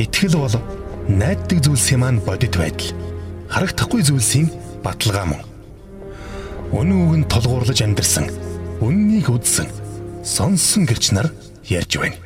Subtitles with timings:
[0.00, 0.56] Итгэл бол
[1.12, 2.96] найддаг зүйлсийн маань бодит байдал.
[3.52, 4.48] Харагдахгүй зүйлсийн
[4.80, 5.42] баталгаа мөн.
[6.72, 8.32] Үнэн үгэнд толгуурлаж амьдрсан,
[8.80, 9.68] үннийг үдсэн,
[10.24, 11.28] сонсон гэрч нар
[11.68, 12.16] ярьж байна.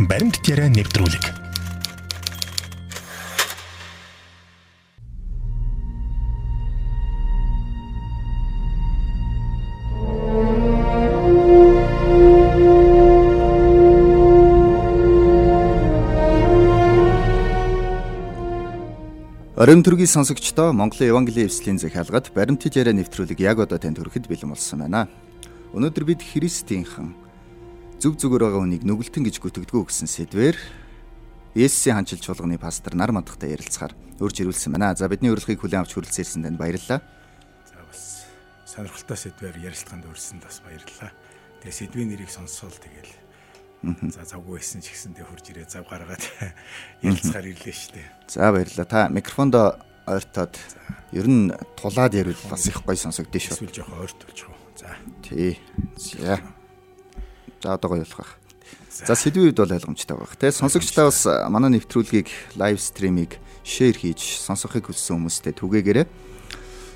[0.00, 1.24] Баримт яриа нэвтрүүлэг
[19.60, 24.56] Орон төргийн сонсогчдоо Монголын Евангелийн эвслийн захиалгад баримтж яриа нэвтрүүлэг яг одоо танд хүрэхэд бэлэн
[24.56, 25.04] болсон байна.
[25.76, 27.12] Өнөөдөр бид Христийнхэн
[28.00, 30.56] зүг зүгээр байгаа хүнийг нүгэлтэн гэж гүтгдэггүй гэсэн сэдвээр
[31.60, 34.96] Есүсийн ханчил чуулганы пастор нар мандахтай ярилцахаар урьж ирүүлсэн байна.
[34.96, 37.04] За бидний урилгыг хүлээн авч хүрэлцэн ирсэн танд баярлалаа.
[37.68, 38.24] За бас
[38.64, 41.12] сонирхолтой сэдвээр ярилцлаганд урьсан бас баярлалаа.
[41.60, 43.12] Тэгээ сэдвийн нэрийг сонсвол тэгэл
[43.80, 46.20] За завгүй байсан ч гэсэн тэг хурж ирээ зав гаргаад
[47.00, 48.08] ярилцахаар ирлээ шүү дээ.
[48.28, 48.84] За баярлалаа.
[48.84, 50.54] Та микрофондоо ойртоод
[51.16, 51.48] ер нь
[51.80, 53.56] тулаад ярил бас их гоё сонсогдсон шүү.
[53.56, 54.60] Эсвэл жоохон ойрт болж байгаа.
[54.76, 54.88] За.
[55.24, 55.56] Тий.
[55.96, 56.44] За.
[57.64, 58.36] За одоо гоё болох.
[58.92, 60.36] За сэдвийн үед бол ойлгомжтой байх.
[60.36, 62.28] Тэ сонсогчдаа бас манай нэвтрүүлгийг
[62.60, 66.06] лайв стримийг шеэр хийж сонсохыг хүссэн хүмүүстээ түгээгээрэй.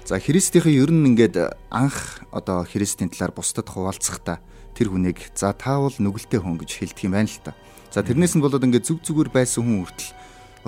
[0.05, 4.45] За Христийнхэн ер нь ингээд анх одоо Христийн талаар бусдад хуваалцахдаа
[4.75, 7.55] тэр хүнийг за таавал нүгэлтэй хүн гэж хэлдэг юм байна л та.
[7.95, 10.11] За тэрнээс нь болоод ингээд зүг зүгээр байсан хүн хүртэл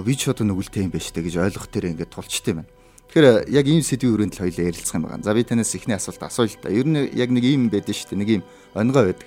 [0.06, 2.70] би ч одоо нүгэлтэй юм байна штэ гэж ойлгох тэр ингээд тулчтай байна.
[3.10, 5.26] Тэгэхээр яг ийм сэдвийн өрөөнд л хоёлаа ярилцах юм байна.
[5.26, 6.70] За би танаас ихний асуулт асууя л та.
[6.70, 8.42] Ер нь яг нэг ийм байдаг штэ нэг ийм
[8.78, 9.26] онгой байдаг.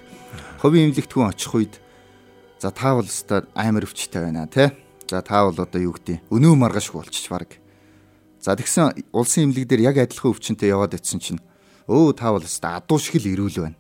[0.64, 1.74] Ховын имлэгт хүн очих үед
[2.64, 4.72] за таавал өстой амар өвчтэй байна те.
[5.12, 7.60] За таавал одоо юу гэдэг өнөө маргашгүй болчих баг.
[8.40, 11.42] За тэгсэн улсын имлэг дээр яг адилхан өвчнөд яваад ицсэн чинь
[11.90, 13.76] өө таавал өстой адуу шиг л ирүүл байна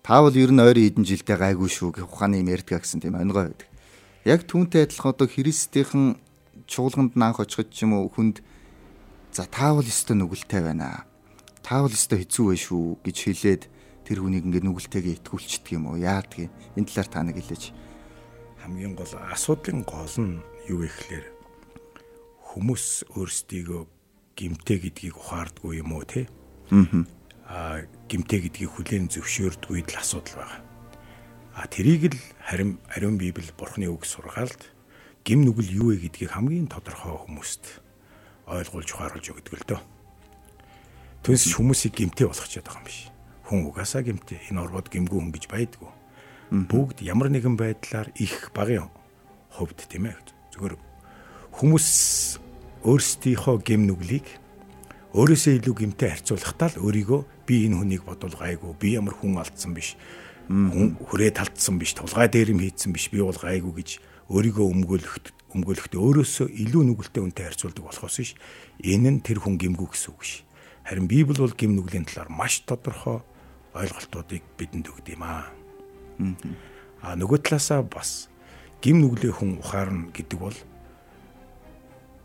[0.00, 3.52] Таавал ер нь ойрын хэдэн жилдээ гайгүй шүү гэх ухааны юм ярьдаг гэсэн тийм онгой
[3.52, 3.68] байдаг.
[4.24, 6.16] Яг түүнтэй адилхан одоо Христийнхэн
[6.64, 8.40] чуулганд наанх очиход ч юм уу хүнд
[9.36, 11.04] за таавал өстө нүгэлтэй байна.
[11.60, 13.62] Таавал өстө хэцүү вэ шүү гэж хэлээд
[14.08, 16.00] тэр хүнийг ингээд нүгэлтэйгээ итгүүлчихдэг юм уу?
[16.00, 16.52] Яадаг юм?
[16.80, 17.64] Энэ талаар та нэг хэлээч.
[18.64, 21.26] Хамгийн гол асуудлын гол нь юу вэ гэхээр
[22.56, 23.82] хүмүүс өөрсдийгөө
[24.32, 26.24] гимтэй гэдгийг ухаардгүй юм уу те?
[26.72, 27.19] Аа
[28.06, 30.62] гимтэй гэдгийг хүлээн зөвшөөрдгүй л асуудал байна.
[31.54, 34.70] А тэрийг л харин ариун библ бурхны үг сургаалд
[35.26, 37.82] гим нүгэл юу вэ гэдгийг хамгийн тодорхой хүмүүст
[38.46, 39.80] ойлгуулж ухааруулж өгдөг л дөө.
[41.26, 43.10] Түнс хүмүүсийг гимтэй болгох чадах юм биш.
[43.44, 44.40] Хүн угаасаа гимтэй.
[44.48, 45.90] Энэ орбод гимгүй хүн гэж байдгүй.
[46.50, 48.88] Бүгд ямар нэгэн байдлаар их багын
[49.52, 50.16] хувьд тийм ээ.
[50.56, 50.74] Зүгээр
[51.52, 51.88] хүмүүс
[52.88, 54.39] өөрсдийнхөө гим нүглийг
[55.14, 59.74] өөрөөсөө илүү гимтэй харьцуулахдаа л өөрийгөө би энэ хүнийг бодвол гайгүй би ямар хүн алдсан
[59.74, 59.98] биш.
[60.46, 61.98] Хүн хүрээ талдсан биш.
[61.98, 63.10] Тулгай дээр юм хийцэн биш.
[63.10, 63.90] Би бол гайгүй гэж
[64.30, 68.32] өөрийгөө өмгөөлөхт өмгөөлөхтөө өөрөөсөө илүү нүгэлтэй үнтэй харьцуулдаг болохоос биш.
[68.86, 70.46] Энэ нь тэр хүн гимгүү гэсэн үг биш.
[70.86, 73.26] Харин библ бол гим нүглийн талаар маш тодорхой
[73.74, 75.50] ойлголтуудыг бидэнд өгд юм аа
[77.00, 78.28] а нөгөө талаасаа бас
[78.84, 80.56] гим нүглээ хүн ухаарна гэдэг бол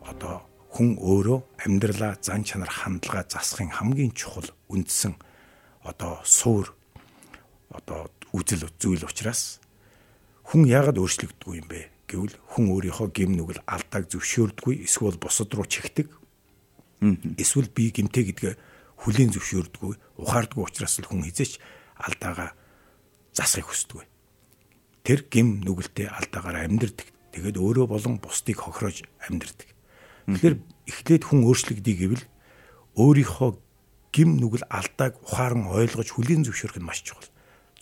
[0.03, 0.44] одоо
[0.75, 5.16] хүн өөрөө амьдралаа зан чанар хандлага засахын хамгийн чухал үндсэн
[5.88, 6.75] одоо суур
[7.72, 9.63] одоо үзэл зүйл учраас
[10.44, 11.80] хүн яагаад өөрчлөгддөг юм бэ
[12.12, 16.12] гэвэл хүн өөрийнхөө гим нүгэл алдааг зөвшөөрдөггүй эсвэл бусад руу чихдэг
[17.40, 18.53] эсвэл би гимтэй гэдгээ
[19.00, 21.63] хүлийн зөвшөөрдөггүй ухаардаггүй учраас л хүн хизээч
[22.03, 22.52] алдаагаа
[23.31, 24.07] засахыг хүсдэг.
[25.07, 27.07] Тэр гим нүгэлтэй алдаагаар амьдрдаг.
[27.36, 29.75] Тэгээд өөрөө болон бусдыг хохироож амьдрдаг.
[30.25, 30.56] Тэгэхээр
[30.90, 32.24] эхлээд хүн өөрчлөгдөе гэвэл
[32.97, 33.52] өөрийнхөө
[34.16, 37.30] гим нүгэл алдааг ухаан ойлгож хүлийн зөвшөөрөх нь маш чухал.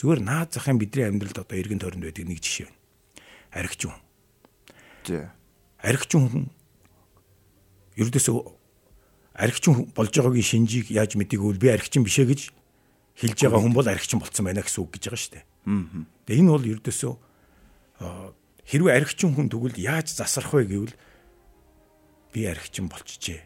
[0.01, 2.79] Зүгээр наад захын бидний амьдралд одоо эргэн тойронд байдаг нэг жишээ байна.
[3.53, 4.01] Архичин хүн.
[5.05, 5.23] Тий.
[5.79, 6.43] Архичин хүн
[8.01, 8.37] ердөөсөө
[9.33, 12.41] архичин болж байгаагийн шинжийг яаж мэдээгүй би архичин бишээ гэж
[13.17, 15.45] хэлж байгаа хүн бол архичин болцсон байна гэсэн үг гэж байгаа шүү дээ.
[15.45, 16.05] Аа.
[16.25, 17.13] Тэгээ энэ бол ердөөсөө
[18.65, 20.93] хэрвээ архичин хүн тэгвэл яаж засарх вэ гэвэл
[22.33, 23.41] би архичин болчихжээ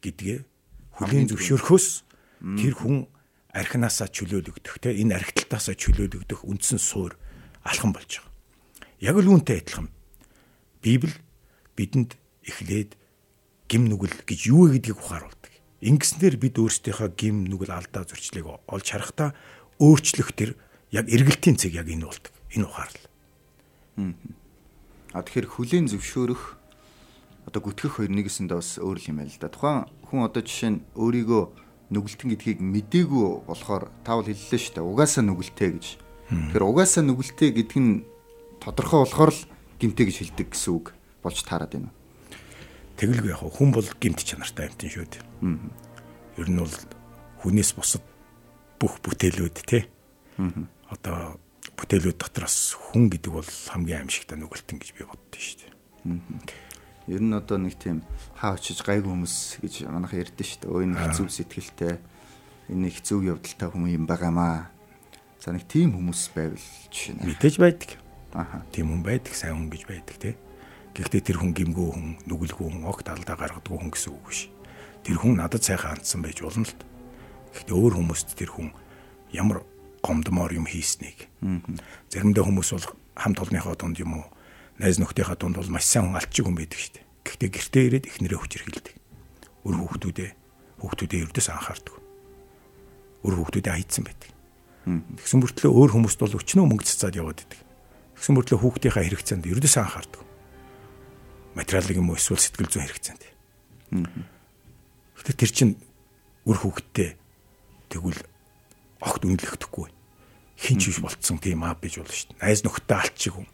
[0.00, 0.38] гэдгээ
[0.96, 1.86] хүлийн зөвшөөрөхөөс
[2.56, 3.06] тэр хүн
[3.52, 7.16] архинаасаа чөлөөлөгдөх те энэ архиталтаасаа чөлөөлөгдөх үндсэн суур
[7.64, 8.32] алхам болж байгаа.
[9.00, 9.88] Яг л үүнтэй адилхан.
[10.80, 11.12] Библи
[11.76, 12.96] бидэнд эхлээд
[13.68, 15.52] гим нүгэл гэж юу вэ гэдгийг ухааруулдаг.
[15.80, 19.36] Ингэснээр бид өөрсдийнхөө гим нүгэл алдаа зөрчлийг олж харахтаа
[19.80, 20.56] өөрчлөх тэр
[20.92, 22.32] яг эргэлтийн цэг яг энэ болдог.
[22.54, 23.08] Энэ ухаарлал.
[25.12, 26.56] А тэгэхээр хүлийн зөвшөөрөх
[27.46, 29.48] одоо гүтгэх хоёр нэгэсэндээ бас өөр юм байл л да.
[29.48, 31.42] Тухайн хүн одоо жишээ нь өөрийгөө
[31.94, 34.90] нүгэлтэн гэдгийг мдээгүй болохоор таавал хэллээ шүү дээ.
[34.90, 35.86] Угаасаа нүгэлтэй гэж.
[36.26, 38.02] Тэгэхээр угаасаа нүгэлтэй гэдг нь
[38.58, 39.42] тодорхой болохоор л
[39.78, 40.86] гимтэй гэж хэлдэг гэсэн үг
[41.22, 41.94] болж таарад байна.
[42.98, 45.22] Тэгэлгүй яг хүн бол гимт чанартай амтэн шүү дээ.
[46.42, 46.74] Ер нь бол
[47.46, 48.02] хүнээс бусад
[48.82, 49.86] бүх бүтээлүүд тий.
[50.90, 51.38] Одоо
[51.78, 56.65] бүтээлүүд дотроос хүн гэдэг бол хамгийн аимшигтай нүгэлтэн гэж би боддоо шүү дээ.
[57.06, 58.02] Ер нь одоо нэг тийм
[58.34, 60.72] хаа очиж гайгүй хүмүүс гэж манайха ярьдэн шүү дээ.
[60.74, 61.94] Өө энэ хэцүү сэтгэлтэй
[62.74, 64.74] энэ хэцүү явдалтай хүмүүс юм байгаамаа.
[65.38, 67.90] За нэг тийм хүмүүс байвал жишээ нь мэдээж байдаг.
[68.34, 68.66] Аа.
[68.74, 70.34] Тийм хүн байдаг, сайн хүн гэж байдаг тий.
[70.98, 74.50] Гэхдээ тэр хүн гимгүү хүн, нүгэлгүй хүн, огт алдаа гаргадаг хүн гэсэн үг биш.
[75.06, 76.74] Тэр хүн надад сайхан хандсан байж болно л.
[77.54, 78.74] Гэхдээ өөр хүмүүст тэр хүн
[79.30, 79.62] ямар
[80.02, 81.30] гомдмоор юм хийснийг.
[82.10, 84.26] Заримдаа хүмүүс бол хамт олонныхоо дунд юм уу,
[84.80, 87.06] найз нөхдийнхөө дунд бол маш сайн хүн алчиг хүн байдаг шүү дээ.
[87.24, 88.96] Гэхдээ гэртээ ирээд эхнэрээ хүчрхийлдэг.
[89.66, 90.30] Өр хүүхдүүдээ
[90.80, 91.96] хүүхдүүдээ ердөөс анхаардаг.
[93.24, 94.30] Өр хүүхдүүдээ хайцсан байдаг.
[94.86, 97.60] Тэгсэн мөртлөө өөр хүмүүст бол өчнөө мөнгө цацаад яваад идэг.
[98.14, 100.22] Тэгсэн мөртлөө хүүхдийнхаа хэрэгцээнд ердөөс анхаардаг.
[101.58, 103.22] Материалын юм уу эсвэл сэтгэл зүйн хэрэгцээнд.
[105.18, 105.74] Гэтэ тэр чинь
[106.46, 107.18] үр хүүхдтэй
[107.90, 108.22] тэгвэл
[109.02, 109.88] огт үнэлэгдэхгүй.
[110.56, 112.40] Хин ч биш болцсон тийм аа биж болно шүү дээ.
[112.46, 113.48] Найз нөхдөд алчиг хүн.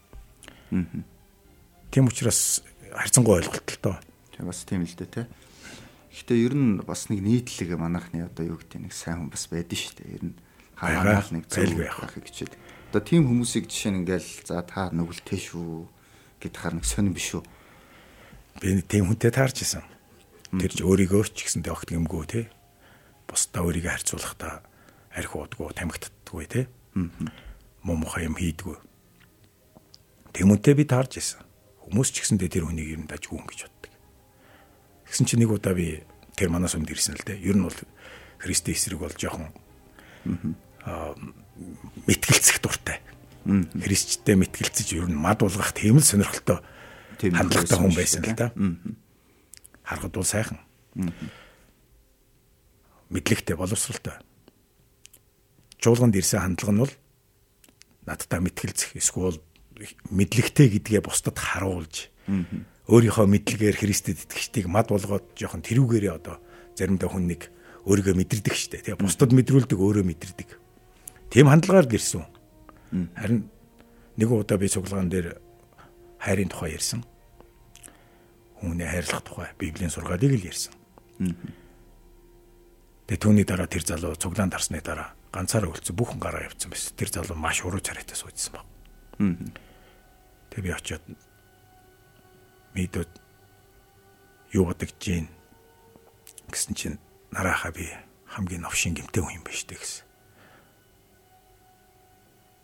[1.92, 4.00] Тийм учраас харьцангуй ойлголттой.
[4.32, 5.28] Тэг бас тийм л дээ те.
[6.08, 9.76] Гэхдээ ер нь бас нэг нийтлэг манайхны одоо юу гэдэг нэг сайн хүн бас байдэн
[9.76, 10.16] шүү дээ.
[10.16, 10.36] Ер нь
[10.72, 12.56] хараал нэг зөв байх хичээд.
[12.88, 15.84] Одоо тийм хүмүүсийг жишээ нь ингээл за та нүгэлтэй шүү
[16.40, 17.44] гэд хар нэг сонирн биш үү?
[18.64, 19.84] Би тийм хүнтэй таарч исэн.
[20.48, 22.48] Тэр ч өөрийгөө ч гэсэнтэй огт гэмгүй те.
[23.28, 24.64] Бусдаа өөрийгөө харьцуулахдаа
[25.12, 26.72] арх уудгүй, тамхитдаггүй те.
[27.84, 28.80] Муу мухай юм хийдгүү.
[30.32, 31.51] Тэмүүнтэй би таарч исэн.
[31.82, 33.92] Хүмүүс ч гэсэндээ тэр хүнийг юм дажгүй юм гэж боддог.
[35.10, 36.06] Тэгсэн чинь нэг удаа би
[36.38, 37.42] тэр манаас өмнө ирсэн л дээ.
[37.42, 37.78] Ер нь бол
[38.38, 39.50] Христийн эсрэг бол жоохон
[42.06, 43.02] мэтгэлцэх дуртай.
[43.44, 46.62] Христчтэй мэтгэлцэж ер нь мад булгах тийм л сонирхолтой
[47.18, 48.54] хандлагатай хүн байсан л да.
[49.82, 50.58] Харахад бол сайхан.
[53.10, 54.22] Мэдлэгтэй боловсралтай.
[55.82, 56.94] Жуулганд ирсэн хандлага нь бол
[58.06, 59.42] надтай мэтгэлцэх эсвэл
[60.10, 62.10] мэдлэгтэй гэдгээ бусдад харуулж
[62.88, 66.36] өөрийнхөө мэдлэгээр Христэд итгэжтийг мад болгоод жоохон тэрүүгээрээ одоо
[66.74, 67.50] заримдаа хүн нэг
[67.86, 68.82] өөрийгөө мэдэрдэг штэ.
[68.86, 70.50] Тэгээ бусдад мэдрүүлдэг өөрөө мэдэрдэг.
[71.30, 72.22] Тийм хандлагаар гэрсэн.
[73.16, 73.50] Харин
[74.18, 75.40] нэг удаа би цуглаган дээр
[76.20, 77.02] хайрын тухай ярьсан
[78.62, 80.72] хүмүүний хайрлах тухай Библийн сургаалыг л ярьсан.
[83.10, 86.94] Тэгээ түүний дараа тэр залуу цуглаан дарсны дараа ганцаараа үлдсэн бүхэн гараа явцсан байсан.
[86.94, 88.66] Тэр залуу маш уруу царайтай суудсан баг.
[89.18, 91.04] Тэгээ би очиод
[92.76, 93.10] мэдүүд
[94.56, 95.28] юу бодож гин
[96.48, 96.98] гэсэн чинь
[97.32, 97.88] нарааха би
[98.28, 100.04] хамгийн новшин гимтэй хүн юм байна штэ гэсэн.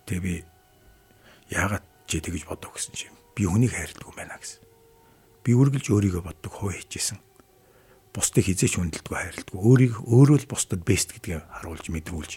[0.09, 0.35] Тэгээ би
[1.53, 4.69] яагаад ч тэгэж бодов гэсэн чинь би хүнийг хайрладаг юм байна гэсэн
[5.49, 7.17] би үргэлж өөрийгөө боддог хоо хийжсэн.
[8.13, 9.57] Бусдыг хизээч хүндэлдэггүй хайрладаг.
[9.57, 12.33] Өөрийг өөрөө л бусдад бест гэдгийг харуулж мэдрүүлж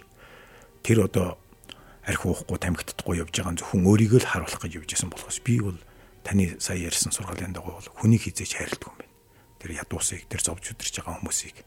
[0.80, 1.36] тэр одоо
[2.12, 5.80] арх уухгүй тамхитдаггүй явж байгаа зөвхөн өөрийгөө л харуулах гэж явж байсан болохоос би бол
[6.28, 9.16] таны сая ярьсан сургаалын дагуу бол хүнийг хизээч хайрладаг юм байна.
[9.64, 11.58] Тэр ядуусыг тэр зовж өдөрч байгаа хүмүүсийг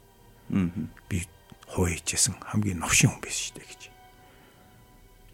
[1.09, 1.19] би
[1.73, 3.83] хоо хийжсэн хамгийн новшин хүн байсан шүү дээ гэж.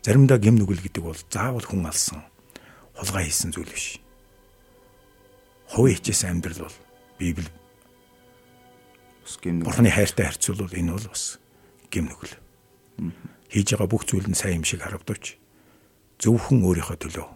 [0.06, 2.24] Заримдаа гэм нүгэл гэдэг бол заавал хүн алсан
[2.94, 4.00] хулгай хийсэн зүйл биш
[5.68, 6.78] хувийн хичээсэн амьдрал бол
[7.18, 7.50] Библи
[9.62, 11.38] Бурхны хайртай харьцуулбал энэ бол бас
[11.90, 12.34] гим нүгэл.
[13.50, 15.36] Хийж байгаа бүх зүйл нь сайн юм шиг харагдавч
[16.22, 17.26] зөвхөн өөрийнхөө төлөө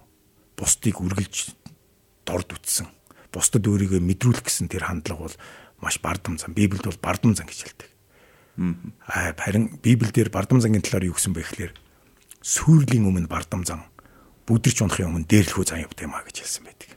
[0.55, 1.59] бусдыг үргэлж
[2.23, 2.87] дорд үтсэн.
[3.35, 5.37] Бусдад өөрийгөө мэдрүүлэх гэсэн тэр хандлага бол
[5.83, 6.55] маш бардам зан.
[6.55, 7.91] Библиэд бол бардам зан гэж хэлдэг.
[9.11, 11.73] Аа харин Библиэлд бардам зангийн талаар юу гэсэн бэ гэхээр
[12.39, 13.83] сүрлийн өмнө бардам зан,
[14.47, 16.91] бүдэрч унахын өмнө дээрлэхүү зан явдаг юм а гэж хэлсэн байдаг.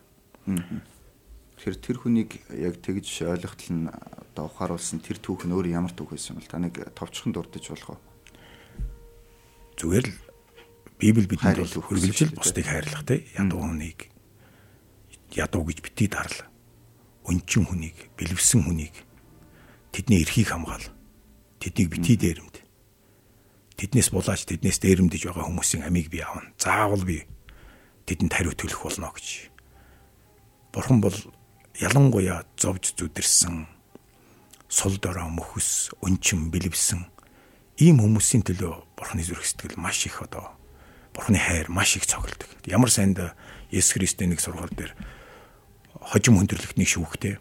[1.58, 6.14] Тэгэхээр тэр хүнийг яг тэгж ойлгохтол нь одоо ухааруулсан тэр түүх нь өөр ямар түүх
[6.14, 8.00] байсан бол та нэг товчхон дурдж болох уу?
[9.78, 10.18] Зүгээр л
[10.98, 14.10] Библи бидэнд бол хөргөлжил бусдыг хайрлах те ядуу хүнийг
[15.38, 16.50] ядуу гэж битгий дарлаа.
[17.28, 18.96] Өнчин хүнийг, бэлэвсэн хүнийг
[19.92, 20.88] тэдний эрхийг хамгаал.
[21.60, 22.56] Тэднийг битгий дээрэмд.
[23.78, 26.50] Тэднээс булаач тэднээс дээрэмдэж байгаа хүмүүсийн амийг би аавна.
[26.58, 27.28] Заавал би
[28.08, 29.52] тэдэнд хариу төлөх болно гэж.
[30.72, 31.18] Бурхан бол
[31.78, 33.68] ялангуяа зовж зүдэрсэн
[34.72, 37.06] сул дорой мөхөс өнчин бэлэвсэн
[37.78, 40.58] ийм хүмүүсийн төлөө бурхны зүрх сэтгэл маш их одоо
[41.14, 42.50] бурхны хайр маш их цогцолдог.
[42.66, 43.22] Ямар сайнд
[43.72, 44.96] Есүс Христийн нэг сургаал дээр
[46.02, 47.38] хожим хүндрэлт нэг шүүхтэй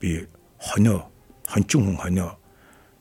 [0.00, 0.26] би
[0.58, 1.12] хонио
[1.46, 2.38] хончин хүн хонио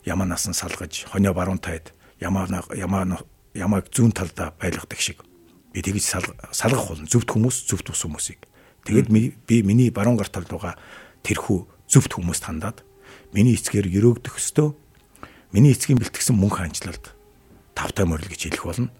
[0.05, 3.23] яманаас нь салгаж хонио баруун тайд ямаа ямаа
[3.53, 5.23] ямааг зүүн талдаа байлгадаг шиг
[5.71, 6.03] Би тэгж
[6.51, 7.07] салгах болно.
[7.07, 8.43] Зөвхт хүмүүс, зөвхт ус хүмүүсийг.
[8.83, 9.07] Тэгээд
[9.47, 10.75] би миний баруун гар талд байгаа
[11.23, 12.83] тэрхүү зөвхт хүмүүст хандаад
[13.31, 14.75] миний эцгээр өрөөгдөх өстөө
[15.55, 17.15] миний эцгийн бэлтгэсэн мөнх ханчлалд
[17.81, 18.93] тавтай морил гэж хэлэх болно.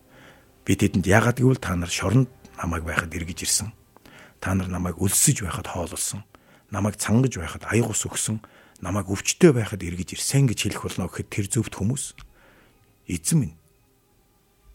[0.65, 3.69] Би тэдэнд яагаад гэвэл та нар шоронд намайг байхад эргэж ирсэн.
[4.41, 6.25] Та нар намайг өлсөж байхад хоололсон.
[6.73, 8.41] Намайг цангаж байхад аяг ус өгсөн.
[8.81, 12.17] Намайг өвчтөй байхад эргэж ирсэн гэж хэлэх болно гэхэд тэр зөвхт хүмүүс
[13.05, 13.55] эзэн минь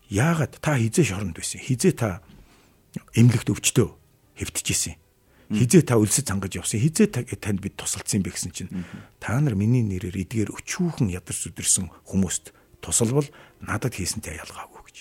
[0.06, 1.58] яагаад та хизээ шоронд байсан?
[1.58, 2.22] Хизээ та
[3.18, 3.88] эмнэлэгт өвчтөө
[4.38, 4.94] хэвтчихсэн.
[5.50, 6.78] Хизээ та өлсөж цангаж явсан.
[6.78, 8.70] Хизээ танд бид тусалцсан бэ гэсэн чинь
[9.18, 12.54] та нар миний нэрээр эдгээр өчүүхэн ядарч үдэрсэн хүмүүст
[12.86, 13.26] тусалбал
[13.58, 14.98] надад хийсэнтэй ялгаагүй гэж.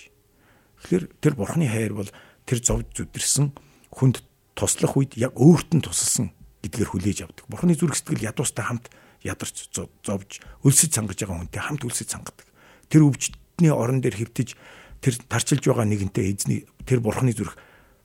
[0.81, 2.09] Тэгэхээр тэр бурхны хайр бол
[2.49, 3.53] тэр зовж зүдэрсэн
[3.93, 4.25] хүнд
[4.57, 6.33] туслах үед яг өөрт нь тусалсан
[6.65, 7.45] гэдгээр хүлээж авдаг.
[7.45, 8.89] Бурхны зүрх сэтгэл ядуустай хамт
[9.21, 12.47] ядарч зовж өлсөж цангаж байгаа хүнтэй хамт өлсөж цангадаг.
[12.89, 14.57] Тэр өвчтний орон дээр хэвтэж
[15.01, 17.57] тэр тарчилж байгаа нэгэнтэй эзний тэр бурхны зүрх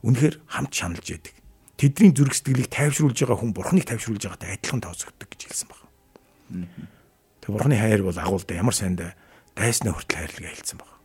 [0.04, 1.34] үнэхээр хамт шаналж яадаг.
[1.80, 6.68] Тэдний зүрх сэтгэлийг тайвшруулж байгаа хүн бурхныг тайвшруулж байгаатай адилхан тооцогддог гэж хэлсэн байна.
[7.40, 9.16] Тэр бурхны хайр бол агуулда ямар сайндаа
[9.56, 10.96] дайснаа хүртэл хайрлага хэлсэн байна.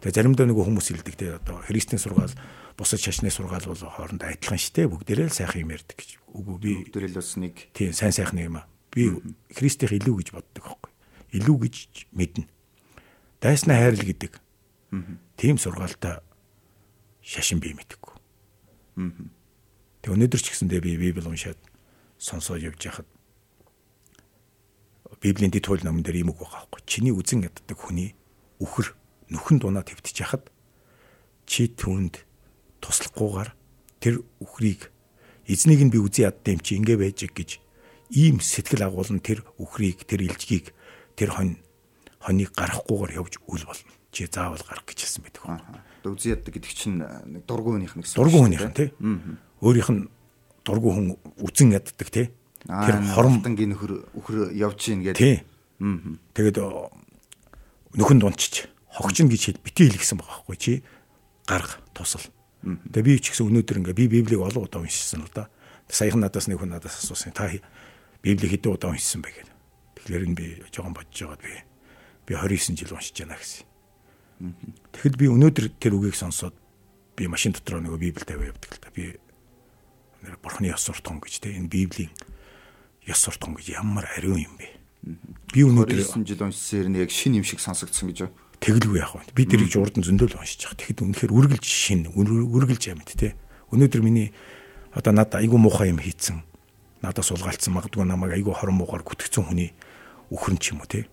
[0.00, 2.32] Тэгээ заримдаа нөгөө хүмүүс хэлдэг те одоо христийн сургаал
[2.76, 6.10] бусад шашны сургаал бол хоорондоо адилхан штэ бүгдээрээ л сайхан юм ярьдаг гэж.
[6.32, 8.68] Үгүй би бүгдээрээ л бас нэг тийм сайн сайхан юм аа.
[8.88, 9.12] Би
[9.52, 10.90] христийнх илүү гэж боддог аахгүй.
[11.36, 11.76] Илүү гэж
[12.16, 12.48] мэднэ.
[13.44, 14.40] Дайснаа хайрл гэдэг
[15.36, 16.18] Тийм сургаалтай
[17.22, 18.14] шашин би мэдэггүй.
[20.02, 21.60] Тэг өнөөдөр ч гэсэндээ би Библи уншаад
[22.18, 23.06] сонсоод явж байхад
[25.20, 26.80] Библийн дэд хууль номон дээр юм үг байгаа байхгүй.
[26.88, 28.16] Чиний үзен яддаг хүний
[28.56, 28.96] үхэр
[29.28, 30.48] нүхэн дунаа твтж яхад
[31.44, 32.24] чи түүнд
[32.80, 33.50] туслахгүйгээр
[34.00, 34.88] тэр үхрийг
[35.44, 37.60] эзнийг нь би үзий яддаг юм чи ингэ байж гэж
[38.16, 40.72] ийм сэтгэл агуулan тэр үхрийг тэр илжгийг
[41.14, 41.60] тэр хон
[42.24, 45.42] хоныг гарахгүйгээр явж үл болно чи заавал гарах гэж хэлсэн байдаг.
[46.04, 48.18] Үзий яддаг гэдэг чинь нэг дургуй хүнийх нь гэсэн.
[48.18, 48.88] Дургуй хүнийх нь тий.
[49.62, 50.02] Өөрийнх нь
[50.66, 51.06] дургуй хүн
[51.38, 52.26] үзэн яддаг тий.
[52.66, 55.16] Тэр хоромтонгийн нөхөр өхөр явж гин гэдэг.
[55.16, 55.40] Тий.
[56.36, 56.60] Тэгээд
[57.96, 60.72] нөхөн дунчиж хогчин гэж хэл бити хэлгсэн байгаа байхгүй чи
[61.48, 62.26] гарга тусал.
[62.60, 65.48] Тэгээ би ч гэсэн өнөөдөр ингээ би библийг олон удаа уншсан л да.
[65.88, 67.32] Саяхан надаас нэг хүн надаас асуусан.
[67.32, 67.48] Та
[68.20, 69.56] библийг хэдэн удаа уншсан бэ гэдэг.
[69.96, 71.52] Тэгэхээр энэ би жоохон бодож байгаад би
[72.28, 73.64] би 29 жил уншиж байна гэсэн.
[74.92, 76.54] Тэгэхэд би өнөөдөр тэр үгийг сонсоод
[77.16, 78.88] би машин дотроо нөгөө Библийг тавиа явдаг л та.
[78.88, 79.16] Би
[80.40, 82.08] бурхны ёс суртахуун гэж те энэ Библийн
[83.10, 84.66] ёс суртахуун гэж ямар ариун юм бэ?
[85.52, 88.30] Би өнөөдөр 9 жил уншсаар нь яг шин юм шиг сонсогдсон гэж.
[88.62, 89.34] Тэгэлгүй яах вэ?
[89.34, 90.78] Би тэрийг урд нь зөндөл уншиж байгаа.
[90.78, 93.34] Тэгэхэд үнэхээр үргэлж шин, үргэлж юм те.
[93.72, 94.30] Өнөөдөр миний
[94.94, 96.44] одоо надад айгүй муухай юм хийцэн.
[97.00, 99.72] Надад сулгаалцсан магадгүй намайг айгүй хорон муугаар гүтгцэн хүний
[100.30, 101.08] үхрэн ч юм уу те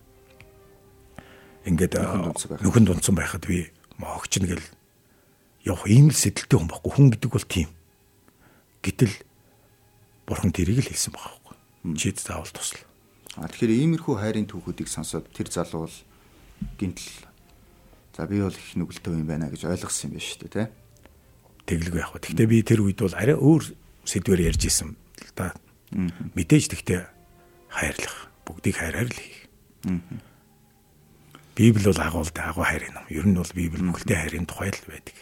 [1.67, 1.99] ингээд
[2.63, 3.67] нүхэн дунцсан байхад би
[3.99, 4.63] могчно гэл
[5.67, 7.69] явах ийм л сэтэлтэй хүн байхгүй хүн гэдэг бол тийм
[8.79, 9.13] гэтэл
[10.23, 11.46] бурхан тэрийг л хэлсэн байхгүй
[11.95, 12.83] чид заавал тусал
[13.37, 15.97] а тэгэхээр иймэрхүү хайрын түүхүүдийг сонсоод тэр залуу бол
[16.81, 17.07] гинтл
[18.17, 20.67] за би бол их нүгэлтэй юм байна гэж ойлгосон юм байна шүү дээ тий
[21.67, 22.15] Тэглгүй яг.
[22.15, 23.75] Гэхдээ би тэр үед бол арай өөр
[24.07, 25.51] сэдвээр ярьж исэн л да.
[25.91, 27.01] Мэдээж тэгтээ
[27.67, 28.31] хайрлах.
[28.47, 29.43] Бүгдийг хайраар л хийх.
[31.59, 33.05] Библи бол агуулдаг агуу хайрын ном.
[33.11, 35.17] Ер нь бол Библи бүхэлдээ хайрын тухай л байдаг.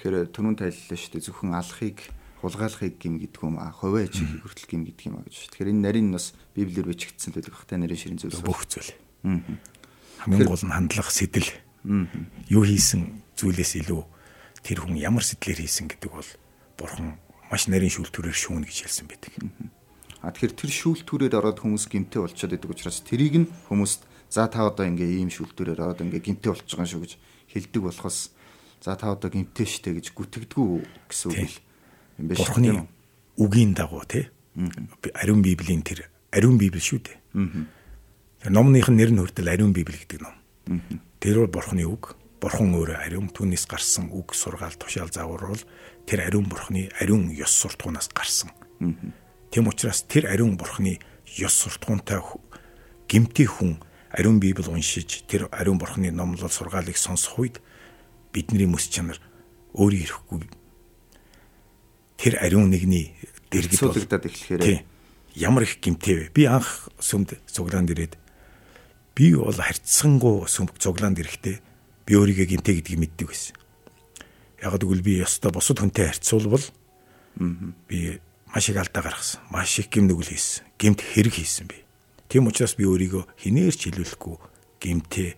[0.00, 1.98] Тэгэхээр түрүүн тайллаа шүү дээ зөвхөн алхахыг
[2.40, 5.50] хулгайлахыг гим гэдэг юм а ховоо ичийг хүртэл гим гэдэг юм а гэж.
[5.50, 7.54] Тэгэхээр энэ нарийн нас Библиэр бичигдсэн л байдаг.
[7.58, 8.94] Хтай нарийн ширин зүйлс бүх зүйл.
[9.22, 11.50] Хамгийн гол нь хандлах сэтэл.
[12.46, 14.02] Юу хийсэн зүйлээс илүү
[14.62, 16.30] тэр хүн ямар сэтлэр хийсэн гэдэг бол
[16.78, 17.18] бурхан
[17.50, 19.32] маш нарийн шүүлтүүрээр шүүнэ гэж хэлсэн байдаг.
[20.22, 24.66] А тэгэхээр тэр шүүлтүүрээр ороод хүмүүс гимтэй болчиход байдаг учраас тэрийг нь хүмүүст за та
[24.66, 27.12] одоо ингээ ийм шүлтүүрээр одоо ингээ гимтэй болчих байгаа шүү гэж
[27.54, 28.18] хэлдэг болохоос
[28.82, 30.68] за та одоо гимтэй штэ гэж гүтгдэггүй
[31.08, 31.67] гэсэн үг
[32.18, 32.86] юм шүү дээ.
[33.38, 34.28] үгийн дагуу тий.
[35.14, 37.18] Ариун библийн тэр ариун библи шүү дээ.
[38.42, 40.34] Тэр номных нь нэр нь хүртэл ариун библи гэдэг ном.
[41.20, 42.18] Тэр бол бурхны үг.
[42.38, 45.62] Бурхан өөрөө ариун түүнээс гарсан үг сургаал тушаал заавар бол
[46.06, 48.50] тэр ариун бурхны ариун ёс суртахуунаас гарсан.
[49.50, 51.02] Тэм учраас тэр ариун бурхны
[51.38, 52.22] ёс суртахуунтай
[53.08, 57.60] гимти хүн ариун библ уншиж тэр ариун бурхны номлол сургаалыг сонсох үед
[58.32, 59.18] бидний мэс чанар
[59.74, 60.38] өөрийн ирэхгүй
[62.18, 63.14] тэр ариун нэгний
[63.54, 64.82] дэргэд суулгадаад эхлэхээр
[65.38, 66.34] ямар их гимтэй вэ?
[66.34, 68.18] Би анх сүмд цуглаанд ирээд
[69.14, 71.56] би бол харьцсангуу сүмд цуглаанд ирэхдээ
[72.04, 73.54] би өөрийгөө гимтэй гэдгийг мэддэг байсан.
[74.58, 76.66] Яг гэвэл би ёстой бусад хүнтэй харьцуулбал
[77.86, 78.18] би
[78.50, 79.40] маш их алдаа гаргасан.
[79.50, 80.66] Маш их гим нүгэл хийсэн.
[80.78, 81.86] Гимт хэрэг хийсэн би.
[82.26, 84.36] Тийм учраас би өөрийгөө хинээр ч хэлүүлэхгүй
[84.82, 85.30] гимтээ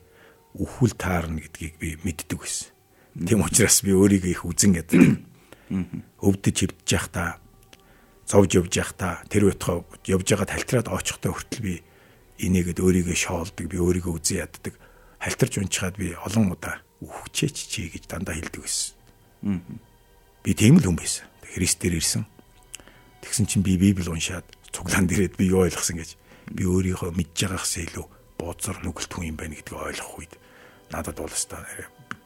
[0.57, 2.73] өвхүл таарна гэдгийг би мэддэг байсан.
[3.15, 5.30] Тийм учраас би өөрийгөө их үзэн гэдэг.
[5.71, 7.39] Өвдөж хөвдөж явахдаа
[8.27, 11.75] зовж явж явахдаа тэр байтугай явж байгаа тальтраад очихтой хүртэл би
[12.43, 14.75] инээгээд өөрийгөө шоолдог, би өөрийгөө үзэн яддаг.
[15.21, 18.97] Халтарч унчаад би олон удаа үхчээч чи гэж дандаа хэлдэг байсан.
[20.43, 21.27] Би тийм л хүн байсан.
[21.45, 22.25] Христээр ирсэн.
[23.21, 26.17] Тэгсэн чинь би Библи уншаад цуглаан дээрээд би юу ойлгосон гэж
[26.55, 28.07] би өөрийнхөө мэдж байгаагаас илүү
[28.41, 30.35] бууцар нүгэлтгүй юм байна гэдгийг ойлгох үед
[30.89, 31.61] надад бол өстой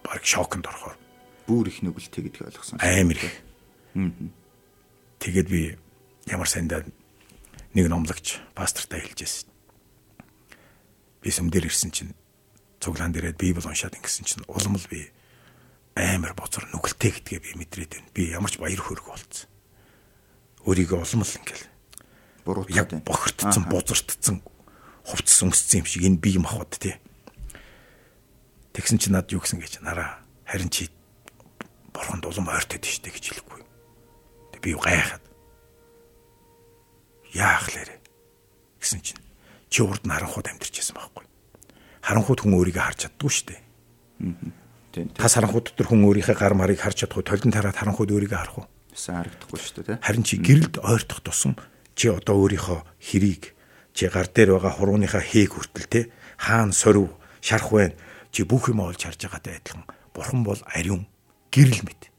[0.05, 0.97] баг шоконд орохоор
[1.47, 2.81] бүр их нүгэлтэй гэдгийг ойлгосон.
[2.81, 3.35] Амар их.
[5.21, 5.77] Тэгээд би
[6.29, 6.85] ямар сандаа
[7.75, 9.51] нэг номлогч пастортай хэлжсэн.
[11.21, 12.13] Би сүмдэр ирсэн чинь
[12.81, 15.09] цуглаан дээрээ библ уншаад ингэсэн чинь улам л би
[15.97, 18.13] амар боцор нүгэлтэй гэдгээ би мэдрээд байна.
[18.13, 19.49] Би ямар ч баяр хөөрг болцсон.
[20.65, 21.67] Өөрийгөө улам л ингээл
[22.45, 24.37] буруутаад яг бохирдсон, бузартсан,
[25.05, 26.97] хувцас өнгөссөн юм шиг энэ бие махбод тий.
[28.77, 30.93] Тэгсэн чи над юу гэсэн гэж нараа харин чи
[31.95, 33.63] бурханд улам ойртоод штэ гэж хэлэхгүй.
[34.53, 35.23] Тэг би юу гайхаад.
[37.33, 38.03] Яах лээрэ
[38.83, 39.23] гэсэн чинь
[39.71, 41.25] чи урд нь харанхууд амьдэрчээсэн байхгүй.
[42.03, 43.57] Харанхууд хүн өөрийгөө харж чаддгүй штэ.
[44.93, 45.09] Тийм.
[45.17, 48.67] Тас харанхууд дотор хүн өөрийнхөө гар марыг харж чадахгүй толдон тараад харанхууд өөрийгөө харах уу?
[48.93, 50.03] Сайн харагдахгүй шүү дээ.
[50.05, 51.57] Харин чи гэрэлд ойртох тусам
[51.99, 53.55] чи одоо өөрийнхөө хэрийг
[53.95, 56.01] чи гар дээр байгаа хурууныхаа хээг хүртэл те
[56.39, 57.95] хаана сорив шарах вэ
[58.35, 61.07] чи бүх юм олж харж байгаатай адилхан бурхан бол ариун
[61.55, 62.11] гэрэл мэт.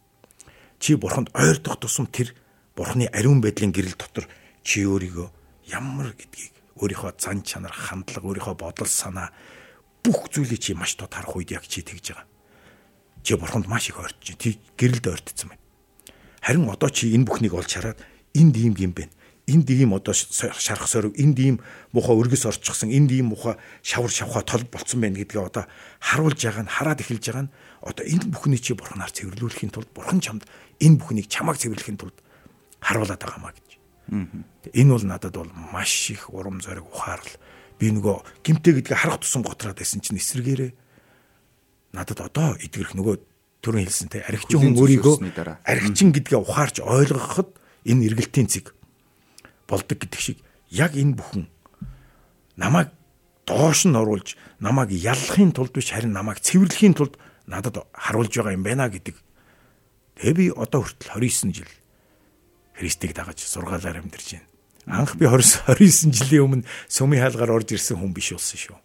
[0.80, 2.32] Чи бурханд ойртох тусам тэр
[2.75, 4.32] бурханы ариун байдлын гэрэл дотор
[4.63, 5.27] чи өөрийгөө
[5.75, 9.36] ямар гэдгийг өөрийнхөө зан чанар хандлага өөрийнхөө бодол санаа
[10.04, 12.27] бүх зүйлийг чи маш тод харах үед яг чи тэгж байгаа.
[13.24, 15.63] Чи бурханд маш их ойртож чи гэрэлд ойртсон байна.
[16.42, 18.00] Харин одоо чи энэ бүхнийг олж хараад
[18.36, 19.12] энд ийм юм байна.
[19.48, 21.58] Энд ийм одоо шарах сорив энд ийм
[21.92, 25.65] муха өргөс орчихсон энд ийм муха шавар шавха тол болцсон байна гэдгээ одоо
[26.00, 27.54] харуулж байгаа нь хараад эхэлж байгаа нь
[27.86, 30.44] одоо энэ бүхний чи бурханаар цэвэрлүүлэхийн тулд бурхан чамд
[30.81, 32.18] энэ бүхнийг чамааг цэвэрлэхийн тулд
[32.81, 33.70] харуулад байгаа маа гэж.
[34.74, 37.29] Энэ бол надад бол маш их урам зориг ухаарл.
[37.77, 40.74] Би нөгөө гимтэй гэдгийг харах тусам готраад байсан чинь эсрэгээрээ
[41.94, 43.16] надад одоо идгэрх нөгөө
[43.64, 45.16] түрүүн хэлсэн те архичин хүн өөрийгөө
[45.64, 47.55] архичин гэдгээ ухаарч ойлгоход
[47.88, 48.75] энэ эргэлтийн цэг
[49.68, 50.38] болдог гэдэг шиг
[50.70, 51.48] яг энэ бүхэн
[52.60, 52.92] намайг
[53.48, 58.64] доош нь оруулж намайг яллахын тулд биш харин намайг цэвэрлэхийн тулд надад харуулж байгаа юм
[58.66, 59.16] байна гэдэг.
[60.20, 61.72] Тэгээ би одоо хүртэл 29 жил
[62.75, 64.48] Христийг дагаж сургаалаар амьдарч байна.
[64.86, 68.77] Анх би 20 29 жилийн өмнө сүмийн хаалгаар орж ирсэн хүн биш болсон шүү.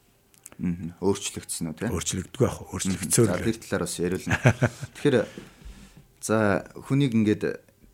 [0.61, 0.93] Аа.
[1.01, 1.89] Өөрчлөгдсөн үү те?
[1.89, 2.69] Өөрчлөгддөггүй яах вэ?
[2.77, 3.29] Өөрчлөгдсөөр.
[3.33, 4.37] За тэр талаар бас яриулна.
[5.01, 5.17] Тэгэхээр
[6.21, 6.37] за
[6.85, 7.45] хүнийг ингээд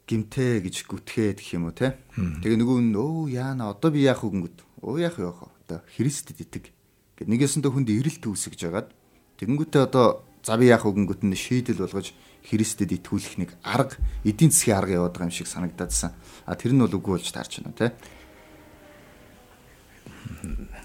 [0.06, 1.94] гимтэй гэж гүтгээд гэх юм уу те.
[2.14, 6.74] Тэгээ нөгөө нь өө яана одоо би яах үгэнгүүд өө яах вэ одоо Христэд итэг
[7.18, 8.90] гэд нэгээсэндээ хүнд эрэлт үүсгэж жагаад
[9.38, 12.14] тэгэнгүүтээ одоо за би яах үгэнгүүд нь шийдэл болгож
[12.46, 16.14] Христэд итгүүлэх нэг арга эдийн засгийн арга яваад байгаа юм шиг санагдаадсан.
[16.46, 17.90] А тэр нь бол үгүй болж таарч байна те.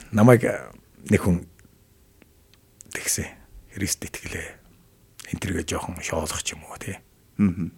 [0.09, 0.49] Намайг
[1.05, 1.45] нэг хүн
[2.89, 3.29] тэгсэн.
[3.77, 4.49] Христ итгэлээ.
[5.37, 6.97] Энтергээ жоохон шоолох ч юм уу те.
[7.37, 7.69] Аа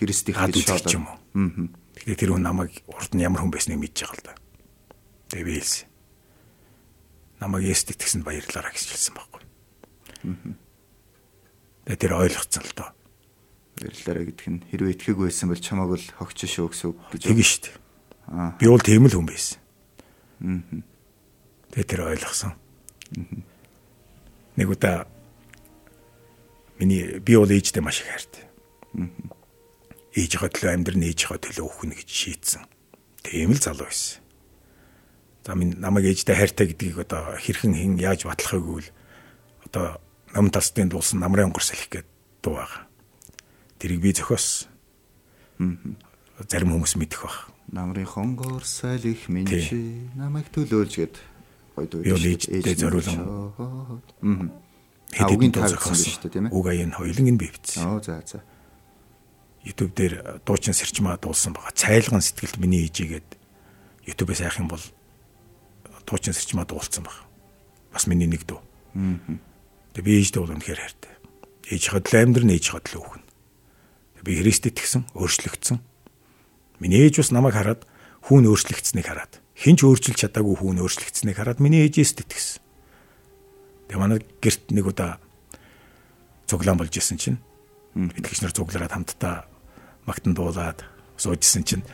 [0.00, 1.20] Христийг хад үзэх юм уу.
[1.36, 1.68] Аа.
[2.00, 4.34] Тэгэхээр тэр хүн намайг урд нь ямар хүн байсныг мэдж байгаа л да.
[5.32, 5.88] Тэгээ би хэлсэн.
[7.40, 9.42] Намайг Есүст итгэсэнд баярлалаа гэж хэлсэн байхгүй.
[11.86, 12.90] Тэр ойлгоцсон л доо.
[13.78, 17.22] Баярлалаа гэдг нь хэрвээ итгээг байсан бол чамааг л хогч шүү гэсэн үг гэж.
[17.30, 17.76] Тэгэн шүү дээ.
[18.34, 18.50] Аа.
[18.58, 19.58] Би бол тийм л хүн байсан.
[20.42, 20.82] Аа.
[21.70, 22.52] Тэгээ тэр ойлгосон.
[22.52, 23.24] Аа.
[24.58, 25.06] Нэг удаа
[26.82, 28.44] миний би бол ээжтэй маш их хайртай.
[28.98, 29.36] Аа
[30.16, 32.64] ээжийнхээ төлөө амьдрын ээжийнхээ төлөө өгнө гэж шийдсэн.
[33.20, 34.24] Тийм л залуу байсан.
[35.44, 38.88] За минь намайг ээжтэй хайртай гэдгийг одоо хэрхэн хэн яаж батлахыг үл
[39.68, 40.00] одоо
[40.36, 42.12] нам тасдын дуусан намрын онгор салхи гэдэг
[42.44, 42.84] дуу байгаа.
[43.80, 44.68] Тэрийг би зохиос.
[45.56, 47.48] Зарим хүмүүс мэдэх баг.
[47.72, 51.16] Намрын хонгор салхи минь чи намайг төлөөлж гэд
[51.72, 52.04] гоё дуу.
[52.04, 53.16] Би ээжтэй зориулсан.
[53.56, 53.96] Аа.
[55.16, 56.52] Хэдийн таарсан биш үү тийм ээ?
[56.52, 57.88] Уг аян хоёлын нь би бичсэн.
[57.88, 58.44] Оо за за.
[59.64, 61.72] YouTube дээр дуучин сэрчмаа дуулсан байгаа.
[61.72, 63.40] Цайлган сэтгэлд миний ээжигээд
[64.04, 64.84] YouTube-ээс хайх юм бол
[66.04, 67.24] дуучин сэрчмаа дуулсан баг.
[67.90, 68.60] Бас миний нэг дуу.
[69.96, 71.14] Тэгээ би ээжтэй бол үнэхээр хайртай.
[71.72, 73.24] Ээж хотлоо амьдрын ээж хотлоо өгнө.
[74.20, 75.80] Би Христэд тэгсэн, өөрчлөгдсөн.
[76.84, 77.88] Миний ээж бас намайг хараад
[78.28, 82.60] хүүн өөрчлөгдсөнийг хараад хинч өөрчилж чадаагүй хүүн өөрчлөгдсөнийг хараад миний ээжээс тэтгэсэн.
[83.88, 85.16] Тэгээ манай герт нэг удаа
[86.44, 87.40] цуглаан болж исэн чинь
[87.96, 89.48] итгэгч нар цуглараад хамтдаа
[90.04, 90.84] магтан дуулаад
[91.16, 91.86] суужсэн чинь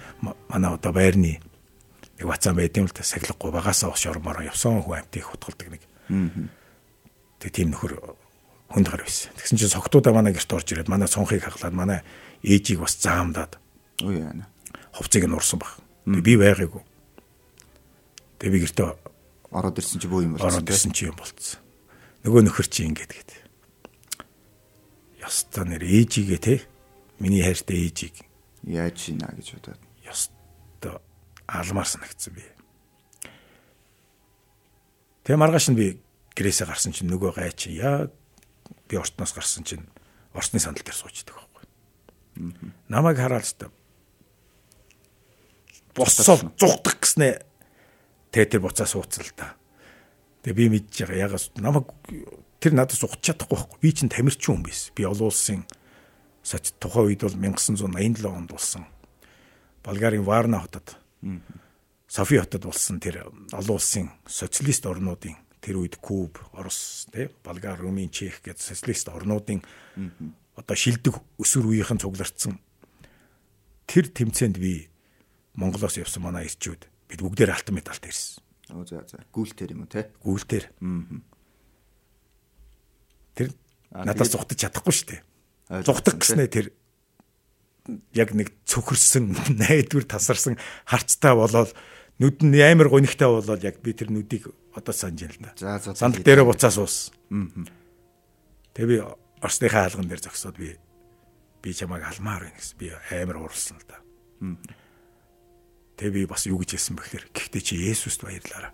[0.50, 1.38] манай одоо байрны
[2.18, 5.82] нэг вацаан байд юм л та сахилахгүй багасаа ус шормороо явсан хүн амтыг хутгалдаг нэг.
[7.42, 7.98] Тэгээ тийм нөхөр
[8.70, 9.34] хүнд гар байсан.
[9.34, 11.98] Тэгсэн чинь согтуудаа манай гэрт орж ирээд манай цонхыг хаглаад манай
[12.46, 13.58] ээжийг бас заамдаад.
[14.06, 14.46] Ой яана.
[14.94, 15.74] Хувцыг нь урсан баг.
[16.06, 16.86] Би байгаагүй.
[18.38, 18.86] Тэгээ би гэртээ
[19.50, 20.62] ороод ирсэн чи бүү юм болсон.
[20.62, 21.58] Ороод ирсэн чи юм болцсон.
[22.22, 23.30] Нөгөө нөхөр чи ингэж гээд.
[25.20, 26.54] Ястаа нэр ээжигээ те.
[27.18, 28.22] Миний хайртай ээжийг
[28.64, 29.82] яаж ийна гэж бодоод.
[30.06, 31.02] Ястаа
[31.50, 32.46] алмаар санагдсан би.
[35.26, 35.98] Тэгээ маргааш нь би
[36.36, 38.08] гэрээсээ гарсан чинь нөгөө гай чи яа
[38.88, 39.86] би ортноос гарсан чинь
[40.32, 41.64] орсны сандал дээр суучдаг байхгүй.
[42.88, 43.68] Намайг хараад та
[45.94, 47.44] боссоо зугдах гэснээ
[48.32, 49.56] тэгээ тэр буцаа суудсан л та.
[50.42, 51.92] Тэгээ би мэдж байгаа ягаас намайг
[52.60, 53.78] тэр надад сугч чадахгүй байхгүй.
[53.80, 54.92] Би чинь тамирчин хүн байсан.
[54.96, 55.60] Би олон улсын
[56.42, 58.84] сач тухайн үед бол 1987 онд болсон.
[59.84, 60.96] Болгарын Варна хотод
[62.08, 68.10] Софи хотод болсон тэр олон улсын социалист орнуудын тэр үед Куб, Орос, тэ Болгар, Румын,
[68.10, 69.62] Чех гэж социалист орнуудын
[70.58, 72.58] одоо шилдэг өсвөр үеийнхэн цуглардсан
[73.86, 74.90] тэр тэмцээнд би
[75.54, 78.42] Монголоос явсан манай ирчүүд бид бүгдээр алтан медальтай ирсэн.
[78.72, 79.20] Оо за за.
[79.30, 80.08] Гүйлтэр юм уу те?
[80.24, 80.64] Гүйлтэр.
[83.36, 83.48] Тэр
[83.92, 85.20] надаас зугтаж чадахгүй шүү дээ.
[85.84, 86.66] Зугтах гэснээр тэр
[88.16, 90.56] яг нэг цөхөрсөн найдвар тасарсан
[90.88, 91.76] харцтай болоод
[92.16, 95.52] нүд нь амар гонигтай болоод яг би тэр нүдийг одоо санаж байна л да.
[95.56, 95.94] За за.
[95.94, 97.12] Санд дээрээ буцаа суус.
[98.74, 98.98] Тэгээ би
[99.42, 100.78] Орсныхаа хаалган дээр зогсоод би
[101.62, 102.78] би чамайг алмаар байна гэсэн.
[102.78, 104.00] Би амар уурсан л да.
[106.00, 108.72] Тэгээ би бас юу гэж хэлсэн бэхээр гэхдээ чи Есүст баярлаарай.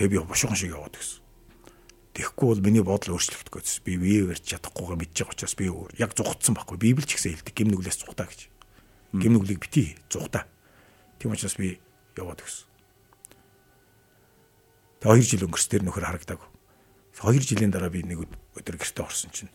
[0.00, 1.20] Тэгээ би бушуухан шиг яваад гэсэн.
[2.14, 3.82] Тэгэхгүй бол миний бодол өөрчлөгдөх гэсэн.
[3.82, 5.66] Би бие барьж чадахгүйгээ мэдж байгаа учраас би
[5.98, 6.78] яг зугтсан байхгүй.
[6.78, 8.50] Библи ч гэсэн хэлдэг гим нүглээс зугтаа гэж.
[9.18, 10.46] Гим нүглийг бити зугтаа.
[11.18, 11.78] Тийм учраас би
[12.14, 12.73] яваад гэсэн.
[15.04, 16.48] Тэгээ 2 жил өнгөрс тэр нөхөр харагдаагүй.
[17.20, 18.24] 2 жилийн дараа би нэг
[18.56, 19.52] өдөр гэртээ орсон чинь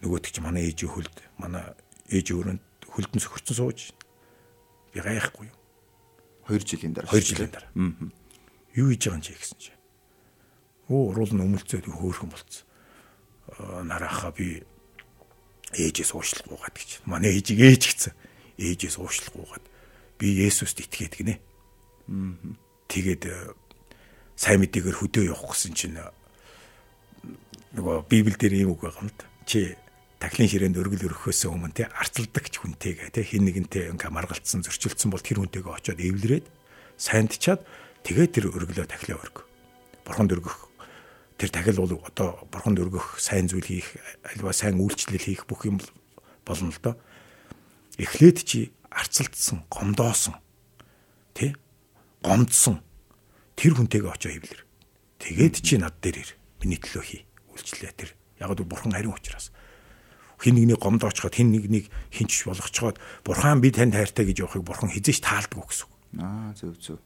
[0.00, 1.76] нөгөөдөг чи манай ээжийн хөлд манай
[2.08, 3.92] ээж өрөөнд хөлдөн сөхөрцөн сууж
[4.96, 5.60] би гайхгүй юу
[6.48, 7.12] 2 жилийн дараа.
[7.12, 7.68] 2 жилийн дараа.
[7.76, 8.08] Аа.
[8.72, 9.72] Юу хийж байгаа юм чи гэсэн чи.
[10.88, 12.64] Оо, уруул нь өмөлцөөд хөөхөн болцсон.
[13.84, 14.64] Нарааха би
[15.76, 17.04] ээжээс уушлах гуугаад гэж.
[17.04, 18.12] Манай ээжийг ээж гэсэн.
[18.58, 19.64] Ээжээс уушлах гуугаад
[20.18, 21.36] би Есүст итгээд гинэ.
[22.08, 22.56] Аа.
[22.88, 23.28] Тэгээд
[24.40, 26.08] сайн мэдээгээр хөдөө явах гэсэн чинь э,
[27.76, 29.28] нөгөө Библиэл дээр ийм үг байгаа юм да.
[29.44, 29.76] Чи
[30.16, 35.12] тахлын ширээнд өргөл өрөхөөс өмнө те арцалдаг ч хүнтэйгээ те хин нэгэнтэй ингээ маргалцсан зөрчилдсөн
[35.12, 36.46] бол тэр хүнтэйгээ очиод эвлэрээд
[36.96, 37.60] сайндчаад
[38.00, 39.44] тэгээ тэр өргөлөө тахлаа өрг.
[40.08, 40.72] Бурханд өргөх
[41.36, 45.84] тэр тахил бол одоо бурханд өргөх сайн зүйл хийх альва сайн үйлчлэл хийх бүх юм
[46.48, 46.96] болно л доо.
[48.00, 50.36] Эхлээд чи арцалдсан, гомдоосон
[51.36, 51.56] тий
[52.24, 52.80] гомдсон
[53.56, 54.62] тэр хүнтэйгээ очиод эвлэр.
[55.18, 56.30] Тэгээд чи над дээр ир.
[56.62, 57.22] Миний төлөө хий.
[57.54, 58.10] Үйлчлээ тэр.
[58.40, 59.52] Яг л бурхан хариу учраас
[60.40, 65.20] хин нэгний гомдоочход хин нэгнийг хинч болгочход бурхан би танд хайртай гэж явахыг бурхан хизээч
[65.20, 65.88] таалдаг гэсэн.
[66.16, 66.98] Аа зөв зөв.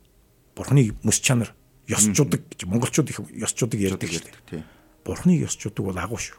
[0.54, 1.50] Бурханы мэс чанар
[1.90, 4.62] ёсчуудаг гэж монголчууд их ёсчуудаг ярьдаг шүү дээ.
[5.02, 6.38] Бурханы ёсчуудаг бол агуу шүү.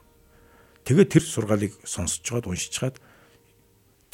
[0.88, 2.96] Тэгээд тэр сургаалыг сонсож чад уншиж чад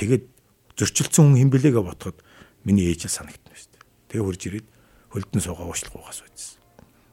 [0.01, 0.25] тэгээд
[0.73, 2.17] зөрчилдсөн хүн хэм бэлээгээ ботход
[2.65, 3.83] миний ээж санагдана шүү дээ.
[4.09, 4.67] Тэгээ хурж ирээд
[5.11, 6.59] хөлдөн суугаа уушлахгүйгаас үйдсэн.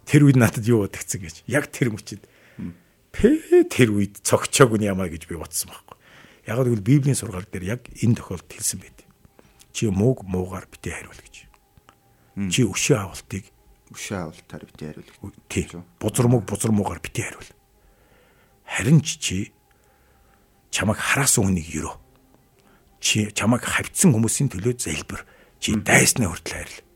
[0.06, 1.42] Тэр үед надад юу бодогцсон гэж.
[1.50, 2.22] Яг тэр мөчид
[3.12, 5.96] тэр үед цогчоог нь ямаа гэж би бодсон байхгүй.
[6.46, 9.02] Яг л Библийн сургаал дээр яг энэ тохиолдолд хэлсэн байт.
[9.74, 11.36] Чи мууг муугаар битээ хариул гэж.
[12.54, 13.44] Чи өшөө авалтыг
[13.90, 15.34] өшөө авалтаар битээ хариул гэж.
[15.50, 15.66] Тий.
[16.00, 17.50] Бузар мууг бузар муугаар битээ хариул.
[18.64, 19.52] Харин чи
[20.70, 21.96] чамайг хараасан хүнийг ерөө.
[23.00, 25.26] Чи чамайг хавцсан хүмүүсийн төлөө залбир.
[25.58, 26.87] Чи дайснаа хүртэл хайрл.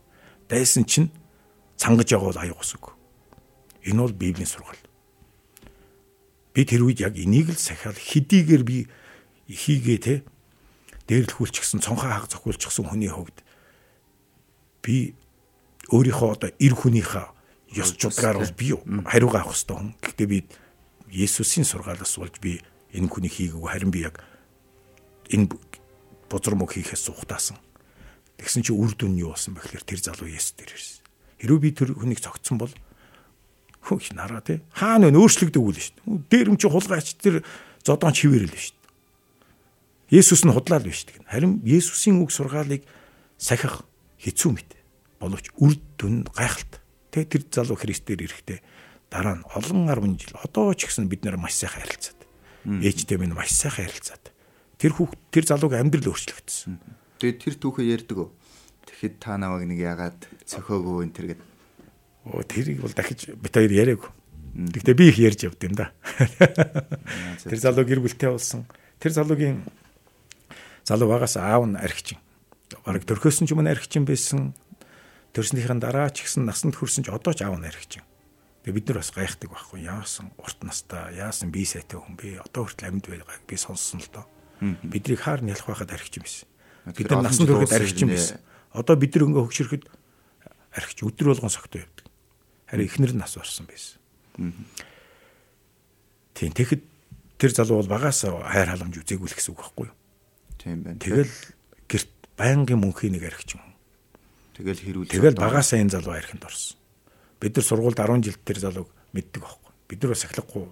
[0.53, 1.09] Дайсан чинь
[1.81, 2.93] цангаж явал аюу гусаг.
[3.89, 4.77] Энэ бол Библийн сургаал.
[6.53, 8.85] Би тэр үед яг энийг л сахиал хэдийгээр би
[9.49, 10.15] хийгээ те
[11.09, 13.41] дээрлэхүүлчихсэн цонхоо хаг зохиулчихсан хүний хувьд
[14.85, 15.17] би
[15.89, 17.33] өөрийнхөө одоо эр хүнийхээ
[17.81, 18.77] ёс жудгаар бол би
[19.09, 19.97] хариугаа авах хэрэгтэй хүн.
[20.05, 20.39] Гэхдээ би
[21.09, 22.61] Есүсийн сургаалаас болж би
[22.93, 24.21] энэ хүний хийгээгүй харин би яг
[25.33, 25.49] энэ
[26.29, 27.57] бузар мөг хийхээс ухтаасан.
[28.39, 31.03] Тэгсэн чи үр дүн нь юу болсон бэ гэхээр тэр залуу Есүс дээр ирсэн.
[31.43, 32.73] Хэрвээ би тэр хүнийг цогцсон бол
[33.83, 34.63] хөөш нараа тий.
[34.73, 36.27] Хаана вэ өөрчлөгдөв үл шүү дээ.
[36.31, 37.43] Дээрм чи хулгайч тэр
[37.83, 40.21] зодоон чивэрэл шүү дээ.
[40.23, 41.27] Есүс нь худлаа л биш дээ.
[41.27, 42.87] Харин Есүсийн үг сургаалыг
[43.41, 43.83] сахих
[44.23, 44.71] хэцүү мэт.
[45.19, 46.79] Боловч үр дүн гайхалт.
[47.11, 48.61] Тэ тэр залуу Христээр ирэхдээ
[49.11, 52.21] дараа нь олон 10 жил одоо ч гэсэн бид нэр маш сайхан харилцаад.
[52.65, 54.25] Ээжтэй минь маш сайхан харилцаад.
[54.79, 57.02] Тэр хүүхд тэр залууг амьдрал өөрчлөгдсөн.
[57.23, 58.35] Тэгээд тэр түүхээ ярьдаг уу?
[58.83, 61.51] Тэгэхэд та намайг нэг ягаад цохоогүй энэ төр гэдэг
[62.25, 64.11] Оо тэрийг бол дахиж бит хоёр яриаг.
[64.55, 65.91] Гэхдээ би их ярьж явд юм да.
[67.43, 68.63] Тэр залуу гэр бүлтэй болсон.
[69.03, 69.67] Тэр залуугийн
[70.87, 72.23] залуу багаас аав нь архичин.
[72.87, 74.55] Бараг төрхөөс нь ч юм архичин байсан.
[75.35, 78.07] Төрснийхэн дараа ч гэсэн насанд хүрсэн ч одоо ч аав нь архичин.
[78.63, 82.71] Тэгээ бид нар бас гайхдаг байхгүй яасан урт настай яасан би сайтай хүн бэ одоо
[82.71, 84.27] хүртэл амьд байгааг би сонссон л доо.
[84.63, 86.52] Биднийг хаар нялх байхад архичин байсан.
[86.91, 88.39] Бид нар насанд хүрэхэд архичин байсан.
[88.75, 89.85] Одоо бид нар ингээ хөгшөрөхөд
[90.75, 92.07] архич өдөр болгон согтоо явдаг.
[92.67, 94.03] Харин эхнэр нь нас барсан байсан.
[96.35, 96.83] Тийм тэгэхэд
[97.39, 99.97] тэр залуу бол багаас хайр халамж үзээгүй л гэсэн үг байхгүй юу?
[100.59, 100.99] Тийм байна.
[100.99, 101.35] Тэгэл
[101.87, 103.63] гэрт байнгын мөнхийн нэг архич юм.
[104.57, 105.13] Тэгэл хэрүүл.
[105.13, 106.81] Тэгэл багаасаа энэ залуу архинд орсон.
[107.39, 109.73] Бид нар сургуульд 10 жил тэр залууг мэддэг байхгүй.
[109.87, 110.65] Бид нар бас ахлахгүй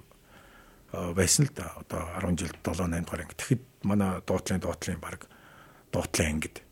[1.14, 1.74] байсан л да.
[1.78, 3.36] Одоо 10 жил 7 8 дугаар анги.
[3.36, 5.26] Тэгэхэд манай дуутлын дуутлын баг
[5.92, 6.62] дуутлын ангид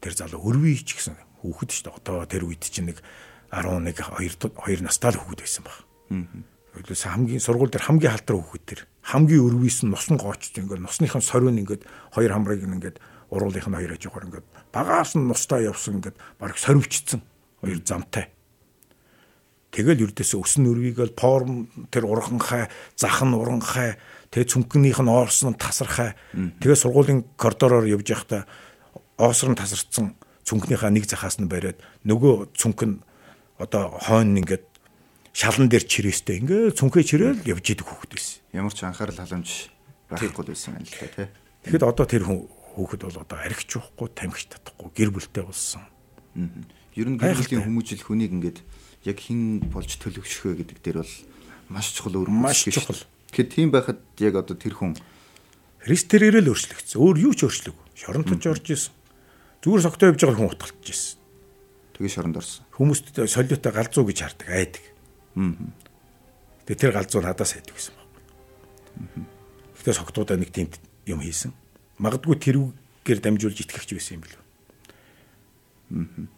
[0.00, 1.98] тэр залуу өрвий ч гэсэн хүүхэд шүү дээ.
[2.00, 3.02] Одоо тэр үед чинь нэг
[3.50, 5.78] 11 2 2 настай л хүүхэд байсан баг.
[6.70, 11.24] Өглөөс хамгийн сургууль дээр хамгийн халтраа хүүхэд тэр хамгийн өрвийс нь носон гоочч ингээд носныхон
[11.24, 11.82] сорин ингээд
[12.14, 13.02] хоёр хамрыг ингээд
[13.34, 17.20] уруулынх нь хоёр хажуугаар ингээд багаас нь нустай явсан ингээд баг сорвчцсан
[17.58, 18.30] хоёр замтай.
[19.70, 22.66] Тэгэл юрдээс өсөн өрвийг л форм тэр урганхай,
[22.98, 23.98] зах нь урганхай,
[24.30, 26.14] тэгээ цүнхнийх нь оорсон нь тасархай.
[26.34, 28.46] Тэгээ сургуулийн коридороор явж байхдаа
[29.18, 30.14] оосрон тасарцсан
[30.46, 33.02] цүнхнийхаа нэг захаас нь бариад нөгөө цүнх нь
[33.58, 34.64] одоо хойно ингээд
[35.34, 38.38] шалан дээр чирээстэй ингээд цүнхээ чирээл явж идэг хүүхэд байсан.
[38.54, 39.70] Ямар ч анхаарал халамж
[40.10, 41.28] байхгүй байсан юм л та тий.
[41.66, 45.82] Тэгэхэд одоо тэр хүүхэд бол одоо архич уухгүй, тамхич татахгүй, гэр бүлтэй болсон.
[46.96, 48.58] Ер нь гэр бүлийн хүмүүжил хүнийг ингээд
[49.06, 51.14] яг хин болж төлөвшөх вэ гэдэг дээр бол
[51.70, 52.98] маш чухал өөр маш чухал.
[53.30, 54.98] Тэгэхээр тийм байхад яг одоо тэр хүн
[55.86, 57.00] Христэрээр л өөрчлөгдсөн.
[57.00, 57.76] Өөр юу ч өөрчлөг.
[57.96, 58.92] Шоронтож орж исэн.
[59.64, 61.16] Зүгээр согтоо явж байгаа хүн утгалтж исэн.
[61.96, 62.64] Тэгээ шоронд орсон.
[62.76, 64.84] Хүмүүст солиотой галзуу гэж хардаг, айдаг.
[65.36, 65.56] Аа.
[66.68, 69.24] Тэгээ тэр галзуу надаас айдаг гэсэн байна.
[69.76, 70.68] Гэхдээ согтуудаа нэг тийм
[71.08, 71.52] юм хийсэн.
[71.96, 74.42] Магадгүй тэрүүгээр дамжуулж итгэгч байсан юм билүү.
[75.96, 76.28] Аа.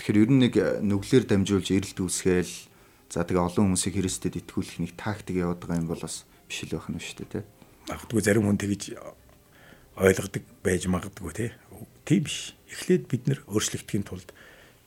[0.00, 2.52] Тэгэхээр ер нь нэг нүглээр дамжуулж эрэлт үүсгээл
[3.12, 6.72] за тэгээ олон хүмүүсийг Христэд итгүүлэх нэг тактик яваад байгаа юм бол бас биш л
[6.72, 7.44] байх нь шүү дээ, тий
[7.88, 8.94] магадгүй зарим хүн тэгж
[9.98, 11.50] ойлгодог байж магадгүй тий.
[12.06, 12.54] Тийм биш.
[12.70, 14.32] Эхлээд бид нэр өөрчлөгдөхийн тулд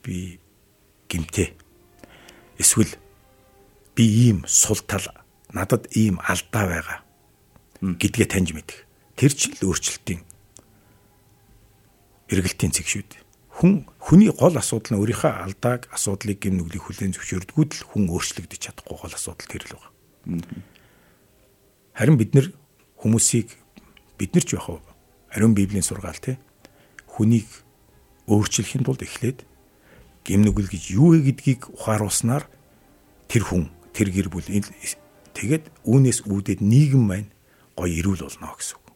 [0.03, 0.39] би
[1.11, 1.53] гимтээ.
[2.57, 2.95] Эсвэл
[3.95, 5.05] би ийм сул тал
[5.51, 6.99] надад ийм алдаа байгаа
[7.83, 8.87] гэдгээ таньж мэдэх.
[9.15, 10.21] Тэр чинь л өөрчлөлтийн
[12.31, 13.24] эргэлтийн цэг шүү дээ.
[13.55, 18.59] Хүн хүний гол асуудал нь өөрийнхөө алдааг асуудлыг гин нүглийг хүлээн зөвшөөрдгүүд л хүн өөрчлөгдөж
[18.59, 19.91] чадахгүй гол асуудал тэр л байгаа.
[21.95, 22.51] Харин бид нар
[22.99, 23.55] хүмүүсийг
[24.19, 24.83] бид нар ч яг
[25.31, 26.35] ариун библийн сургаал те
[27.07, 27.47] хүнийг
[28.27, 29.47] өөрчлөхийн тулд эхлээд
[30.27, 32.43] гимнүгэл гэж юу вэ гэдгийг ухааруулснаар
[33.31, 34.47] тэр хүн тэр гэр бүл
[35.35, 37.29] тэгээд үүнээс үүдээд нийгэм маань
[37.75, 38.87] гоё ирүүл болно гэсэн үг.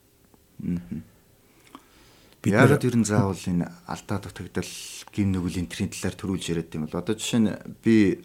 [2.39, 4.71] Бид яагаад ер нь заавал энэ алдаа дутагдал
[5.11, 7.51] гим нүгэл энтрийн талаар төрүүлж яриад юм бол одоо жишээ нь
[7.83, 8.23] би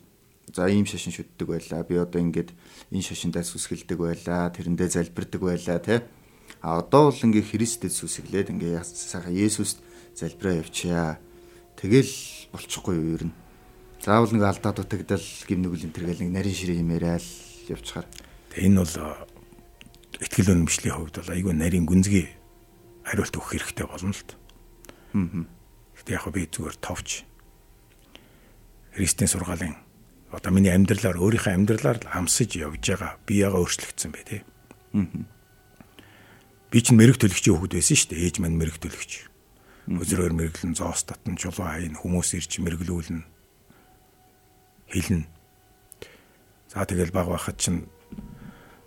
[0.55, 1.83] за ийм шашин шүтдэг байлаа.
[1.83, 2.55] Би одоо ингээд
[2.94, 4.55] энэ шашиндаа сүсгэлдэг байлаа.
[4.55, 5.98] Тэрэндээ залбирдаг байлаа тий.
[6.62, 9.83] А одоо бол ингээ Христэд сүсгэлээд ингээ сайхан Есүст
[10.14, 11.18] залбираа явчаа.
[11.74, 12.14] Тэгэл
[12.55, 13.35] болчихгүй юу ер нь.
[13.98, 17.27] Заавал нэг алдаа дутагдал гимнүгэл энэ төргээл нэг нарийн ширээ юм яриад
[17.66, 18.07] явчихаар.
[18.62, 18.94] Энэ бол
[20.22, 22.44] ихтгэл өнөмшлийн хувьд бол айгүй нарийн гүнзгий
[23.05, 24.35] хариулт өгөх хэрэгтэй болно л т.
[25.14, 25.45] Аа.
[26.01, 27.29] Гэтэ яг би зүгээр товч
[28.95, 29.77] Христийн сургаалын
[30.35, 34.43] одоо миний амьдралаар өөрийнхөө амьдралаар л амсаж явж байгаа би яга өөрчлөгдсөн бай тээ.
[36.75, 38.25] Би чинь мэрэг төлөгчийн хүүхэд байсан шүү дээ.
[38.27, 39.12] Ээж маань мэрэг төлөгч.
[39.95, 43.23] Өзрөөр мэрэглэн зоос татан чулуу хайн хүмүүс ирж мэрэглүүлнэ.
[44.90, 45.27] Хилнэ.
[46.67, 47.87] За тэгэл баг байхад чинь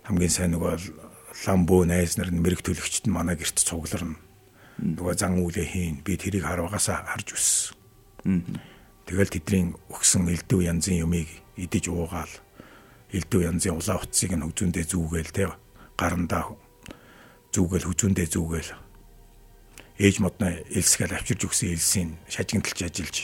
[0.04, 1.07] хамгийн сайн нөгөө
[1.46, 4.16] ламбо найз нар нь мэрэг төлөгчт нь манай герт цугларна.
[4.78, 5.96] Нөгөө зан үлээ хийн.
[6.06, 8.58] Би тэрийг харвагасаа харж өссөн.
[9.08, 12.30] Тэгэл тэдний өгсөн элдв янзын юмыг идэж уугаал
[13.10, 15.44] элдв янзын улаан утсыг нь хөгжөндөө зүүгээл те
[15.96, 16.52] гарандаа
[17.56, 18.70] зүүгээл хөгжөндөө зүүгээл
[19.98, 23.16] ээж модны элсгээл авчирж өгсөн элсийн шажигнталж ажиллаж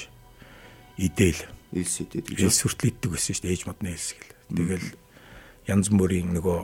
[0.97, 1.41] идээл
[1.77, 4.89] элс идэдэг элс хүртэл иддэг байсан шүү дээ ээж модны элс гэл тэгэл
[5.69, 6.59] янз бүрийн нөгөө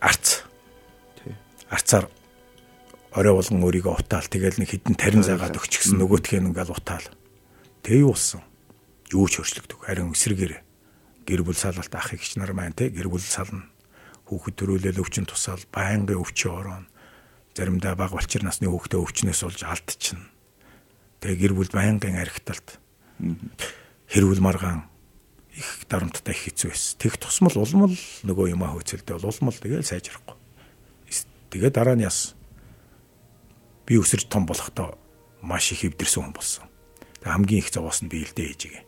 [0.00, 0.42] арц
[1.70, 2.10] арцаар
[3.14, 7.06] орой болгон өөрийгөө утаал тэгэл нэг хідэн тарин заагаад өгчихсэн нөгөөтгөө ингээл утаал
[7.82, 8.44] Тэг юу болсон?
[9.08, 9.80] Юу ч өөрчлөгдөв.
[9.80, 10.60] Харин эсрэгээр
[11.24, 13.64] гэр бүл салалт ах эгч нар маань те гэр бүл сална.
[14.28, 16.84] Хүүхэд төрүүлэл өвчин тусаал байнгын өвчин ороон.
[17.56, 20.28] Заримдаа баг болчир насны хүүхдээ өвчнөөс болж алдчихна.
[21.24, 22.76] Тэгээ гэр бүл байнгын архиталт.
[24.12, 24.89] Хэрүүл маргаан
[25.60, 26.98] их дарамттай их хэцүү байсан.
[26.98, 27.94] Тэг тусмал улмал
[28.24, 30.36] нөгөө юм аа хөөцөлдөө бол улмал тэгэл сайжрахгүй.
[31.50, 32.34] Тэгээ дараа нь яс
[33.84, 34.96] би өсөрж том болохдоо
[35.42, 36.64] маш их хөвдөрсөн хүн болсон.
[37.20, 38.84] Тэг хамгийн их зовоос нь би илдээ ээжигээ.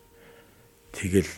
[0.95, 1.31] Тэгэл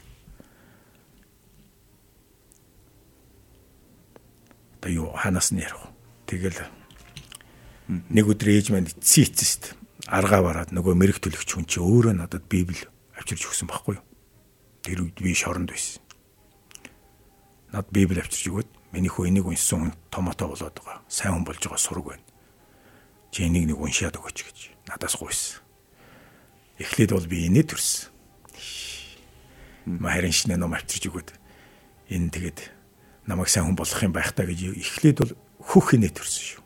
[4.85, 5.81] одоо юу ханаас нь ярих.
[6.29, 6.61] Тэгэл
[7.88, 9.73] нэг өдөр ээж маань эцсийн эцэст
[10.05, 12.77] аргаа бараад нөгөө мэрэг төлөгч хүн чи өөрөө надад библ
[13.16, 14.05] авчирч өгсөн байхгүй юу?
[14.85, 16.05] Тэр үед би шоронд байсан.
[17.73, 21.01] Над библ авчирч өгөөд миний хөө энийг уншсан хүн томото болоод байгаа.
[21.09, 22.25] Сайн хүн болж байгаа сураг байна.
[23.33, 24.59] Чи энийг нэг уншаад өгөөч гэж
[24.92, 25.64] надаас гуйсан.
[26.79, 28.12] Эхлээд бол би инээ төрсөн.
[29.88, 31.33] Махарын шинэ ном авчирч өгөөд
[32.12, 32.59] энэ тэгээд
[33.27, 35.33] намайг сайн хүн болгох юм байх та гэж эхлээд бол
[35.64, 36.62] хөх инээ төрсөн шүү.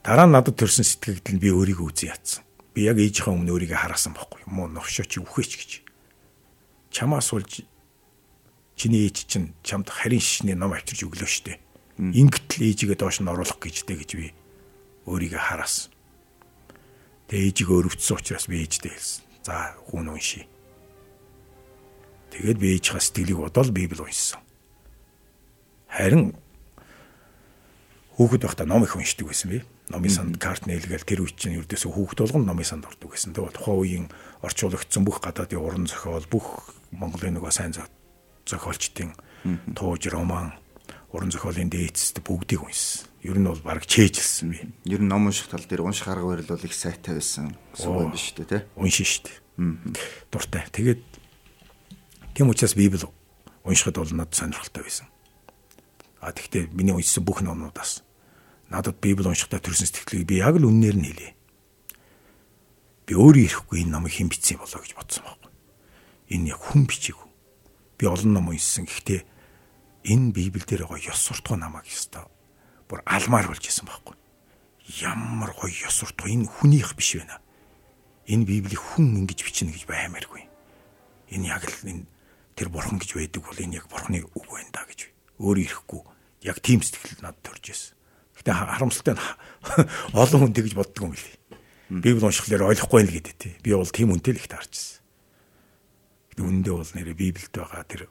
[0.00, 2.42] Дараа нь надад төрсэн сэтгэгдэл нь би өөрийгөө үзэн ятсан.
[2.72, 4.54] Би яг ээжийнхээ өмнө өөрийгөө хараасан байхгүй юу?
[4.54, 5.70] Муу новшоо чи үхээч гэж.
[6.96, 7.60] Чамаас болж
[8.72, 11.60] чиний ээж чинь чамд харин шишний ном авчирч өглөө штэ.
[12.00, 14.32] Ингэтэл ээжигээ доош нь оруулах гэжтэй гэж би
[15.04, 15.92] өөрийгөө хараасан.
[17.28, 19.24] Тэгээ ээжигээ өрөвдсөн учраас би ээжтэй хэлсэн.
[19.44, 20.48] За хүн уншия.
[22.32, 24.40] Тэгээд би ээжийнхээ сэтгэлийг бодоод Библи уншсан.
[25.92, 26.32] Харин
[28.16, 29.60] хүүхэд байхдаа ном их уншдаг байсан би
[29.92, 33.38] номын санд карт нээлгээл тэр үе чинь ердөөсөө хүүхд болгон номын санд ордог гэсэн.
[33.38, 34.06] Тэгээ тухайн үеийн
[34.42, 37.74] орчуулагдсан бүх гадаадын уран зохиол, бүх Монголын нөгөө сайн
[38.46, 39.12] зохиолчдын
[39.76, 40.52] тууж роман,
[41.12, 43.08] уран зохиолын дээцэд бүгдийг уншсан.
[43.22, 44.58] Ер нь бол баг чэйжилсэн би.
[44.86, 47.56] Ер нь ном унших тал дээр унших арга барил бол их сайтай байсан.
[47.74, 48.66] Суу юм биш үү те?
[48.78, 49.96] Уншин шүү дээ.
[50.30, 50.64] Дуртай.
[50.70, 51.02] Тэгээд
[52.34, 53.02] тийм учраас Библи
[53.64, 55.06] уншихад бол надад сонирхолтой байсан.
[56.20, 58.06] А тэгвэл миний уншсан бүх номнуудаас
[58.70, 61.34] надад Библи уншихдаа төрсэн сэтгэлийг би яг л үннээр нь хэлье.
[63.06, 65.45] Би өөрөө ирэхгүй энэ номыг хэн бичсэн болоо гэж бодсон байхгүй.
[66.30, 67.28] Энэ яг хүн бичээгүй.
[67.98, 68.86] Би олон ном уншсан.
[68.86, 69.22] Гэхдээ
[70.10, 72.26] энэ Библи дээр байгаа ёс суртахуун намайг ёстой.
[72.90, 74.14] Бүр алмаар болж исэн байхгүй.
[75.02, 77.38] Ямар гоё ёс суртахуун энэ хүнийх биш байна.
[78.26, 80.42] Энэ Библийг хүн ингэж бичнэ гэж баймааргүй.
[81.30, 82.06] Энэ яг л энэ
[82.58, 86.02] тэр бурхан гэж байдаг бол энэ яг бурханы үг байна да гэж өөрөө ирэхгүй.
[86.42, 87.94] Яг тийм сэтгэл надад төрж ирсэн.
[88.34, 89.22] Гэтэ харамсалтай нь
[90.14, 91.38] олон хүн тэгж боддог юм лээ.
[92.02, 93.54] Библи уншихлаар ойлгохгүй л гэдэг тий.
[93.62, 95.05] Би бол тийм үнтэй л их таарч ирсэн.
[96.36, 98.08] Үнэндээ бол нэрэ Библиэд байгаа тэр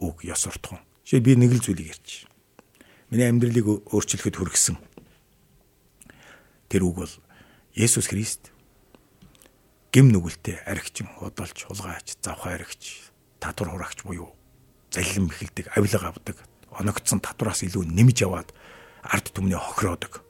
[0.00, 0.80] үг ёс суртахуун.
[1.04, 2.28] Жишээ би нэг л зүйлийг ярьчих.
[3.12, 4.76] Миний амьдралыг өөрчлөхөд хүргэсэн.
[6.72, 7.14] Тэр үг бол
[7.76, 8.52] Есүс Христ
[9.92, 14.32] гим нүгэлтэй аригчин, удалж, хулгайч, завхай аригч, татвар хураагч буюу
[14.92, 16.36] заллин бэхэлдэг, авилга авдаг,
[16.72, 18.52] оногдсон татвараас илүү нэмж яваад
[19.02, 20.20] ард түмний хохироодог.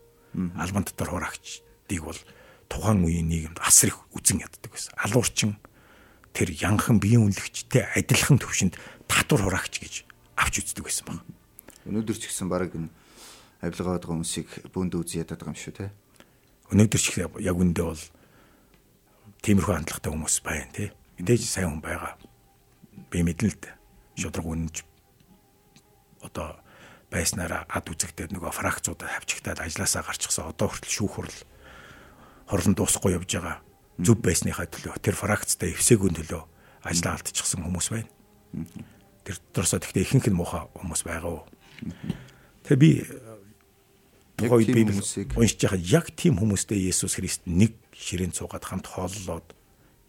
[0.56, 2.18] Албан дотор хураагчдыг бол
[2.70, 4.94] тухайн үеийн нийгэмд асар их үзен яддаг байсан.
[4.96, 5.58] Алуурчин
[6.32, 8.74] тэр янхан биеийн үнэлэгчтэй адилхан төвшөнд
[9.08, 9.94] татвар хураагч гэж
[10.36, 11.20] авч үздэг байсан баг.
[11.84, 12.88] Өнөөдөр ч гэсэн баг энэ
[13.60, 15.92] авилгаа байгаа хүмүүсийг бүнд үз яддаг юм шүү те.
[16.72, 18.02] Өнөөдөр ч яг үндэ бол
[19.44, 20.96] тиймэрхүү хандлагатай хүмүүс байна те.
[21.20, 22.16] Мэдээж сайн хүн байгаа.
[23.12, 23.76] Би мэдэн л дээ.
[24.16, 24.76] Шудраг үнэнч
[26.24, 26.56] одоо
[27.12, 31.38] байснараа ад үзэгдээд нөгөө фракцуудад хавчигтаад ажилласаа гарчихсан одоо хүртэл шүүх хурл
[32.48, 33.60] хорлон дуусахгүй явж байгаа
[33.98, 36.42] зүв байсныхаа төлөө тэр фракцтай эвсээгүй төлөө
[36.86, 38.10] ажиллаа алдчихсан хүмүүс байна.
[39.22, 41.44] Тэр дотроосоо тэгтээ ихэнх нь муухай хүмүүс байгаа.
[42.66, 42.90] Тэгээ би
[44.36, 44.82] тухайн би
[45.36, 49.46] уншиж байхад яг тийм хүмүүстэй Есүс Христ нэг ширээн цуугаад хамт хооллоод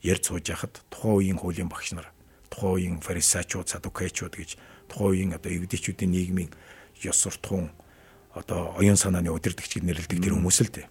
[0.02, 2.10] ярьж сууж байхад тухайн үеийн хуулийн багш нар
[2.50, 4.58] тухайн үеийн фарисеучуд садукеучуд гэж
[4.90, 6.52] тухайн үеийн одоо евдичүүдийн нийгмийн
[7.04, 7.70] ёс суртахуун
[8.34, 10.88] одоо оюун санааны удирдагч гэж нэрлэдэг тэр хүмүүс л дээ.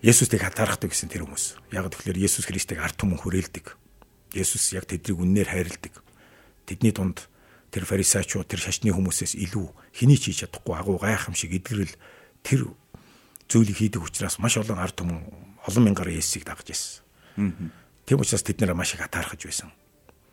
[0.00, 1.60] Есүстийг хатаархдаг гэсэн тэр хүмүүс.
[1.76, 3.76] Яг тэгэхээр Есүс Христийг ард түмэн хүрээлдэг.
[4.32, 6.00] Есүс яг тэднийг үннээр хайрладаг.
[6.64, 7.28] Тэдний дунд
[7.68, 11.94] тэр фарисеучуд тэр шашны хүмүүсээс илүү хэний ч хийж чадахгүй агуу гайхамшиг эдгэрэл
[12.40, 12.72] тэр
[13.52, 15.20] зүйлийг хийдэг учраас маш олон ард түмэн
[15.68, 17.04] олон мянгаар Есүсийг дагж ирсэн.
[18.08, 19.68] Тийм учраас тэд нэр маш их хатаархаж байсан.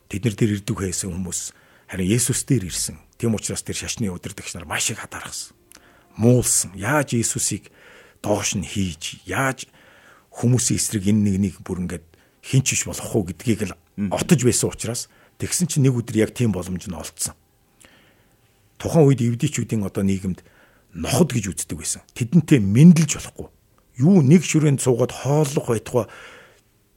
[0.07, 1.51] Тэд нар дээр ирдэг байсан хүмүүс
[1.91, 2.97] харин Есүс дээр ирсэн.
[3.19, 5.51] Тийм учраас тэр шашны удирдагч нар маш их хатаархсан.
[6.15, 6.71] Муулсан.
[6.73, 7.69] Яаж Есүсийг
[8.21, 9.67] доош нь хийж, яаж
[10.31, 12.05] хүмүүсийн эсрэг энэ нэг нэг бүр ингээд
[12.43, 13.73] хинч иш болох уу гэдгийг л
[14.13, 15.01] отож байсан учраас
[15.41, 17.33] тэгсэн чинь нэг өдөр яг тийм боломж нь олцсон.
[18.77, 20.45] Тухайн үед эвдичүүдийн одоо нийгэмд
[20.93, 22.01] ноход гэж үздэг байсан.
[22.13, 23.47] Тэдэнтэй мэндэлж болохгүй.
[23.97, 26.05] Юу нэг шүрэнд суугаад хооллох байтугай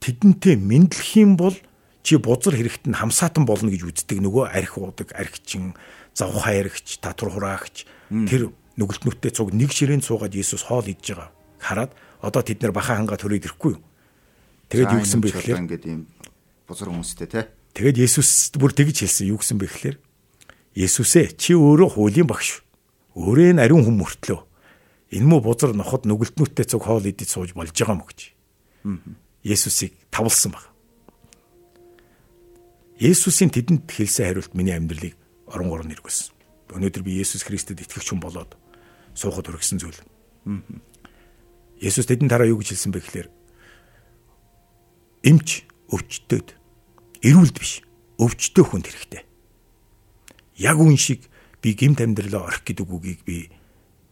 [0.00, 1.56] тэдэнтэй мэдлэх юм бол
[2.02, 5.76] чи бузар хэрэгт нь хамсаатан болно гэж үздэг нөгөө арх уудаг архичин
[6.16, 11.90] завхай архич татвар хураагч тэр нүгэлтнүүттэй цуг нэг ширээн цуугаад Иесус хоол идж байгаа хараад
[12.22, 13.82] одоо тэд нар баха хангаа төрөөд ирэхгүй юу
[14.70, 16.02] тэгээд юу гэсэн бэ гэхээр ингээд юм
[16.70, 17.50] бузар хүмүүстэй те.
[17.74, 19.96] Тэгээд Есүс бүр тэгж хэлсэн юу гэсэн бэ гэхээр
[20.78, 22.62] Есүсээ чи өөрөө хуулийн багш.
[23.18, 24.38] Өөрөө нь ариун хүн мөртлөө.
[25.18, 28.20] Энэ мө бузар ноход нүгэлтнүүттэй цуг хоол идэж сууж болж байгаа мө гэж.
[29.42, 30.70] Есүсийг тавлсан баг.
[33.02, 35.18] Есүсийн тэдэнд хэлсэн хариулт миний амьдралыг
[35.50, 36.30] орон гор нэргүүлсэн.
[36.70, 38.54] Өнөөдөр би Есүс Христэд итгэгч хүн болоод
[39.14, 40.00] суухад хүргэсэн зүйл.
[41.80, 43.28] Есүс тэдэнд тараа юу гэж хэлсэн бэ гэхээр
[45.24, 46.56] эмч өвчтөд
[47.24, 47.80] эрүүлд биш
[48.20, 49.22] өвчтөө хүнд хэрэгтэй.
[50.61, 51.28] Яг үн шиг
[51.61, 53.48] би гимт амьдралаа орхих гэдэг үгийг би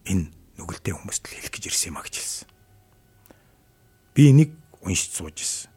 [0.09, 2.49] энэ нүгэлтэй хүмүүст хэлэх гэж ирсэн юм а гэж хэлсэн.
[4.13, 4.53] Би энийг
[4.85, 5.71] уншиж сууж ирсэн.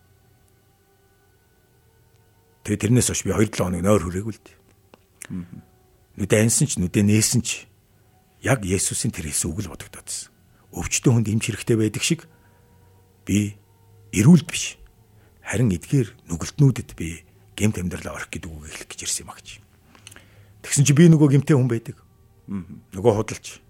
[2.68, 4.58] Тэгээ тэрнээс хойш би 2-7 хоног нойр хүрээгүй л дээ.
[6.20, 7.71] Нүдэ ансан ч нүдэ нээсэн ч
[8.42, 10.30] яг Есүсийн тэр хэлсэн үг л бодогдоодсэн.
[10.74, 12.26] Өвчтөн хүнд эмч хэрэгтэй байдаг шиг
[13.26, 13.56] би
[14.12, 14.78] эрүүлд биш.
[15.46, 17.26] Харин эдгээр нүгэлтнүүдэд би
[17.56, 19.62] гемт амьдралаа орох гэдэг үг хэлэх гэж ирсэн юм а гэж.
[20.66, 21.98] Тэгсэн чи би нөгөө гемтэй хүн байдаг.
[22.48, 23.62] Нөгөө худалч.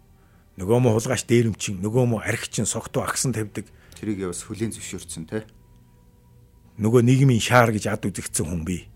[0.60, 3.66] Нөгөө мө хулгайч дээрэмчин, нөгөө мө архичин, согтуу агсан тавьдаг.
[3.98, 5.48] Тэрийг бас хүлийн зөвшөөрсөн те
[6.82, 8.90] нөгөө нийгмийн шаар гэж ад үзэгдсэн хүн би.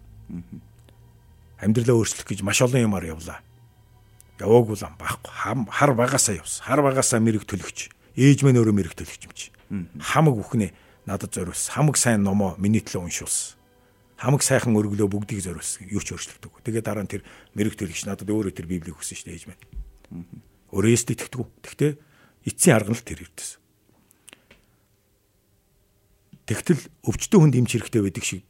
[1.62, 3.46] Амьдралаа өөрчлөх гэж маш олон юмар явлаа.
[4.40, 5.32] Яваагүй лам байхгүй.
[5.72, 6.66] Хар багасаа явсан.
[6.68, 7.90] Хар багасаа мэрэг төлөгч.
[8.20, 9.52] Ээж мэн өөрөө мэрэг төлөгч юм чи.
[10.00, 10.76] Хамаг бүхнээ
[11.08, 11.72] надад зориулсан.
[11.72, 13.56] Хамаг сайн номоо миний төлөө уншуулсан.
[14.20, 15.88] Хамаг сайхан өргөлөө бүгдийг зориулсан.
[15.88, 16.52] Юу ч өөрчлөгдөв.
[16.64, 17.24] Тэгээ дараа нь тэр
[17.56, 19.60] мэрэг төлөгч надад өөрөө тэр библийг өгсөн шүү дээ ээж мэн.
[20.72, 21.48] Өөрөөс итгэдэггүй.
[21.64, 21.92] Тэгтээ
[22.48, 23.60] эцсийн арга нь л тэр ирдээс.
[26.46, 28.44] Тэгтэл өвчтөн хүнд имч хэрэгтэй байдаг шиг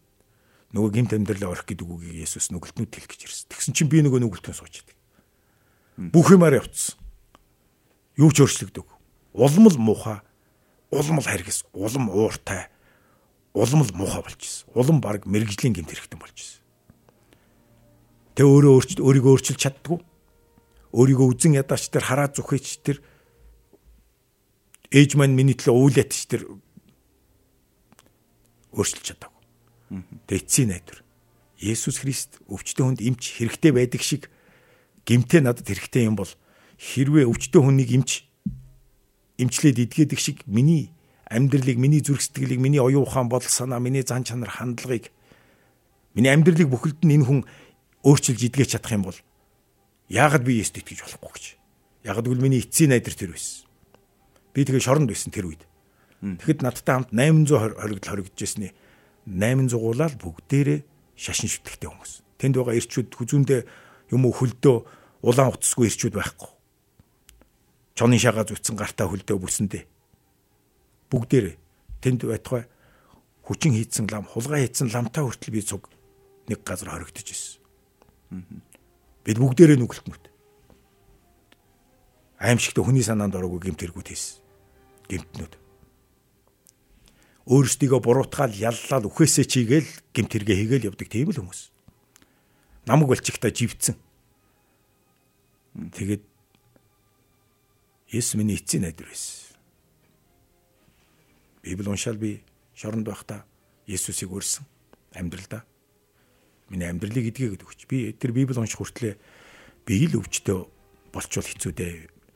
[0.75, 3.47] нөгөө гимт амьдралаа орох гэдэг үгийг Есүс нүгэлтнүүд хэлэх гэж ирсэн.
[3.55, 4.94] Тэгсэн чинь би нөгөө нүгэлтэн сууж идэг.
[5.95, 6.99] Бүх юмар явцсан.
[8.19, 8.83] Юу ч өөрчлөгдөв.
[9.35, 10.19] Улам л муухай,
[10.91, 12.67] улам л харгис, улам ууртай,
[13.55, 14.67] улам л муухай болчихсон.
[14.75, 16.63] Улам баг мэрэгжлийн гимт хэрэгтэн болчихсон.
[18.35, 19.99] Тэ өөрөө өөрчлөлт өөрийгөө өөрчилж чаддгүй.
[20.95, 22.99] Өөрийгөө үзен ядаач тэр хараа зүхэж тэр
[24.91, 26.43] ээж маань миний төлөө үүлэтч тэр
[28.75, 29.43] өөрчилж чадаагүй.
[30.27, 30.99] Тэгээ эцсийн найдвар.
[31.59, 34.27] Есүс Христ өвчтөн хүнд эмч хэрэгтэй байдаг шиг
[35.05, 36.29] гимтээ надад хэрэгтэй юм бол
[36.77, 38.25] хэрвээ өвчтөн хүнийг эмч
[39.37, 40.91] эмчлээд идгээдэг шиг миний
[41.29, 45.11] амьдралыг, миний зүрх сэтгэлийг, миний оюун ухаан бодол санаа, миний зан чанар, хандлагыг
[46.13, 47.39] миний амьдралыг бүхэлд нь энэ хүн
[48.05, 49.19] өөрчилж идгэж чадах юм бол
[50.09, 51.45] яагаад би Есүст итгэж болохгүй гэж.
[52.05, 53.65] Яагаад гэвэл миний эцсийн найдвар тэр байсан.
[54.53, 55.65] Би тэгээ шоронд байсан тэр үед.
[56.21, 58.73] Тэгэхэд надтай хамт 820 хоригдол хоригдчихсэн нь
[59.25, 60.79] 800 гуулаад бүгдээрээ
[61.17, 62.13] шашин шүтгэхтэй хүмүүс.
[62.37, 63.61] Тэнд байгаа ирчүүд хүзүүндээ
[64.11, 64.75] юм уу хөлдөө
[65.25, 66.51] улаан утасгүй ирчүүд байхгүй.
[67.95, 69.83] Чоны шагаа зүтсэн гартаа хөлдөө бүсэндээ.
[71.09, 71.55] Бүгдээрээ
[72.01, 72.67] тэнд байтугай
[73.45, 75.89] хүчин хийцэн лам, хулгай хийцэн ламтаа хүртэл би цуг
[76.49, 77.61] нэг газар хоригдож ирсэн.
[79.23, 80.23] Бид бүгдээрээ нүгэлтнүүд.
[82.41, 84.43] Аимшигт хүний санаанд ороогүй гэмт хэрэгүүд хийсэн.
[85.09, 85.53] Гэмтнүүд
[87.45, 91.69] өөрсдийгөө буруутгаал яллал үхээсээ чигээл гемт хэрэгэ хийгээл явдаг тийм л хүмүүс.
[92.85, 93.97] Намаг болчихта живцэн.
[95.73, 96.23] Тэгээд
[98.13, 99.57] Есүс миний эцсийн найдвар байсан.
[101.65, 102.45] Библи уншаал би
[102.77, 103.43] шоронд байхдаа
[103.89, 104.69] Есүсийг өрсөн
[105.17, 105.65] амьдралдаа.
[106.69, 107.89] Миний амьдралыг эдгээгээд өгч.
[107.89, 109.17] Би тэр Библи унших хүртлээр
[109.85, 110.59] би л өвчтөө
[111.09, 111.93] болчвол хэцүү дээ.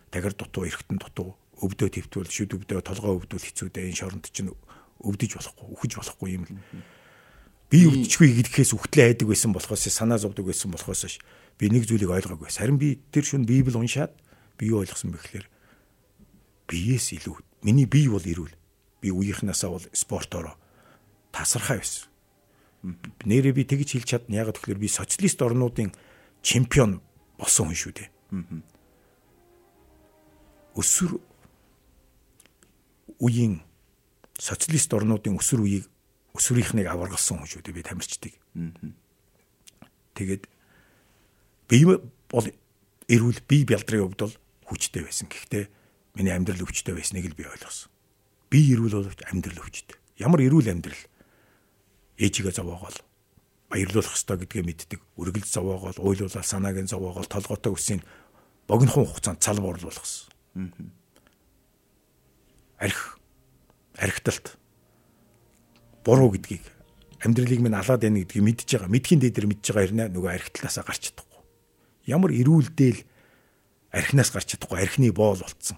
[0.10, 3.93] Тагир дутуу, эргэтэн дутуу, өвдөө твтвэл, шүд өвдөө, толгоо өвдөл хэцүү дээ.
[3.93, 4.50] Энэ шоронд чинь
[5.06, 6.58] өвдөж болохгүй, үхэж болохгүй юм л.
[7.70, 11.22] Би өвдөжгүй гэдгээс үхтлээ айдаг байсан болохоос санаа зовдөг байсан болохоос
[11.59, 12.49] би нэг зүйлийг ойлгоогүй.
[12.49, 14.09] Харин би тэр шүн Библи уншаад
[14.57, 15.47] би юу ойлгосон бэ гэхээр
[16.65, 18.55] биеэс илүү миний бие бол ирүүл.
[19.01, 20.57] Би үеийнхнаасаа бол спортоор
[21.30, 22.09] тасархаа байсан.
[23.28, 24.41] Нэрээ би тэгж хэлж чадна.
[24.41, 25.93] Яг тэгэхээр би социалист орнуудын
[26.41, 27.05] чемпион
[27.38, 28.09] болсон хүн шүү дээ.
[30.80, 31.20] Өсвөр
[33.20, 33.61] үеийн
[34.39, 35.86] социалист орнуудын өсвөр үеийг
[36.38, 38.34] өсвөрийнхнийг аваргалсан хүн шүү дээ би тамирчдыг.
[40.13, 40.43] Тэгээд
[41.69, 42.47] би бол
[43.09, 44.36] эрүүл бие бялдрын хувьд бол
[44.69, 45.27] хүчтэй байсан.
[45.30, 45.65] Гэхдээ
[46.15, 47.89] миний амьдрал өвчтэй байсныг л би ойлгосон.
[48.49, 49.97] Би эрүүл боловч амьдрал өвчтэй.
[50.21, 51.03] Ямар эрүүл амьдрал
[52.19, 52.97] ээжигээ зовоогоол
[53.69, 54.99] баярлуулах ёстой гэдгээ мэддэг.
[55.15, 58.01] Үргэлж зовоогоол, уйлуулаад санааг нь зовоогоол толгойтой үсийн
[58.65, 60.73] богинохон хугацаанд цалб орлуулсан.
[62.82, 63.19] Арх
[63.95, 64.57] архиталт
[66.04, 66.64] буруу гэдгийг
[67.24, 68.89] амьдралыг минь алаад байна гэдгийг мэдж байгаа.
[68.89, 71.41] Мэдхийн дээр мэдж байгаа хэрнээ нөгөө архиталтаасаа гарч чадахгүй.
[72.08, 73.00] Ямар эрүүлдээл
[73.91, 75.78] архинаас гарч чадахгүй архины боол болцсон.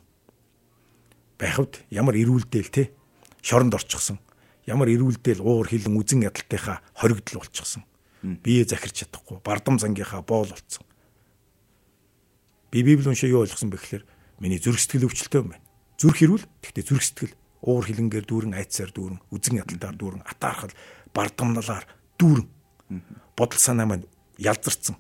[1.41, 2.93] Байхавд ямар эрүүлдээл те
[3.41, 4.21] шоронд орчихсон.
[4.65, 7.83] ямар эрүүлдээл уур хилэн үзэн ядалтынхаа хоригдл болчихсон.
[8.21, 10.85] Бие захирч чадахгүй, бардам зангийнхаа боол болцсон.
[12.69, 14.05] Би Библи уншаа юу ойлгосон бэ гэхээр
[14.39, 15.65] миний зүрх сэтгэл өвчлөлтөө юм байна.
[15.97, 20.73] Зүрх хэрүүл тэгтээ зүрх сэтгэл уур хилэнгээр дүүрэн айцсаар дүүрэн үзэн ядалтаар дүүрэн атаархал
[21.13, 21.85] бардамналаар
[22.17, 22.47] дүүрэн
[23.37, 24.05] бодол санаа маань
[24.37, 24.97] ялзарцсан.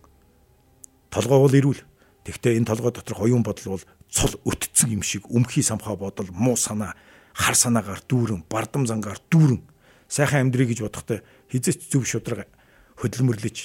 [1.09, 1.81] Толгой бол ирүүл.
[2.23, 6.55] Тэгтээ энэ толгой доторх оюун бодол бол цол өтцсөн юм шиг өмхий самхаа бодол муу
[6.55, 6.93] санаа
[7.33, 9.59] хар санаагаар дүүрэн бардам зангаар дүүрэн
[10.07, 12.45] сайхан амьдрий гэж бодохдоо хизээч зөв шудраг
[13.01, 13.57] хөдөлмөрлөж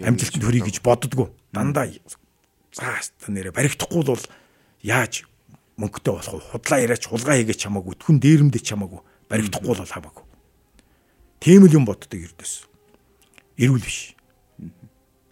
[0.00, 1.30] амжилтанд хүрье гэж боддгоо.
[1.52, 1.86] Дандаа
[2.72, 4.24] зааста нэрэ баригдахгүй бол
[4.80, 5.28] яаж
[5.82, 6.50] мөнгөтэй болох вэ?
[6.54, 10.24] Худлаа яриач хулгай хийгээч хамаагүй, түн дээрэмдэж хамаагүй, баригдахгүй бол хамаагүй.
[11.42, 12.70] Тийм л юм боддог эрдэс.
[13.58, 14.14] Ирүүл биш.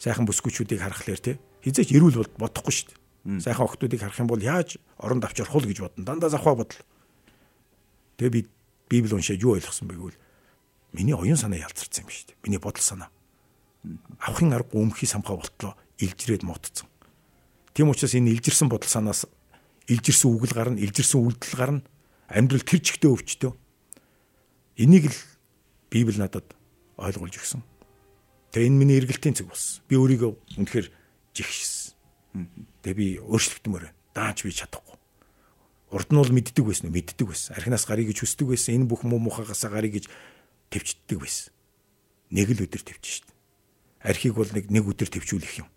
[0.03, 3.41] Сайхан бүсгүүчүүдийг харахлаар те хизээч ирүүл бодохгүй шүү дээ.
[3.45, 6.05] Сайхан охтуудыг харах юм бол яаж оронд авч орох вэ гэж бодно.
[6.05, 6.81] Дандаа завхаа бодол.
[8.17, 8.43] Тэгээ би
[8.91, 10.19] Библи уншаад юу ойлгосон бэ гэвэл
[10.97, 12.43] миний оюун санаа ялцарсан юм шүү дээ.
[12.43, 13.13] Миний бодол санаа.
[14.19, 16.91] Авахын аргагүй өмхий самхаа болтлоо илжрээд муудсан.
[17.71, 19.31] Тийм учраас энэ илжирсэн бодол санаас
[19.91, 21.83] илжирсэн үгэл гарна, илжирсэн үйлдэл гарна.
[22.31, 23.53] Амьдрал тэр чигтээ өвчтөө.
[24.79, 25.19] Энийг л
[25.91, 26.47] Библи надад
[26.95, 27.63] ойлгуулж өгсөн.
[28.55, 29.83] Тэгээ энэ миний эргэлтийн цэг болсон.
[29.91, 30.31] Би өөрийгөө
[30.63, 30.87] үнэхээр
[31.35, 32.47] жигшсэн.
[32.87, 33.91] Тэгээ би өөрчлөгдмөр.
[34.15, 34.95] Дааж би чадахгүй.
[35.91, 36.95] Урд нь бол мэддэг байсан уу?
[36.95, 37.59] Мэддэг байсан.
[37.59, 38.79] Архинаас гарыг гэж хүсдэг байсан.
[38.79, 40.07] Энэ бүх муу мухагаас гарыг гэж
[40.71, 41.51] төвчддөг байсан.
[42.31, 43.27] Нэг л өдөр төвч шít.
[44.07, 45.69] Архийг бол нэг нэг өдөр төвчүүлэх юм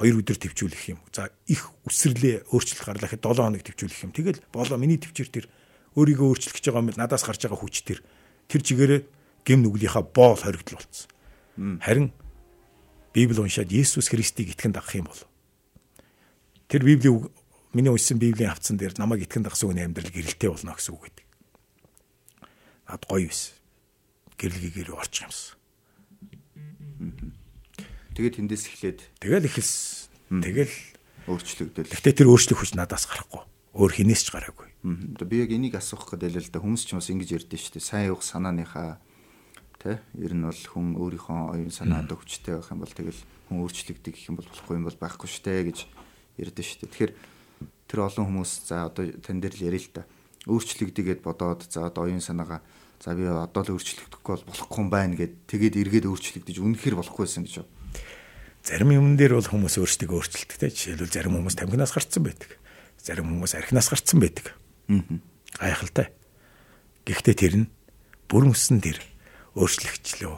[0.00, 0.98] хоёр өдөр төвчүүлэх юм.
[1.12, 4.12] За их үсрэрлээ өөрчлөлт гарлаа гэхэд 7 хоног төвчүүлэх юм.
[4.16, 5.46] Тэгэл болоо миний төвчээр тэр
[5.92, 8.00] өөрийгөө өөрчлөх гэж байгаа юм надаас гарч байгаа хүч тэр
[8.48, 9.00] тэр чигээрээ
[9.44, 11.08] гим нүглийнхаа боол хоригдл болсон.
[11.84, 12.16] Харин
[13.12, 15.20] Библи уншаад Есүс Христийг итгэн дагах юм бол
[16.72, 17.12] тэр Библи
[17.76, 21.26] миний уншсан Библийн хавцан дээр намайг итгэн дагсан хүний амьдрал гэрэлтэй болно гэсэн үг гэдэг.
[22.88, 23.52] Над гоё биш.
[24.40, 25.59] Гэрэлгийгээр орчих юмсан.
[28.20, 30.44] Тэгээд тэндээс эхлээд тэгэл эхэлсэн.
[30.44, 30.76] Тэгэл
[31.24, 31.88] өөрчлөгдөл.
[31.88, 33.48] Гэхдээ тэр өөрчлөх хүч надаас гарахгүй.
[33.72, 34.68] Өөр хинээс ч гараагүй.
[35.24, 37.88] Би яг энийг асуух гэдэг л да хүмүүс ч бас ингэж ярьдэн шүү дээ.
[37.88, 39.00] Сайн явах санааныхаа
[39.80, 44.12] тэ ер нь бол хүн өөрийнхөө оюун санаад өвчтэй байх юм бол тэгэл хүн өөрчлөгдөг
[44.12, 45.78] гэх юм бол болохгүй юм бол байхгүй шүү дээ гэж
[46.44, 46.92] ярьдэн шүү дээ.
[46.92, 47.12] Тэгэхээр
[47.88, 50.04] тэр олон хүмүүс за одоо тань дээр л ярил л да.
[50.44, 52.60] Өөрчлөгдөгээд бодоод за одоо оюун санаагаа
[53.00, 57.24] за би одоо л өөрчлөгдөхгүй бол болохгүй юм байна гэд тэгээд эргээд өөрчлөгдөж үнэхээр болохгүй
[57.24, 57.79] байсан гэж байна
[58.60, 60.68] Зарим юмн дээр бол хүмүүс өөрсдөө өөрчилдөгтэй.
[60.68, 62.50] Жишээлбэл зарим хүмүүс тамхинаас гарцсан байдаг.
[63.00, 64.52] Зарим хүмүүс архинаас гарцсан байдаг.
[65.56, 66.12] Гайхалтай.
[67.08, 67.66] Гэхдээ тэр нь
[68.28, 69.00] бүр мөсөн тэр
[69.56, 70.36] өөрчлөгчлөө.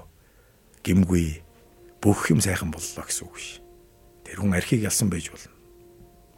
[0.86, 1.42] Гимгүй
[1.98, 3.58] бүх юм сайхан боллоо гэсэн үг биш.
[4.22, 5.50] Тэр хүн архийг ялсан байж болно.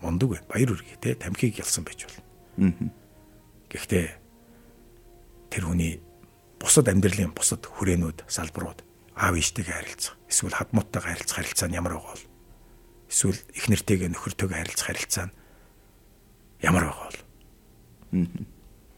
[0.01, 0.41] Мундаг бай.
[0.49, 2.93] Баяр үргээ те тамхиг ялсан байж болно.
[3.69, 4.07] Гэхдээ
[5.53, 6.01] тэр хүний
[6.57, 8.81] бусад амьдралын бусад хүрээнүүд салбарууд
[9.15, 12.27] аав ээжтэйгээ харилцах, эсвэл хадмууттайгаа харилцах харилцаа нь ямар байгаа бол
[13.07, 15.35] эсвэл их нэртэйгээ нөхөртөйгээ харилцах харилцаа нь
[16.67, 17.21] ямар байгаа бол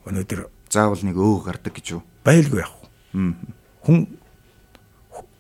[0.08, 0.40] өнөөдөр
[0.72, 2.02] заавал нэг өө гардаг гэж юу?
[2.24, 3.36] Байлгүй яах вэ?
[3.84, 3.98] Хүн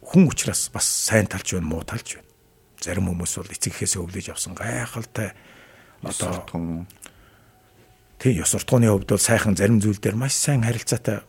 [0.06, 2.28] хүн учраас бас сайн талч байна, муу талч байна.
[2.80, 5.34] Зарим хүмүүс бол эцэг эхээсээ өвлөж авсан гайхалтай
[6.04, 6.86] одоо
[8.20, 11.26] тий ёс суртахууны хувьд бол сайхан зарим зүйл дээр маш сайн харилцаатай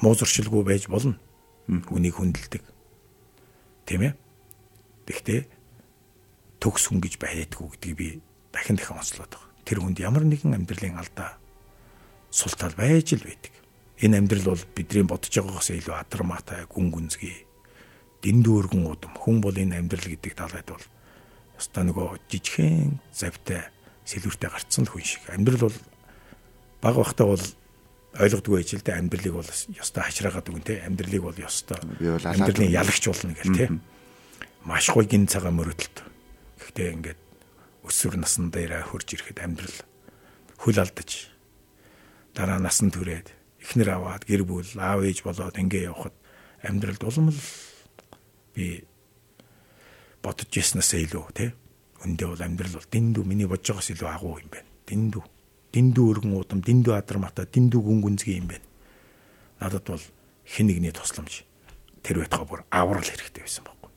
[0.00, 1.18] муу зуршилгүй байж болно.
[1.68, 2.69] Үнийг хүндэлдэг
[3.90, 4.14] тийм ээ.
[5.10, 5.40] Гэхдээ
[6.62, 8.08] төгс хүн гэж байдгүй гэдгийг би
[8.54, 9.50] дахин дахин онцлоод байгаа.
[9.66, 11.42] Тэр хүнд ямар нэгэн амьдралын алдаа
[12.30, 13.50] сул тал байж л байдаг.
[13.98, 17.44] Энэ амьдрал бол бидний бодож байгаагаас илүү адармаатай, гүн гүнзгий,
[18.22, 19.12] дэндүү өргөн удам.
[19.18, 20.86] Хүн бол энэ амьдрал гэдэг талайд бол
[21.58, 23.68] ёстой нөгөө жижигхэн завтай
[24.06, 25.26] сэлвэртэй гарцсан л хүн шиг.
[25.28, 25.78] Амьдрал бол
[26.80, 27.42] баг бахта бол
[28.18, 28.98] ойлгодгүй байж л дээ.
[28.98, 30.82] Амьдралыг бол ёстой хачраагаад үгэн те.
[30.82, 31.78] Амьдралыг бол ёстой.
[31.78, 33.66] Амьдралын ялагч болно гэл те.
[34.66, 35.96] Маш гоё гин цагаан мөрөдөлт.
[36.58, 37.20] Гэхдээ ингээд
[37.86, 39.76] өсвөр насн дээр хурж ирэхэд амьдрал
[40.58, 41.32] хөл алдаж
[42.36, 43.32] дараа насан турээд
[43.62, 46.12] эхнэр аваад гэр бүл аав ээж болоод ингээ явхад
[46.60, 47.40] амьдралд улам л
[48.52, 48.84] би
[50.20, 51.46] бодож яснасаа илүү те.
[52.04, 53.24] Өндөө бол амьдрал бол дэндүү.
[53.24, 54.68] Миний бодож байгаас илүү агуу юм байна.
[54.84, 55.24] Дэндүү
[55.74, 58.66] дэндүү өргөн удам, дэндүү адармата, дэндүү гүн гүнзгий юм байна.
[59.60, 60.04] Надад бол
[60.44, 61.44] хэн нэгний тусламж
[62.02, 63.90] тэр байтгаа бүр аврал хэрэгтэй байсан байхгүй.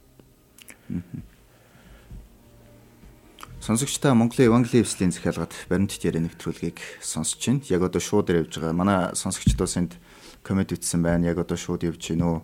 [3.64, 7.64] Сонсогчдаа Монголын Евангелийн эвслийн захиалгад баримтат яриа нэвтрүүлгийг сонсож байна.
[7.72, 8.76] Яг одоо шууд явж байгаа.
[8.76, 9.96] Манай сонсогчдоос энд
[10.44, 11.32] коммент ütсэн байна.
[11.32, 12.40] Яг одоо шууд явж гинэ үү?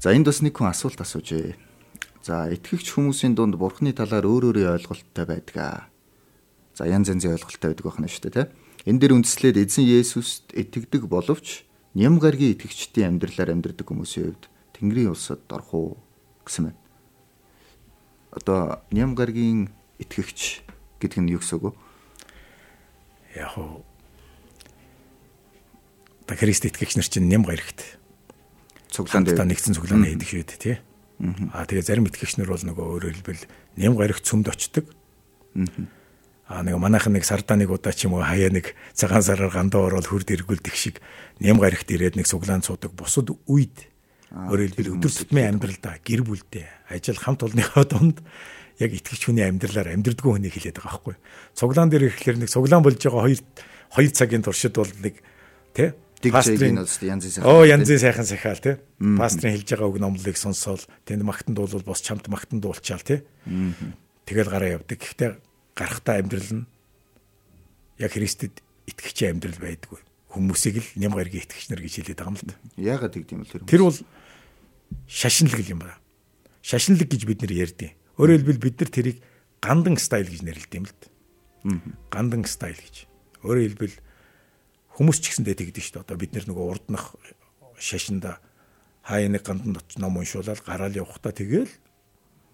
[0.00, 1.52] За энд бас нэг хүн асуулт асуужээ.
[2.24, 5.91] За итгэгч хүмүүсийн дунд бурхны талаар өөр өөрийн ойлголттой байдаг.
[6.72, 8.50] За янз янзын ойлголттой байдаг байна шүү дээ, тийм.
[8.88, 14.44] Энэ дээр үндэслээд эзэн Есүст итгэдэг боловч ням гаргийн итгэгчдийн амьдралаар амьдрдаг хүмүүсийн хувьд
[14.74, 15.88] Тэнгэрийн улсад орох уу
[16.48, 16.80] гэсэн байна.
[18.34, 19.70] Одоо ням гаргийн
[20.00, 20.64] итгэгч
[20.98, 21.76] гэдэг нь юу гэсэн үг
[23.36, 23.44] вэ?
[23.44, 23.84] Яг уу
[26.26, 28.00] та Христ итгэгч нар чинь ням гарагт
[28.90, 30.76] Цуглаан дээр нэгдсэн цуглааны хийдэг шүү дээ тий.
[31.54, 33.46] Аа тэгээ зарим итгэгч нар бол нөгөө өөрөөр хэлбэл
[33.78, 34.90] ням гарагт цөмд очдог.
[35.54, 36.01] Аа
[36.50, 40.10] нэг манайхан нэг сардаа нэг удаа ч юм уу хаяа нэг цагаан сараар гандаа ороод
[40.10, 41.00] хурд эргүүлдэг шиг
[41.40, 42.92] ням гарагт ирээд нэг цуглаан цуудаг.
[42.92, 43.88] Бусад үед
[44.32, 48.20] өөрөөр хэлбэл өдөр тутмын амьдралдаа гэр бүлдээ ажил хамт олонныхоо дунд
[48.80, 51.16] яг итгэгч хүний амьдралаар амьдрдггүй хүнийг хэлээд байгаа байхгүй.
[51.56, 53.40] Цуглаан дээр ирэхлээр нэг цуглаан болж байгаа хоёр
[53.92, 55.20] хоёр цагийн туршид бол нэг
[55.76, 55.92] тий
[56.30, 58.76] улс янз янз Оо янзын сайхан сахиал тий.
[58.98, 63.26] Пастрын хэлж байгаа үг номлолыг сонсоол тэнд магтанд бол бос чамд магтанд уулчаал тий.
[64.24, 65.02] Тэгэл гараа явдаг.
[65.02, 65.30] Гэхдээ
[65.74, 66.64] гарахтаа амьдрал нь
[67.98, 70.00] яг Христэд итгэгчийн амьдрал байдгүй.
[70.32, 72.56] Хүмүүсийг л ням гаргийн итгэгч нар гэж хэлээд байгаа юм л да.
[72.80, 73.98] яагаад гэдэг юм бол тэр Тэр бол
[75.08, 76.00] шашинлаг юм байна.
[76.64, 79.18] Шашинлаг гэж бид нэр ярьдیں۔ Өөрөөр хэлбэл бид нар тэрийг
[79.60, 81.08] гандан стайл гэж нэрлэдэг юм л да.
[82.08, 83.08] Гандан стайл гэж.
[83.44, 83.96] Өөрөөр хэлбэл
[84.96, 86.04] хүмүүс ч гэсэндээ тэгдэг шүү дээ.
[86.04, 87.16] Одоо бид нар нөгөө урднах
[87.76, 88.40] шашинда
[89.02, 91.70] хаяа нэг гандан оч ном уншуулаад гараал явахдаа тэгэл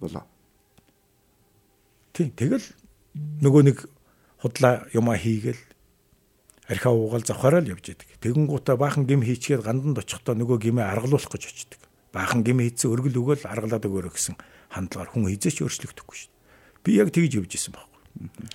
[0.00, 0.24] болоо.
[2.12, 2.64] тийм тэгэл
[3.14, 3.78] нөгөө нэг
[4.42, 5.62] худлаа юмаа хийгээл
[6.68, 8.08] архиа уугаал завхаараа л явж яадаг.
[8.20, 11.80] Тэгэн гутаа баахан гим хийчгээд ганданд очихдоо нөгөө гимээ аргалуулах гэж очдөг.
[12.12, 14.36] Баахан гим хийцэн өргөл өгөөл аргалаад өгөөрэй гэсэн
[14.68, 16.84] хандлагаар хүн хизээч өөрчлөгдөхгүй шүү дээ.
[16.84, 18.00] Би яг тэгж явж исэн байхгүй.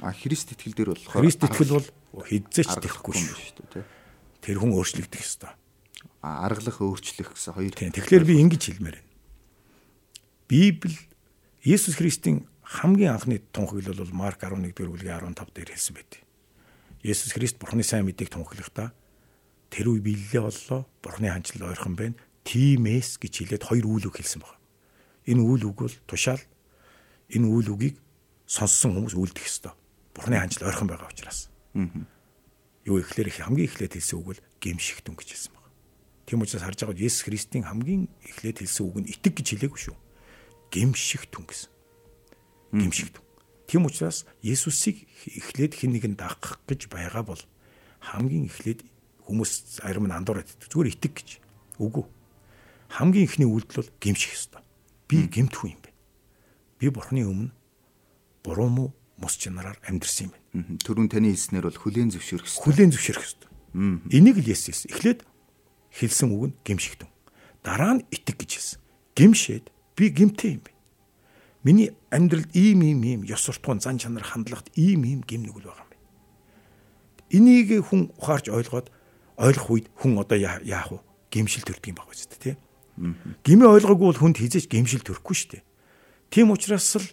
[0.05, 1.87] А Христ итгэл дээр болохоор Христ итгэл бол
[2.29, 3.37] хизээч тэхгүй шүү.
[3.73, 3.85] дээ.
[4.45, 5.53] Тэр хүн өөрчлөгдөх ёстой.
[6.21, 7.73] А аргалах өөрчлөх гэсэн хоёр.
[7.73, 9.11] Тэгэхээр би ингэж хэлмээр байна.
[10.47, 10.97] Библи
[11.65, 16.23] Иесус Христийн хамгийн анхны тунхаглал бол Марк 11 дэх бүлгийн 15 дээр хэлсэн байт.
[17.03, 18.95] Иесус Христ Бурхны сайн мэдээг тунхаглахдаа
[19.67, 20.87] тэр үе биелэлээ боллоо.
[21.03, 22.15] Бурхны хандлал ойрхон байна.
[22.47, 24.59] Тимээс гэж хэлээд хоёр үйл үг хэлсэн байна.
[25.27, 26.39] Энэ үйл үг бол тушаал
[27.27, 27.99] энэ үйл үгийг
[28.47, 29.75] сонссон хүмүүс үлдэх ёстой.
[30.15, 31.51] Бурхны хандлал ойрхон байгаа учраас.
[32.85, 35.71] Юу ихлээр их хамгийн эхлээд хэлсэн үг бол гемшигтүн гэж хэлсэн байна.
[36.23, 39.97] Тийм учраас харж байгаа Есүс Христийн хамгийн эхлээд хэлсэн үг нь итэг гэж хэлээгүй шүү.
[40.71, 41.72] Гемшигтүн гэсэн.
[42.73, 43.23] Гемшигтүн.
[43.69, 47.41] Тийм учраас Есүсийг эхлээд хэн нэгэн дагах гэж байгаа бол
[48.01, 48.83] хамгийн эхлээд
[49.23, 50.49] хүмүүс зарим нь андуураад.
[50.67, 51.29] Зүгээр итэг гэж.
[51.79, 52.05] Үгүй.
[52.89, 54.61] Хамгийн эхний үйлдэл бол гемших ёстой.
[55.07, 55.89] Би гемтгүй юм бэ.
[56.81, 57.51] Би бурхны өмнө
[58.43, 60.77] буруу муу мус чанараар амьдрсан юм байна.
[60.83, 62.63] Түрүүн таны хэлснээр бол хүлээн зөвшөөрөх хэрэгтэй.
[62.67, 63.49] хүлээн зөвшөөрөх ёстой.
[64.11, 64.85] Энийг л Есүс.
[64.91, 65.25] Эхлээд
[65.95, 67.09] хэлсэн үг нь гимшигтэн.
[67.63, 68.79] Дараа нь итэг гэж хэлсэн.
[69.15, 69.65] Гимшээд
[69.95, 70.72] би гимтэй юм байна.
[71.63, 75.87] Миний амьдралд ийм ийм ийм ёс суртахуун зан чанар хандлагт ийм ийм гим нүгэл байгаа
[75.87, 76.03] юм байна.
[77.31, 78.91] Энийг хүн ухаарч ойлгоод
[79.39, 80.99] ойлгох үед хүн одоо яа- яах вэ?
[81.31, 82.55] Гимшил төрдөг юм байна үстэй тий.
[83.47, 85.63] Гимээ ойлгоогүй бол хүнд хизээч гимшил төрөхгүй шүү дээ.
[86.29, 87.07] Тийм учраас л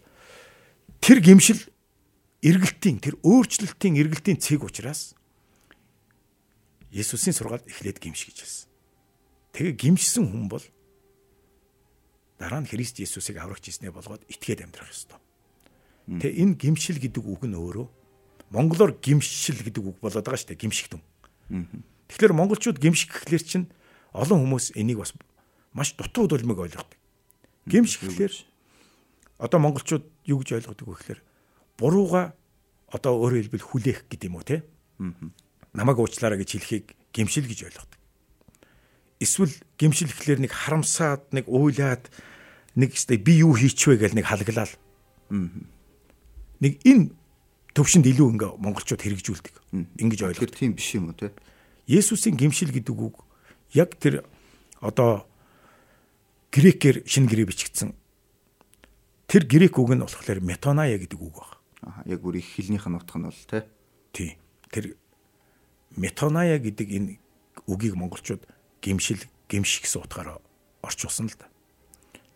[0.98, 1.62] тэр гимшил
[2.42, 5.14] эргэлтийн тэр өөрчлөлтийн эргэлтийн цэг учраас
[6.90, 8.68] Есүсийн сургаалд эхлээд гимш гэж хэлсэн.
[9.54, 10.64] Тэгээ гимшсэн хүн бол
[12.40, 15.20] дараа нь Христ Есүсийг аврагч хийснээ болгоод итгээд амьдрах ёстой.
[16.08, 17.86] Тэгээ энэ гимшил гэдэг үг нь өөрөө
[18.48, 21.02] монголоор гимшил гэдэг үг болоод байгаа шүү дээ гимшигтэн.
[22.08, 23.66] Тэгэхээр монголчууд гимших гэхлээр чинь
[24.16, 25.12] олон хүмүүс энийг бас
[25.76, 26.96] маш дутуу дулмиг ойлгодог.
[27.68, 28.34] Гимших гэхлээр
[29.38, 31.20] одоо монголчууд юу гэж ойлгодог вэ гэхээр
[31.78, 32.34] бурууга
[32.90, 34.66] одоо өөрөөр хэлбэл хүлээх гэдэг юм уу те
[35.70, 37.98] намайг уучлаарай гэж хэлхийг гимшил гэж ойлгодог.
[39.22, 42.10] Эсвэл гимшил гэхлээр нэг харамсаад нэг уйлаад
[42.76, 44.70] нэг өстэй би юу хийчихвэ гэж нэг халаглал.
[45.30, 47.10] Нэг энэ
[47.74, 49.54] төвшөнд илүү ингээ монголчууд хэрэгжүүлдэг.
[49.98, 50.50] Ингэж ойлгодог.
[50.50, 51.34] Тэр тийм биш юм уу те?
[51.86, 53.22] Есүсийн гимшил гэдэг үг
[53.74, 54.26] яг тэр
[54.78, 55.26] одоо
[56.50, 57.94] грекээр шинэ гэрээ бичигдсэн.
[59.26, 61.58] Тэр грек үг нь болохоор метоная гэдэг үг баг.
[61.82, 63.66] Аа яг бүр их хэлнийх нь утга нь бол те.
[64.14, 64.38] Тий.
[64.70, 64.94] Тэр
[65.94, 67.18] метоная гэдэг энэ
[67.66, 68.46] үгийг монголчууд
[68.82, 70.38] гимшил гимш гэсэн утгаараа
[70.82, 71.49] орчуулсан л да.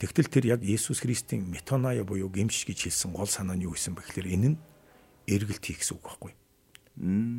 [0.05, 3.97] Тэгтэл тэр яг Есүс Христийн метоная буюу гимш гэж хэлсэн гол санаа нь юу гэсэн
[3.97, 4.59] бэ гэхээр энэ нь
[5.25, 6.33] эргэлт хий гэсэн үг байхгүй.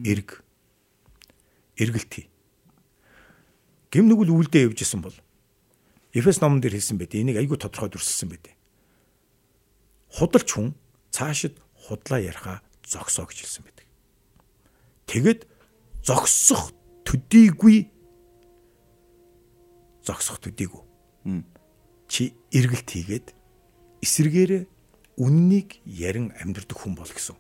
[0.10, 0.42] Эрг.
[1.78, 2.28] Эргэлт хий.
[3.94, 5.14] Гим нүгэл үлдээ явжсэн бол
[6.10, 7.14] Эфес номон дээр хэлсэн байт.
[7.14, 8.50] Энийг айгүй тодорхой дүрсэлсэн байт.
[10.18, 10.74] Худалч хүн
[11.14, 13.86] цаашид худлаа яриха зогсоо гэж хэлсэн байдаг.
[15.06, 15.46] Тэгэд
[16.02, 16.74] зогсох
[17.06, 17.94] төдийгүй
[20.02, 20.82] зогсох төдийгүй.
[22.16, 23.36] Чи эргэлт хийгээд
[24.00, 24.64] эсэргээрээ
[25.20, 27.36] үннийг ярин амьдрдаг хүн бол гэсэн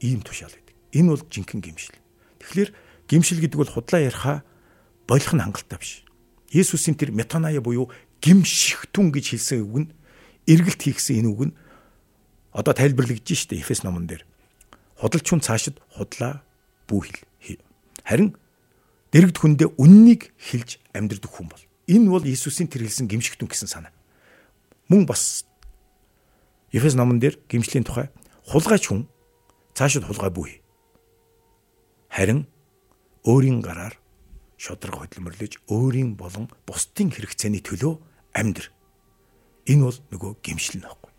[0.00, 0.72] ийм тушаал байдаг.
[0.96, 2.00] Энэ бол жинхэнэ гимшил.
[2.40, 2.70] Тэгэхээр
[3.12, 4.40] гимшил гэдэг бол худлаа яриха
[5.04, 6.00] болох нь хангалттай биш.
[6.48, 7.92] Есүсийн тэр метаная буюу
[8.24, 9.92] гимшихтүн гэж хэлсэн үг нь
[10.48, 11.56] эргэлт хийгсэн энэ үг нь
[12.56, 14.24] одоо тайлбарлагдж штэ Эфес номон дээр.
[14.96, 16.40] Худалч хүн цаашид худлаа
[16.88, 17.60] бүү хэл.
[18.00, 18.32] Харин
[19.12, 21.64] дэрэгд хүндээ үннийг хэлж амьдрэх хүн бол.
[21.84, 23.92] Энэ бол Иесусийн тэр хэлсэн гимшигтүн гэсэн санаа.
[24.88, 25.46] Мөн бас
[26.72, 28.10] Эфес номон дээр гимшлийн тухай
[28.46, 29.08] хулгайч хүн
[29.74, 30.62] цаашид хулгай бүү.
[32.10, 32.46] Харин
[33.26, 33.98] өөрийн гараар
[34.56, 37.98] шодрог хөдөлмөрлөж өөрийн болон бусдын хэрэгцээний төлөө
[38.38, 38.70] амьдр.
[39.66, 41.12] Энэ бол нөгөө гимшил нөхгүй.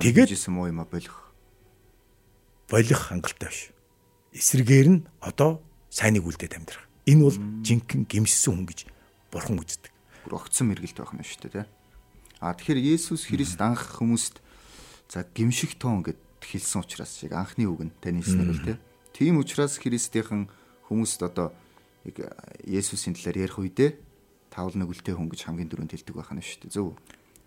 [0.00, 1.30] Тэгээд жисэн муу юм а болох.
[2.72, 3.70] Болох хангалттай биш.
[4.32, 5.60] Эсрэгээр нь одоо
[5.92, 6.88] сайныг үлдээд амьдрах.
[7.04, 8.88] Энэ бол жинхэнэ гимшсэн хүн гэж
[9.28, 9.91] бурхан үздэг.
[10.22, 11.70] Бүр огцсон мэргэлт байх нь шүү дээ, тэ.
[12.42, 14.42] А тэгэхээр Есүс Христ анх хүмүүст
[15.06, 18.82] за гимших тоон гэд хэлсэн учраас яг анхны үг нь таны хэлснээр л тэ.
[19.14, 20.50] Тийм учраас Христийнхэн
[20.90, 21.54] хүмүүст одоо
[22.02, 22.18] яг
[22.66, 23.90] Есүсийн талаар ярих үедээ
[24.50, 26.74] таавал нүгэлтэй хүн гэж хамгийн түрүүнд хэлдэг байх нь шүү дээ.
[26.74, 26.98] Зөв.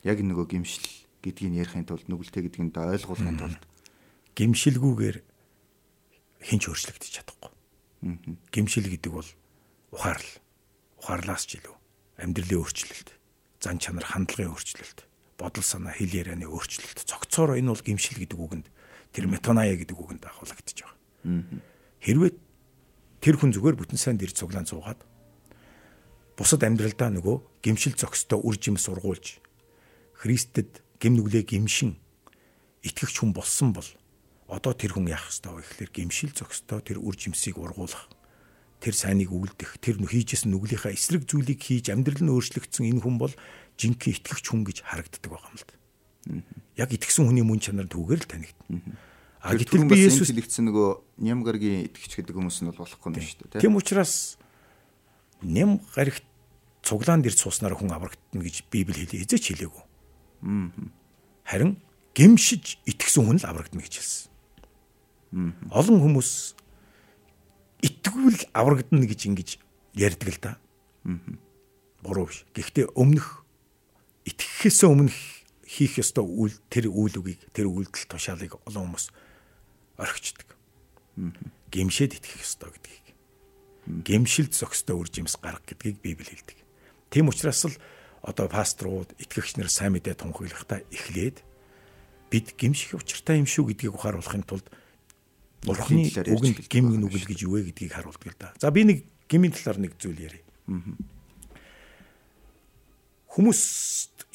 [0.08, 0.88] Яг нөгөө гимшил
[1.20, 3.62] гэдгийг ярихын тулд нүгэлтэй гэдгийг нь ойлгуулахын тулд
[4.40, 5.18] гимшилгүүгээр
[6.40, 7.52] хинч өөрчлөгдөж чадахгүй.
[8.54, 9.30] Гимшил гэдэг бол
[9.92, 10.32] ухаарл.
[11.04, 11.75] Ухаарлаас ч илүү
[12.20, 13.10] амьдралын өөрчлөлт,
[13.60, 15.08] зан чанар, хандлагын өөрчлөлт,
[15.40, 17.04] бодол санаа, хэл ярианы өөрчлөлт.
[17.04, 18.68] Цогцоор энэ бол гимшил гэдэг үгэнд
[19.12, 20.96] тэр метаная гэдэг үгэнд агуулгадж байгаа.
[22.00, 22.32] Хэрвээ
[23.24, 25.02] тэр хүн зүгээр бүтэн сайн дэр цуглаан цуугаад
[26.38, 29.40] бусад амьдралдаа нөгөө гимшил зохистой үр жим сургуулж
[30.20, 31.98] Христэд гим нүглээ гимшин
[32.84, 33.88] итгэгч хүн болсон бол
[34.52, 38.12] одоо тэр хүн яах ёстой вэ гэхэлэр гимшил зохистой тэр үр жимсийг ургуулах
[38.86, 43.34] тэр сайныг үлдэх тэр хийжсэн нүглийнхаа эсрэг зүйлийг хийж амьдрал нь өөрчлөгдсөн энэ хүн бол
[43.82, 45.74] жинхэнэ итгэгч хүн гэж харагддаг байгаа юм л да.
[46.78, 48.94] Яг итгэсэн хүний мөн чанар түүгээр л танигдана.
[49.42, 53.26] А гэтэл би Есүс хэлэгдсэн нөгөө ням гаргийн итгэгч гэдэг хүмүүс нь бол болохгүй юм
[53.26, 53.62] шүү дээ.
[53.66, 54.38] Тийм учраас
[55.42, 56.26] ням гарагт
[56.86, 59.26] цуглаан дээр цууснаар хүн аврагдана гэж Библи хэлээ.
[59.26, 59.84] Эзэж хэлээгүй.
[61.46, 61.78] Харин
[62.14, 64.30] гимшиж итгэсэн хүн л аврагдана гэж хэлсэн.
[65.70, 66.58] Олон хүмүүс
[68.36, 69.50] итгүүл аврагдана гэж ингэж
[69.96, 70.52] ярьдаг л да.
[72.04, 72.44] Буруу биш.
[72.52, 73.48] Гэхдээ өмнөх
[74.28, 75.14] итгэхээс өмнө
[75.64, 79.08] хийх ёстой үйл тэр үйл үгийг тэр үйлдэл тушаалыг олон хүмүүс
[79.98, 80.50] орхичдаг.
[81.72, 83.06] Гимшээд итгэх ёстой гэдгийг.
[84.04, 86.58] Гимшилд зохистой үр жимс гарах гэдгийг Библи хэлдэг.
[87.10, 87.76] Тийм учраас л
[88.26, 91.46] одоо пасторууд, итгэгч нар сайн мэдээ тунхаглахдаа эхлээд
[92.34, 94.66] бид гимших учиртай юм шүү гэдгийг ухааруулахын тулд
[95.66, 98.54] Бурхны үгэнд гим нүгэл гэж юу вэ гэдгийг харуулдаг л да.
[98.62, 100.46] За би нэг гмийн талаар нэг зүйл ярив.
[103.34, 103.62] Хүмүүс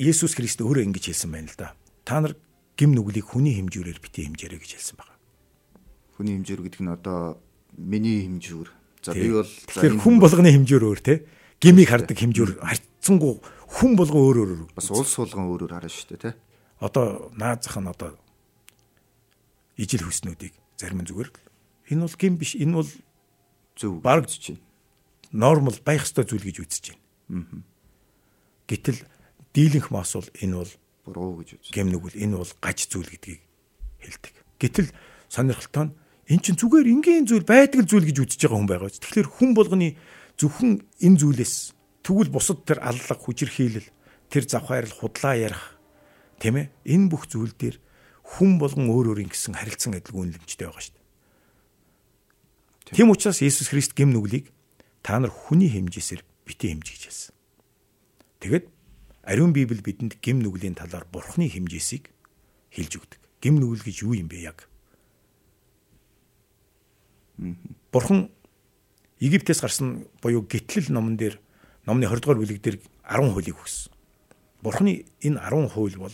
[0.00, 1.72] Есүс Христ өөрөө ингэж хэлсэн байна л да.
[2.04, 2.34] Та нар
[2.76, 5.14] гим нүглийг хүний хэмжүүрээр бити хэмжээрэй гэж хэлсэн байна.
[6.16, 7.40] Хүний хэмжүүр гэдэг нь одоо
[7.76, 8.68] миний хэмжүүр.
[9.04, 11.24] За би бол тэгэхээр хүн болгоны хэмжүүр өөр те.
[11.60, 16.08] Гимийг хардаг хэмжүүр харьцангуй хүн болгон өөр өөр бас улс болгон өөр өөр харна шүү
[16.16, 16.34] дээ тий.
[16.80, 18.16] Одоо наад зах нь одоо
[19.76, 21.30] ижил хүснүүдийг зарим нь зүгээр
[21.92, 22.90] энэ бол гим биш энэ бол
[23.76, 24.60] зөв баг чинь
[25.30, 26.84] нормал байх ёстой зүйл гэж үзэж
[27.28, 27.64] байна.
[28.64, 28.98] Гэтэл
[29.52, 30.72] дийлэнх мас бол энэ бол
[31.04, 31.68] буруу гэж үз.
[31.68, 33.44] Гим нүгэл энэ бол гаж зүйл гэдгийг
[34.00, 34.34] хэлдэг.
[34.56, 34.88] Гэтэл
[35.28, 35.94] сонирхолтой нь
[36.32, 38.88] эн чинь зүгээр энгийн зүйл байдаг зүйл гэж үзэж байгаа хүн байгаа.
[38.88, 39.88] Тэгэхээр хүн болгоны
[40.40, 43.84] зөвхөн энэ зүйлээс Тэгвэл бусад тэр аллах хүчирхийлэл
[44.32, 45.76] тэр завхаарл худлаа ярих
[46.40, 47.76] тийм ээ энэ бүх зүйл дээр
[48.36, 52.94] хүн болгон өөр өөрийн гэсэн харилцан адилгүй үнэлэмжтэй байгаа шүү дээ.
[52.94, 54.54] Тийм учраас Иесус Христ гим нүглийг
[55.02, 57.34] та нар хүний хэмжээсээр бити хэмжиж хэлсэн.
[58.38, 58.64] Тэгэд
[59.26, 62.10] ариун Библи бидэнд гим нүглийн талаар Бурхны хэмжээсийг
[62.70, 63.20] хэлж өгдөг.
[63.42, 64.70] Гим нүгэл гэж юу юм бэ яг?
[67.92, 68.30] Бурхан
[69.20, 71.40] Египтээс гарсан буюу гитлэл номон дээр
[71.84, 73.92] номны 20 дугаар бүлэг дээр 10 хуулийг өгсөн.
[74.62, 76.12] Бурхны энэ 10 хууль бол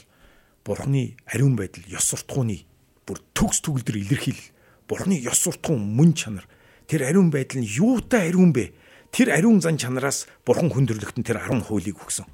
[0.67, 2.67] Бурхны ариун байдал, ёс суртахууны
[3.07, 4.43] бүр төгс төгөлдөр илэрхийл.
[4.91, 6.51] Бурхны ёс суртахуун мөн чанар
[6.91, 8.75] тэр ариун байдал нь юутай ариун бэ?
[9.15, 12.27] Тэр ариун зан чанараас Бурхан хүндрэлтэн тэр 10 хуулийг өгсөн.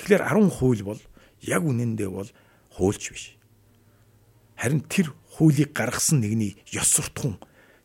[0.00, 1.00] Тэгэхээр 10 хууль бол
[1.44, 2.32] яг үнэндээ бол
[2.80, 3.36] хуульч биш.
[4.56, 7.36] Харин тэр хуулийг гаргасан нэгний ёс суртахуун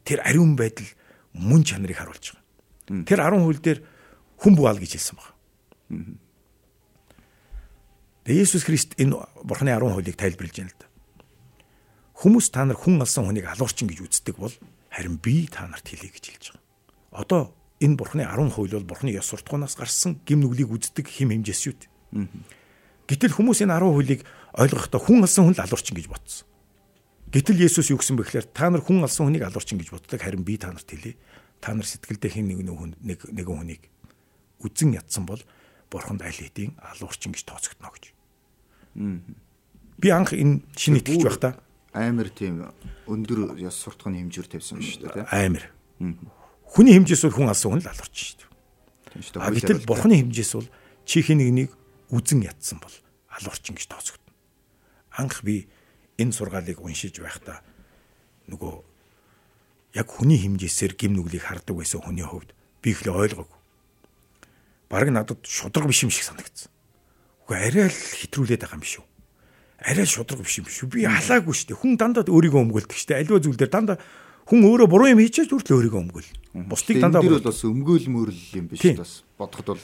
[0.08, 0.88] тэр ариун байдал
[1.36, 3.04] мөн чанарыг харуулж байгаа.
[3.04, 3.80] Тэр 10 хууль дээр
[4.40, 5.36] хүн буу ал гэж хэлсэн баг.
[8.26, 10.88] Тэгээ Иесус Христ энэ Бурхны 10 хуулийг тайлбарлаж байна л да.
[12.22, 14.54] Хүмүүс та нар хүн алсан хүнийг алуурчин гэж үздэг бол
[14.94, 16.62] харин би та нарт хэлье гэж хэлж байгаа.
[17.18, 17.42] Одоо
[17.82, 21.76] энэ Бурхны 10 хууль бол Бурхны ёс суртахуунаас гарсан гим нүглийг үздэг хим хэмжээс шүү
[21.82, 22.30] дээ.
[23.10, 24.22] Гэтэл хүмүүс энэ 10 хуулийг
[24.54, 26.46] ойлгохдоо хүн алсан хүн л алуурчин гэж ботсон.
[27.34, 30.46] Гэтэл Есүс юу гэсэн бэ гэхээр та нар хүн алсан хүнийг алуурчин гэж боддог харин
[30.46, 31.18] би та нарт хэлье.
[31.62, 32.60] та нар сэтгэлдээ хин нэг
[33.06, 33.84] нэг нэгэн хүнийг
[34.66, 35.40] үзэн ядсан бол
[35.92, 38.16] бурханд аль хэдийн алуурчин гэж тооцогдно гэж.
[38.96, 41.60] Би анх энэ шинэ итгэж байх та.
[41.92, 42.72] Амар тийм
[43.06, 45.28] өндөр ёс суртахууны хэмжээр тавьсан юм шүү дээ.
[45.28, 45.68] Амар.
[46.72, 48.40] Хүний хэмжээс бол хүн алсан хүн л алуурчин шүү
[49.36, 49.44] дээ.
[49.44, 50.70] А гэтэл бурханы хэмжээс бол
[51.04, 51.76] чи хин нэгнийг
[52.10, 52.96] үзэн ядсан бол
[53.28, 54.32] алуурчин гэж тооцогдно.
[55.20, 55.68] Анх би
[56.16, 57.60] энэ сургаалыг уншиж байхдаа
[58.48, 58.74] нөгөө
[60.00, 63.61] яг хүний хэмжээсээр гим нүглийг хардаг байсан хүний хувьд би ихлэ ойлгоогүй.
[64.92, 66.68] Бараг надад шудраг биш юм шиг санагдсан.
[67.48, 69.08] Үгүй арай л хэтрүүлээд байгаа юм биш үү?
[69.88, 70.92] Арай шудраг биш юм биш үү?
[70.92, 71.80] Би халаагүй шүү дээ.
[71.80, 73.22] Хүн дандаа өөрийгөө өмгөөлдөг шүү дээ.
[73.24, 73.98] Аливаа зүйл дээр дандаа
[74.52, 76.30] хүн өөрөө буруу юм хийчихэж хүртэл өөрийгөө өмгөөл.
[76.68, 79.84] Бусдыг дандаа бол бас өмгөөл мөрөл юм биш бас бодоход бол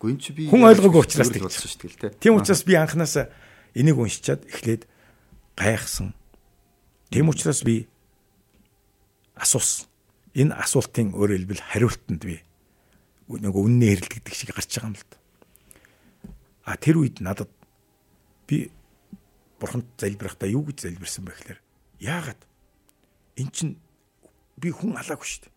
[0.00, 2.16] гүн чи би хүн ойлгоогүй учраас тэгж шүү дээ.
[2.16, 3.28] Тийм учраас би анханасаа
[3.76, 4.88] энийг уншичаад эхлээд
[5.52, 6.16] гайхсан.
[7.12, 7.92] Тийм учраас би
[9.36, 9.84] асуусан.
[10.32, 12.40] Энэ асуултын өөрөөр хэлбэл хариултанд би
[13.28, 15.18] нөгөө үннээ хэрэлдэгдэг шиг гарч байгаа юм л да.
[16.66, 17.50] А тэр үед надад
[18.46, 18.70] би
[19.58, 21.60] бурханд залбирахдаа юу гэж залбирсан бэ гэхээр
[22.02, 22.40] яагаад
[23.38, 23.78] эн чин
[24.58, 25.54] би хүн алаагүй шүү дээ.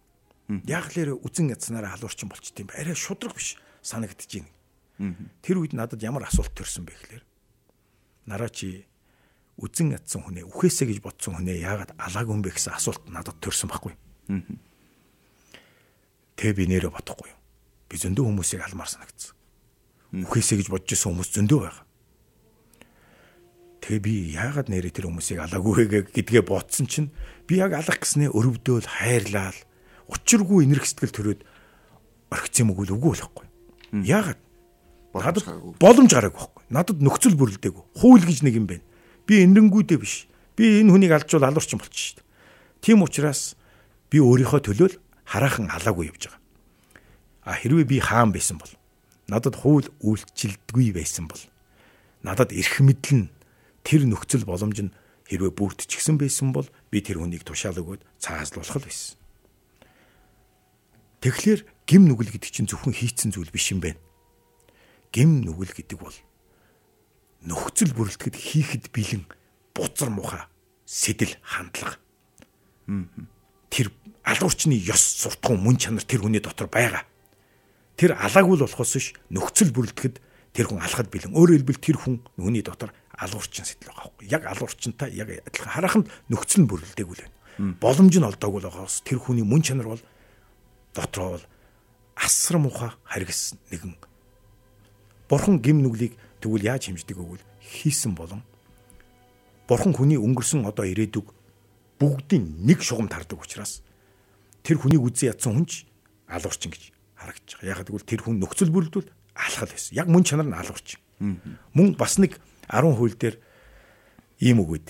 [0.66, 4.26] Яг л үзэн ядснараа халуурчин болчт юм арай шудраг биш санагдаж
[4.98, 5.30] байна.
[5.46, 7.24] Тэр үед надад ямар асуулт төрсөн бэ гэхээр
[8.26, 8.86] нараа чи
[9.62, 13.70] үзэн ядсан хүнээ үхээсэ гэж бодсон хүнээ яагаад алаагүй юм бэ гэсэн асуулт надад төрсэн
[13.70, 13.94] байхгүй.
[16.40, 17.39] Тэгээ би нэрээ бодохгүй.
[17.90, 19.34] Би зөндөө хүмүүсийг алмаар санагдсан.
[20.24, 21.86] Үхээсэ гэж бодож исэн хүмүүс зөндөө байгаа.
[23.82, 27.10] Тэгээ би яагаад нэрээ тэр хүмүүсийг алаагүй гэдгээ бодсон чинь
[27.50, 29.58] би яг алах гэснээ өрөвдөөл хайрлал
[30.10, 31.42] учиргүй энерги сэтгэл төрөөд
[32.30, 33.46] орхиц юм үгүй үгүй болохгүй.
[34.06, 34.40] Яагаад?
[35.14, 35.46] Надад
[35.82, 36.64] боломж гараагүй байхгүй.
[36.70, 37.84] Надад нөхцөл бүрэлдээгүй.
[37.98, 38.86] Хууль гэж нэг юм байна.
[39.26, 40.30] Би энэнгүүдээ биш.
[40.54, 42.28] Би энэ хүнийг алжуул алуурчин болчих шүү дээ.
[42.86, 43.58] Тийм учраас
[44.14, 44.90] би өөрийнхөө төлөө
[45.26, 46.39] хараахан халаагүй явж байгаа.
[47.50, 48.70] А хэрвээ би хаан байсан бол
[49.26, 51.42] надад хууль үйлчлэлдгүй байсан бол
[52.22, 53.32] надад эрх мэдэл нь
[53.82, 54.94] тэр нөхцөл боломж нь
[55.26, 59.18] хэрвээ бүрдчихсэн байсан бол би тэр хүнийг тушаал өгөөд цаазлуулах л байсан.
[61.26, 63.98] Тэгэхээр гим нүгэл гэдэг чинь зөвхөн хийцэн зүйл биш юм байна.
[65.10, 66.14] Гим нүгэл гэдэг бол
[67.50, 69.26] нөхцөл бүрэлдэхэд хийхэд бэлэн
[69.74, 70.46] бузар муха
[70.86, 71.98] сэтэл хандлага.
[73.74, 73.90] Тэр
[74.22, 77.10] алуурчны ёс суртахуун мөн чанар тэр хүний дотор байгаа.
[78.00, 80.24] Тэр алаагүй л болохоос ш нөхцөл бүрэлдэхэд
[80.56, 81.36] тэр хүн алхад бэлэн.
[81.36, 84.26] Өөрөөр хэлбэл тэр хүн хүний дотор алуурчин сэтэл байгаа байхгүй.
[84.32, 87.76] Яг алуурчинтай яг адилхан хараханд нөхцөл нь бүрэлдээгүй л байна.
[87.84, 90.04] Боломж нь олдоогүй л байгаас тэр хүний мөн чанар бол
[90.96, 91.46] дотроо бол
[92.16, 94.00] асар муха харгас нэгэн
[95.28, 98.42] бурхан гим нүглийг Тэгвэл яаж хэмждэг өгвөл хийсэн болон
[99.68, 101.28] Бурхан хүний өнгөрсөн одоо ирээдүг
[102.00, 103.84] бүгдийн нэг шугам тардаг учраас
[104.64, 105.84] тэр хүнийг үзэн ядсан хүн ч
[106.32, 107.68] алуурчин гэж байгаа.
[107.68, 109.94] Яг гэвэл тэр хүн нөхцөл бүрэлдвэл алхал байсан.
[109.96, 111.00] Яг мөн чанар нь алуурчин.
[111.76, 112.40] Мөн бас нэг
[112.72, 113.36] 10 хууль дээр
[114.40, 114.90] ийм үг өгд.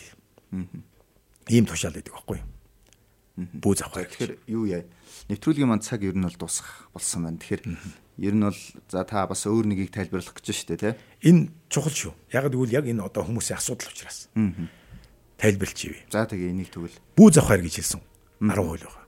[1.50, 2.48] Ийм тушаал байдаг байхгүй юу?
[3.60, 4.10] Бүү завхаар.
[4.12, 4.86] Тэгэхээр юу яа?
[5.32, 7.42] Нэвтрүүлгийн манд цаг ер нь бол дуусах болсон байна.
[7.42, 7.64] Тэгэхээр
[8.20, 8.60] Ер нь бол
[8.92, 10.94] за та бас өөр нэгийг тайлбарлах гэж штэ тий.
[11.24, 12.14] Энэ чухал шүү.
[12.36, 14.28] Яг гэвэл яг энэ одоо хүмүүсийн асуудал учраас.
[14.36, 14.52] Аа.
[15.40, 16.04] Тайлбарлчихъя.
[16.12, 18.04] За тэгээ энийг тэгвэл бүү завхаар гэж хэлсэн
[18.44, 18.99] 10 хууль байгаа.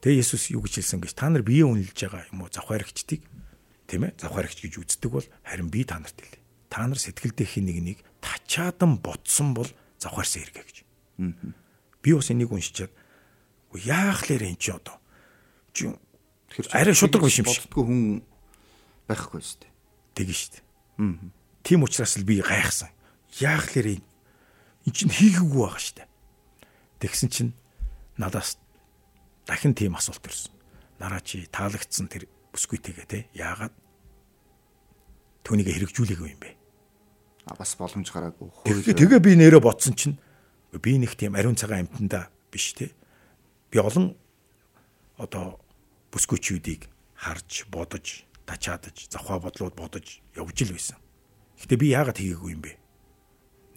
[0.00, 3.22] Тэгээ Есүс юу гэж хэлсэн гэж та нар бие үнэлж байгаа юм уу завхаарэгчдийг
[3.88, 6.42] тийм ээ завхаарэгч гэж үздэг бол харин би та нарт хэлээ.
[6.72, 9.68] Та нар сэтгэлдээ хин нэг нэг тачаадан ботсон бол
[10.00, 10.78] завхаарсан хэрэгэ гэж.
[12.00, 12.92] Би бас энийг уншичаад
[13.76, 15.00] яах лээрэ эн чи одоо
[16.50, 17.70] Тэгэхээр арай шудраг биш юм шиг.
[17.70, 18.02] Боддгоо хүн
[19.06, 19.72] байхгүй шүү дээ.
[20.18, 20.64] Тэгэн шүү дээ.
[20.98, 21.30] Аа.
[21.62, 22.90] Тийм учраас л би гайхсан.
[23.38, 26.08] Яах лэрээ эн чинь хийгээгүй байгаа шүү дээ.
[27.06, 27.52] Тэгсэн чинь
[28.18, 28.58] надаас
[29.50, 30.54] дахин тийм асуулт ирсэн.
[31.02, 33.74] Нараа чи таалагдсан тэр бүсгүйтэйгээ те яагаад
[35.42, 36.50] түүнийг хэрэгжүүлээгүй юм бэ?
[37.50, 38.46] А бас боломж гараагүй.
[38.94, 40.22] Тэгээ би нэрээ бодсон чинь
[40.70, 42.94] би нэг тийм ариун цагаан амтанда биш те.
[43.74, 44.14] Би олон
[45.18, 45.58] одоо
[46.14, 46.86] бүсгүйчүүдийг
[47.18, 50.98] харж бодож тачаадаж завхаа бодлууд бодож явж ил байсан.
[51.58, 52.78] Гэтэ би яагаад хийгээгүй юм бэ?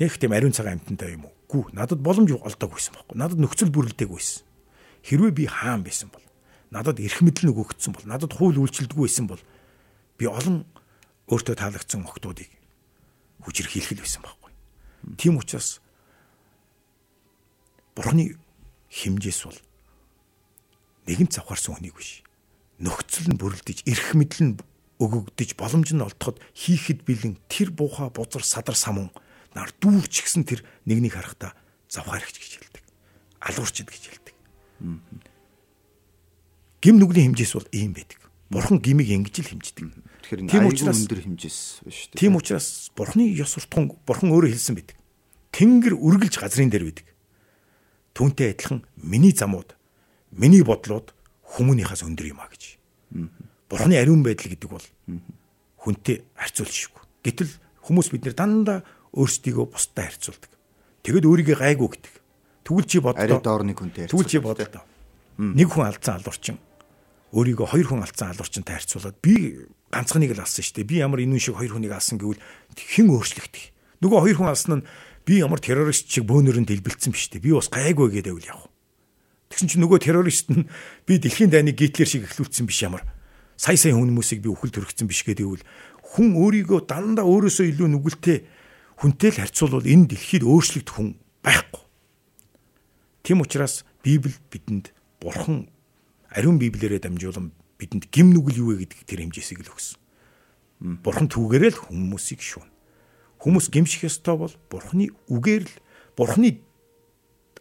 [0.05, 1.33] Нэг тийм ариун цагаан амтантай юм уу?
[1.49, 1.73] Гүү.
[1.73, 3.17] Надад боломж олдоогүй байсан байхгүй.
[3.17, 4.52] Надад нөхцөл бүрэлдээгүй байсан.
[5.03, 6.23] Хэрвээ би хаан байсан бол
[6.71, 9.41] надад эрх мэдэл нөгөөгдсөн бол надад хууль үйлчлэлдэггүй байсан бол
[10.17, 10.65] би олон
[11.27, 12.49] өөртөө таалагдсан охтуудыг
[13.43, 14.51] хүчрхийлэх байсан байхгүй.
[15.19, 15.83] Тийм учраас
[17.93, 18.39] Бурхны
[18.89, 19.59] химжээс бол
[21.05, 22.23] нэгэн завхарсан хүнийг биш.
[22.79, 24.53] Нөхцөл нь бүрэлдэж, эрх мэдэл нь
[24.97, 29.11] өгөгдөж, боломж нь олдоход хийхэд бэлэн тэр буухай бузар садар самун
[29.53, 31.53] нар дүүрч гисэн тэр нэгнийг харахтаа
[31.91, 32.83] завхаарч гэж хэлдэг.
[33.43, 34.22] Алуурчд гэж хэлдэг.
[36.83, 38.19] Гим нүглийн хэмжээс бол ийм байдаг.
[38.51, 39.87] Бурхан гимиг ингэж л хэмждэг.
[40.27, 42.19] Тэгэхээр Тийм учраас- өндөр хэмжээс биш үү?
[42.19, 44.97] Тийм учраас бурхны ёс суртахуун бурхан өөрөө хэлсэн байдаг.
[45.55, 47.07] Тэнгэр үргэлж газрын дээр байдаг.
[48.13, 49.73] Түүнтэй адилхан миний замууд,
[50.35, 51.15] миний бодлууд
[51.55, 52.77] хүмүүнийхээс өндөр юм а гэж.
[53.71, 54.85] Бурхны ариун байдал гэдэг бол
[55.81, 57.01] хүнтэй харьцуулшгүй.
[57.25, 58.79] Гэтэл хүмүүс бид нэр дандаа
[59.17, 60.51] өөрсдийгөө бусдад харьцуулдаг.
[61.01, 62.13] Тэгэд өөрийгөө гайгүй гэдэг.
[62.63, 63.41] Тэгвэл чи Ари бодлоо.
[63.43, 64.83] доорны хүнтэй Тэгвэл чи бодлоо.
[65.37, 66.57] Нэг хүн алдсан алуурчин
[67.33, 70.89] өөрийгөө хоёр хүн алдсан алуурчинтай харьцуулаад би ганцхныг л алсан шүү дээ.
[70.89, 72.37] Би ямар энэ шиг хоёр хүнийг алсан гэвэл
[72.77, 73.65] хэн өөрчлөгдөх.
[74.05, 74.85] Нөгөө хоёр хүн алсан нь
[75.25, 77.41] би ямар террорист шиг бөөнөрөнд дэлбэлцсэн биш дээ.
[77.41, 78.69] Би бас гайгүй гэдэг үл явах.
[79.49, 80.69] Тэгсэн чинь нөгөө террорист нь
[81.09, 83.01] би дэлхийн дайныг гитлер шиг эхлүүлсэн биш ямар.
[83.57, 85.61] Сая сая хүмүүсийг би үхэл төрөгцсөн биш гэдэг үл
[86.01, 88.37] хүн өөрийгөө дандаа өөрөөсөө илүү нүгэлтэй
[89.01, 91.82] хүнтэй л харьцуулбал энэ дэлхийд өөрчлөгдөх хүн байхгүй.
[93.23, 94.91] Тийм учраас Библи бидэнд
[95.23, 95.71] бурхан
[96.27, 99.97] ариун библиэрээ дамжуулан бидэнд гим нүгэл юу вэ гэдэг тэр хэмжээсийг л өгсөн.
[100.99, 102.67] Бурхан түүгээрээ л хүмүүсийг шүүн.
[103.39, 105.75] Хүмүүс гимших ёстой бол бурханы үгээр л
[106.19, 106.59] бурханы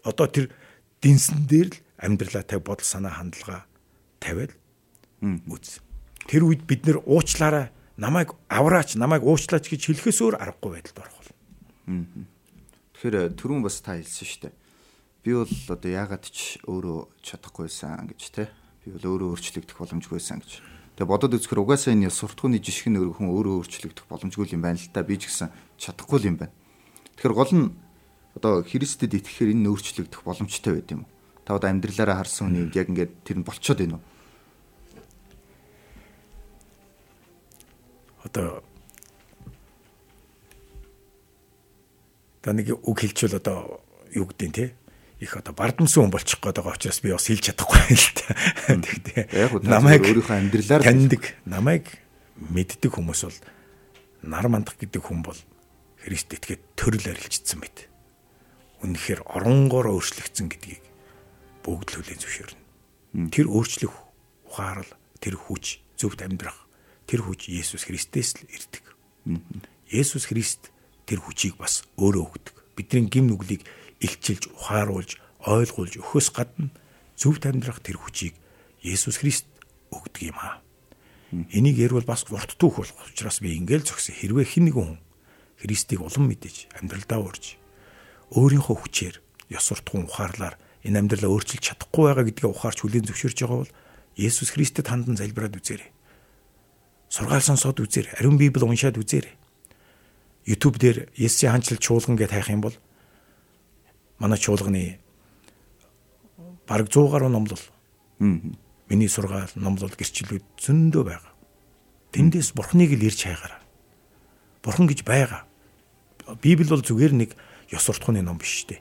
[0.03, 0.51] одоо тэр
[0.99, 3.63] дэнсэн дээр л амьдралаа тавь бодол санаа хандлага
[4.19, 4.59] тавиад
[5.23, 5.79] үз.
[6.27, 11.19] Тэр үед бид нэр уучлаарай намайг авраач намайг уучлаач гэж хэлэхээс өөр аргагүй байдалд орох
[11.23, 11.31] бол.
[12.99, 14.55] Тэгэхээр түрүүн бас та хэлсэн шүү дээ.
[15.23, 18.51] Би бол одоо яагаад ч өөрөө чадахгүйсэн гэж те.
[18.83, 20.53] Би бол өөрөө өөрчлөгдөх боломжгүйсэн гэж.
[20.99, 24.91] Тэгээ бодоод үзэхэр угаасаа энэ суртахууны жишг нь хүн өөрөө өөрчлөгдөх боломжгүй юм байна л
[24.91, 25.07] та.
[25.07, 26.55] Би ч гэсэн чадахгүй юм байна.
[27.16, 27.66] Тэгэхээр гол нь
[28.35, 31.11] одоо Христэд итгэхээр энэ өөрчлөгдөх боломжтой байд юм уу?
[31.47, 34.05] Та одоо амьдралаараа харсан хүний хувьд яг ингээд тэр нь болцоод байна уу?
[38.33, 38.64] одоо
[42.41, 44.64] та нэг үг хэлчихвэл одоо юу гэдэг нь те
[45.23, 48.35] их одоо бардамсан хүн болчих гээд байгаа учраас би бас хэлж чадахгүй л та.
[48.75, 51.87] Тэгтээ зөвхөн өөрийнхөө амьдралаар таньдаг намайг
[52.51, 53.39] мэддэг хүмүүс бол
[54.27, 55.39] нар мандах гэдэг хүн бол
[56.03, 57.87] Христ итгээд төрөл арилжчихсан байт.
[58.83, 60.83] Үнэхээр оронгоор өөрчлөгдсөн гэдгийг
[61.62, 63.31] бүгд л хүлээн зөвшөөрнө.
[63.31, 63.95] Тэр өөрчлөх
[64.51, 64.91] ухаарл
[65.23, 66.66] тэр хүч зөвхт амьдрах
[67.07, 68.85] тэр хүч Есүс Христээс л ирдэг.
[69.87, 70.75] Есүс Христ
[71.07, 72.57] тэр хүчийг бас өөрөө өгдөг.
[72.75, 73.62] Бидний гим нүглийг
[74.03, 75.11] илчилж, ухааруулж,
[75.46, 76.74] ойлгуулж өгөхөөс гадна
[77.14, 78.34] зөвхт амьдрах тэр хүчийг
[78.82, 79.46] Есүс Христ
[79.94, 80.59] өгдөг юм аа.
[81.55, 84.18] Энийг ярил бас урт түүх болох учраас би ингээл зөксөн.
[84.18, 85.00] Хэрвээ хэн нэгэн хүн
[85.62, 87.62] Христийг улам мэдэж, амьдралдаа урьж
[88.34, 89.16] өөрийнхөө хүчээр
[89.55, 93.72] ёс суртахуун ухаарлаар энэ амьдралаа өөрчилж чадахгүй байгаа гэдгээ ухаарч хүлээн зөвшөөрч байгаа бол
[94.16, 95.90] Есүс Христэд хандан залбираад үзээрэй.
[97.12, 98.16] Сургаал сонсоод үзээрэй.
[98.18, 99.36] Ариун Библи уншаад үзээрэй.
[100.48, 102.76] YouTube дээр Есүсийн хаанчлал чуулган гэж хайх юм бол
[104.23, 105.03] манай чуулганы
[106.70, 107.59] бараг 100 гаруй номлол
[108.23, 111.35] миний сургаал номлол гэрчлэлүүд зөндөө байгаа.
[112.14, 113.59] Тэндээс Бурхныг л ирж хайгаараа.
[114.62, 115.43] Бурхан гэж байгаа.
[116.39, 117.35] Библи бол зүгээр нэг
[117.75, 118.81] ёс суртахууны ном биш шүү дээ.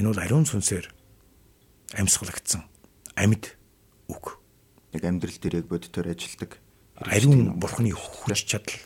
[0.00, 0.88] Энэ бол ариун сүнсээр
[1.92, 2.64] амьсгалагдсан
[3.20, 3.52] амьд
[4.08, 4.40] үг.
[4.96, 6.56] яг амьдрал дээр яг бодитоор ажилдаг.
[6.96, 8.80] Ариун бурхны хүч чадал.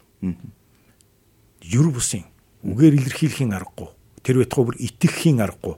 [1.62, 2.26] Юр бусын
[2.66, 3.94] үгээр илэрхийлэхийн аргагүй.
[4.22, 5.76] Тэр байтугай бүр итгэхийн аргагүй.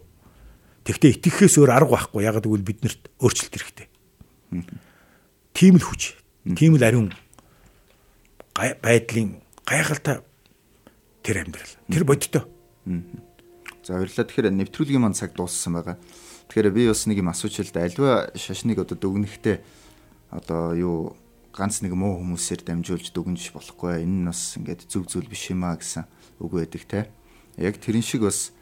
[0.82, 2.26] Тэгвэл итгэхээс өөр арга байхгүй.
[2.26, 3.86] Ягаад гэвэл биднэрт өөрчлөлт хэрэгтэй.
[5.55, 6.18] Тийм л хүч.
[6.59, 7.14] Тийм л ариун
[8.55, 10.20] байдлын гайхалтай
[11.22, 11.74] тэр амьдрал.
[11.86, 12.45] Тэр бодиттой.
[13.82, 14.26] За баярлалаа.
[14.26, 15.97] Тэгэхээр нэвтрүүлгийн маань цаг дууссан байгаа.
[16.51, 17.86] Тэгэхээр би бас нэг юм асууж да.
[17.86, 19.57] Альва шашныг одоо дүгнэхдээ
[20.34, 20.99] одоо юу
[21.55, 24.03] ганц нэг муу хүмүүсээр дамжуулж дүгнж болохгүй.
[24.03, 26.05] Энэ нь бас ингээд зөв зүйл биш юм а гэсэн
[26.43, 27.01] үг байдаг те.
[27.59, 28.53] Яг тэрэн шиг бас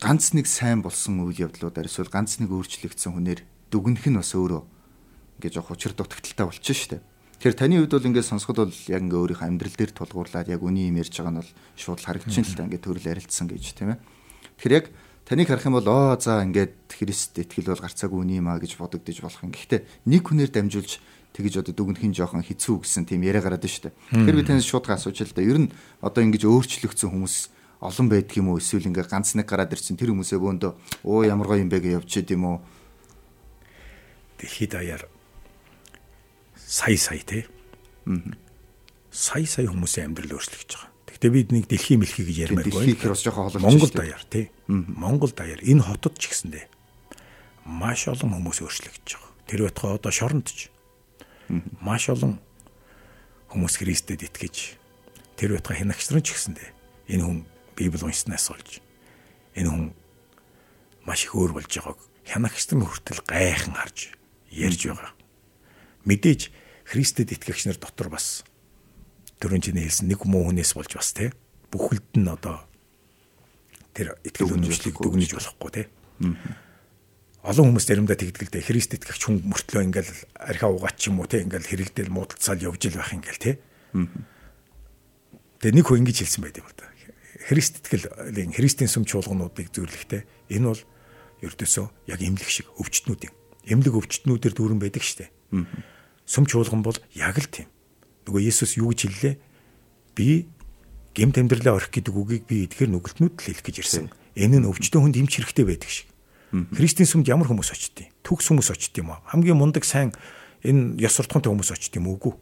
[0.00, 3.40] ганц нэг сайн болсон үйл явдлуудаар эсвэл ганц нэг өөрчлөгдсөн хүнээр
[3.72, 4.62] дүгнэх нь бас өөрөө
[5.40, 7.02] ингээд жоох учир дутагдaltaй болчихно шүү дээ.
[7.38, 10.90] Тэгэхээр таны хувьд бол ингээд сонсоход бол яг ингээд өөрийнхөө амьдрал дээр тулгуурлаад яг үний
[10.90, 14.02] юм ярьж байгаа нь бол шууд харагдчихын л та ингээд төрөл ярилцсан гэж тийм ээ.
[14.58, 14.86] Тэгэхээр яг
[15.22, 18.74] таныг харах юм бол оо за ингээд Христ итгэл бол гарцаагүй үний юм а гэж
[18.74, 19.54] бодогдож болох юм.
[19.54, 19.80] Гэхдээ
[20.10, 20.98] нэг хүнээр дамжуулж
[21.38, 23.94] тэгэж одоо дүгнэхийн жоохон хэцүү гэсэн тийм яриа гараад байна шүү дээ.
[24.10, 25.46] Тэгэхээр би танаас шууд асууж л да.
[25.46, 25.70] Ер нь
[26.02, 27.34] одоо ингэж өөрчлөгдсөн хүмүүс
[27.78, 30.72] олон байдаг юм уу эсвэл ингээ ганц нэг гараад ирсэн тэр хүмүүсээ бөөндөө
[31.06, 32.56] оо ямар гоё юм бэ гэж явчихад юм уу
[34.38, 35.08] Дэлхийд даяар
[36.54, 37.46] сая сая те.
[39.10, 40.90] Сая сая хүмүүсийн амьдрал өөрчлөгдөж байгаа.
[41.10, 44.50] Гэхдээ бид нэг дэлхийн мэлхий гэж ярмаар дэлхий гэхэр бас жоохон холомч Монгол даяар тий.
[44.70, 46.70] Монгол даяар энэ хотод ч гэсэндээ
[47.66, 49.32] маш олон хүмүүс өөрчлөгдөж байгаа.
[49.50, 50.70] Тэр байтугай одоо шоронд ч
[51.80, 52.38] маш олон
[53.48, 54.76] хүмүүс Христэд итгэж
[55.40, 56.68] тэр байтугай хянагчран ч гэсэндээ
[57.16, 57.38] энэ хүн
[57.76, 58.84] Библи уншснаас олж
[59.56, 59.84] энэ хүн
[61.08, 64.12] маш их өөр болж байгааг хянагчтан хүртэл гайхан харж
[64.52, 65.12] ярьж байгаа.
[66.04, 66.52] Мэдээж
[66.84, 68.44] Христэд итгэгч нар дотор бас
[69.40, 71.32] төрөн чиний хэлсэн нэг муу хүнээс болж бас те
[71.72, 72.60] бүхэлд нь одоо
[73.96, 75.82] тэр итгэл үнэмшлийг дүгнэж болохгүй те.
[77.46, 81.22] Олон хүмүүс заримдаа тэгдэг л дээ Христ итгэгч хүн мөртлөө ингээл архиа угаат ч юм
[81.22, 83.52] уу те ингээл хэрэлдэл муудалцаал явж ил байх ингээл те.
[85.62, 86.90] Тэгээ нэг хүн ингэж хэлсэн байт юм л да.
[87.46, 90.82] Христ итгэлийн Христийн сүм чуулгануудыг зөвлөхтэй энэ бол
[91.46, 93.32] ердөөсөө яг эмнэлэг шиг өвчтнүүдийн
[93.68, 95.30] эмнэлэг өвчтнүүдээр дүүрэн байдаг штэ.
[96.26, 97.68] Сүм чуулган бол яг л тийм.
[98.26, 99.34] Нөгөө Есүс юу гэж хэллээ?
[100.16, 100.48] Би
[101.14, 104.06] гемт амьдралаа орхих гэдэг үгийг би эдгээр нүгэлтнүүд л хэлэх гэж ирсэн.
[104.36, 106.08] Энэ нь өвчтөн хүнд эмч хэрэгтэй байдаг шиг.
[106.52, 108.12] Христийн сүмд ямар хүмүүс очдгийг?
[108.24, 109.20] Төгс хүмүүс очдгийг юм уу?
[109.28, 110.16] Хамгийн мундаг сайн
[110.64, 112.34] энэ ёс суртахуунтай хүмүүс очдгийг юм уугүй.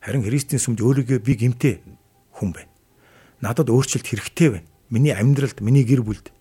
[0.00, 1.84] Харин Христийн сүмд өөригөө би гимтэй
[2.40, 2.72] хүн байна.
[3.44, 4.68] Надад өөрчлөлт хэрэгтэй байна.
[4.88, 6.32] Миний амьдралд, миний гэр бүлд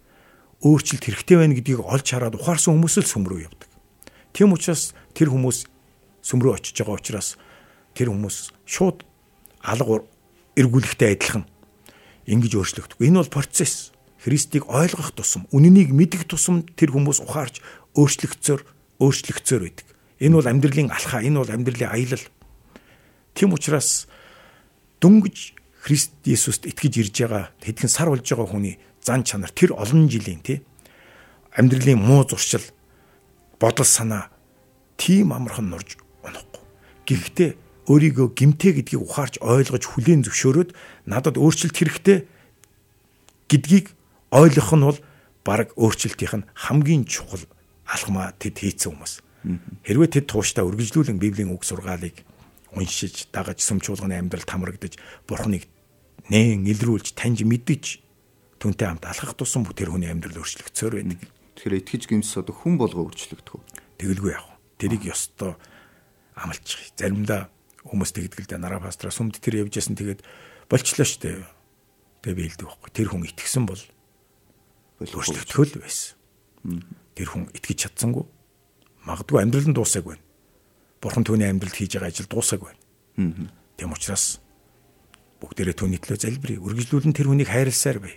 [0.64, 3.70] өөрчлөлт хэрэгтэй байна гэдгийг олж хараад ухаарсан хүмүүс л сүм рүү явдаг.
[4.32, 5.68] Тийм учраас тэр хүмүүс
[6.24, 7.36] сүм рүү очиж байгаа учраас
[7.94, 9.04] тэр хүмүүс шууд
[9.60, 10.04] алга
[10.56, 11.44] эргүүлэхтэй адилхан
[12.28, 13.08] ингэж өөрчлөгдөхгүй.
[13.08, 13.93] Энэ бол процесс.
[14.24, 17.60] Христийг ойлгох тусам, үнэнийг мэдэх тусам тэр хүмүүс ухаарч
[18.00, 18.62] өөрчлөгцөөр
[19.04, 19.88] өөрчлөгцөөр байдаг.
[20.24, 22.26] Энэ бол амьдралын алхаа, энэ бол амьдралын аялал.
[23.36, 24.08] Тийм учраас
[25.04, 30.08] дөнгөж Христ Есүст итгэж ирж байгаа хэдхэн сар болж байгаа хүний зан чанар тэр олон
[30.08, 30.64] жилийн тий
[31.52, 32.64] амьдралын муу зуршил
[33.60, 34.32] бодол санаа
[34.96, 36.64] тийм амархан нурж унахгүй.
[37.04, 37.52] Гэхдээ
[37.92, 40.72] өөрийгөө гимтэй гэдгийг ухаарч ойлгож хүлээн зөвшөөрөөд
[41.04, 42.20] надад өөрчлөлт хэрэгтэй
[43.52, 43.92] гэдгийг
[44.34, 45.00] ойлгох нь бол
[45.46, 47.46] баг өөрчлөлтийнх нь хамгийн чухал
[47.86, 49.14] алхмаа тэд хийцэн хүмүүс.
[49.86, 52.26] Хэрвээ тэд тууштай үргэлжлүүлэн Библийн үг сургаалыг
[52.74, 54.98] уншиж дагаж сүмчуулганы амьдралд хамрагдаж
[55.30, 55.70] бурхныг
[56.32, 58.02] нээн илрүүлж таньж мэдэж
[58.58, 61.20] түнтэй хамт алхах тусам тэр хүний амьдрал өөрчлөгцөөр байдаг.
[61.60, 63.64] Тэгэхээр итгэж гимс одоо хүн болго өөрчлөгдөх үү?
[64.00, 64.56] Тэгэлгүй яах вэ?
[64.80, 65.54] Тэрийг ёстой
[66.34, 66.96] амлчих.
[66.98, 67.52] Заримдаа
[67.84, 70.24] хүмүүс тэгдэг л дээ нараа пастраа сүмд тэр явж ясан тэгээд
[70.72, 71.44] болчлоо штэ.
[72.24, 72.90] Тэгээ би хэлдэг байхгүй.
[72.96, 73.84] Тэр хүн итгэсэн бол
[75.00, 76.18] өөрчлөгдөхөл байсан.
[77.14, 78.26] Тэр хүн итгэж чадсангүй.
[79.08, 80.26] Магадгүй амьдрал нь дуусаагүй байна.
[81.02, 83.52] Бурхан түүний амьдралд хийж байгаа ажил дуусаагүй байна.
[83.78, 84.40] Тэм учраас
[85.44, 86.64] бүгдээрээ түүний төлөө залбирая.
[86.64, 88.16] Үргэлжлүүлэн тэр хүнийг хайрласаар бай.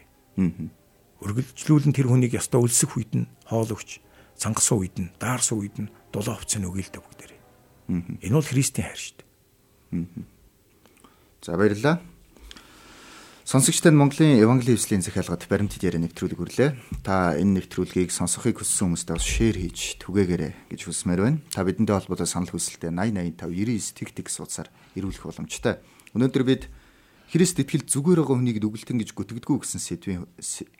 [1.18, 3.98] Үргэлжлүүлэн тэр хүнийг ёстой өлсөх үед нь хоол өгч,
[4.38, 7.40] цангасан үед нь, даарсан үед нь дулаан хувцас өгөөл дэ бүгдээрээ.
[8.22, 10.06] Энэ бол Христийн хайр шүү дээ.
[11.42, 12.04] За баярлалаа.
[13.46, 16.70] Сонсогчдод Монголын Евангелийн эвслийн захиалгад баримтд яриа нэвтрүүлэг хүрлээ.
[17.06, 21.38] Та энэ нэвтрүүлгийг сонсохыг хүссэн хүмүүстээ бас шеэр хийж түгээгээрэй гэж хүсмээр байна.
[21.54, 24.66] Та бидэнтэй холбоотой санал хүсэлтээ 8085 99 тэг тэг суудсаар
[24.98, 25.78] ирүүлэх боломжтой.
[26.18, 26.66] Өнөөдөр бид
[27.30, 30.26] Христ итгэл зүгээр байгаа хүнийг дүгэлтэн гэж гүтгэдэггүй гэсэн сэдвийн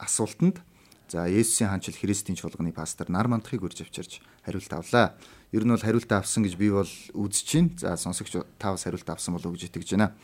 [0.03, 0.59] асуултанд
[1.07, 5.15] за Есүсийн хаанчил Христийн чуулганы пастор нар мандахыг урьж авчирч хариулт авлаа.
[5.55, 7.79] Ер нь бол хариулт авсан гэж би бол үзэж чинь.
[7.79, 10.19] За сонсогч та бас хариулт авсан болов уу гэж итгэж байна.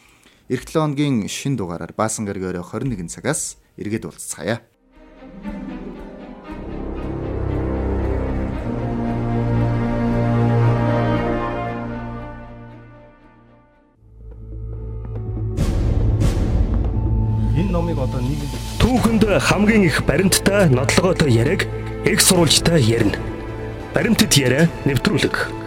[0.53, 4.61] Эх 7 хоногийн шин дугаараар Баасан өрөө 21 цагаас эргээд уулзцаая.
[17.57, 18.45] Энэ номыг одоо нэг
[18.77, 21.65] түүхэнд хамгийн их баримттай нотлогоотой яриаг
[22.05, 23.17] их сурвалжтай ярина.
[23.97, 25.62] Баримтат яриа нэвтрүүлэг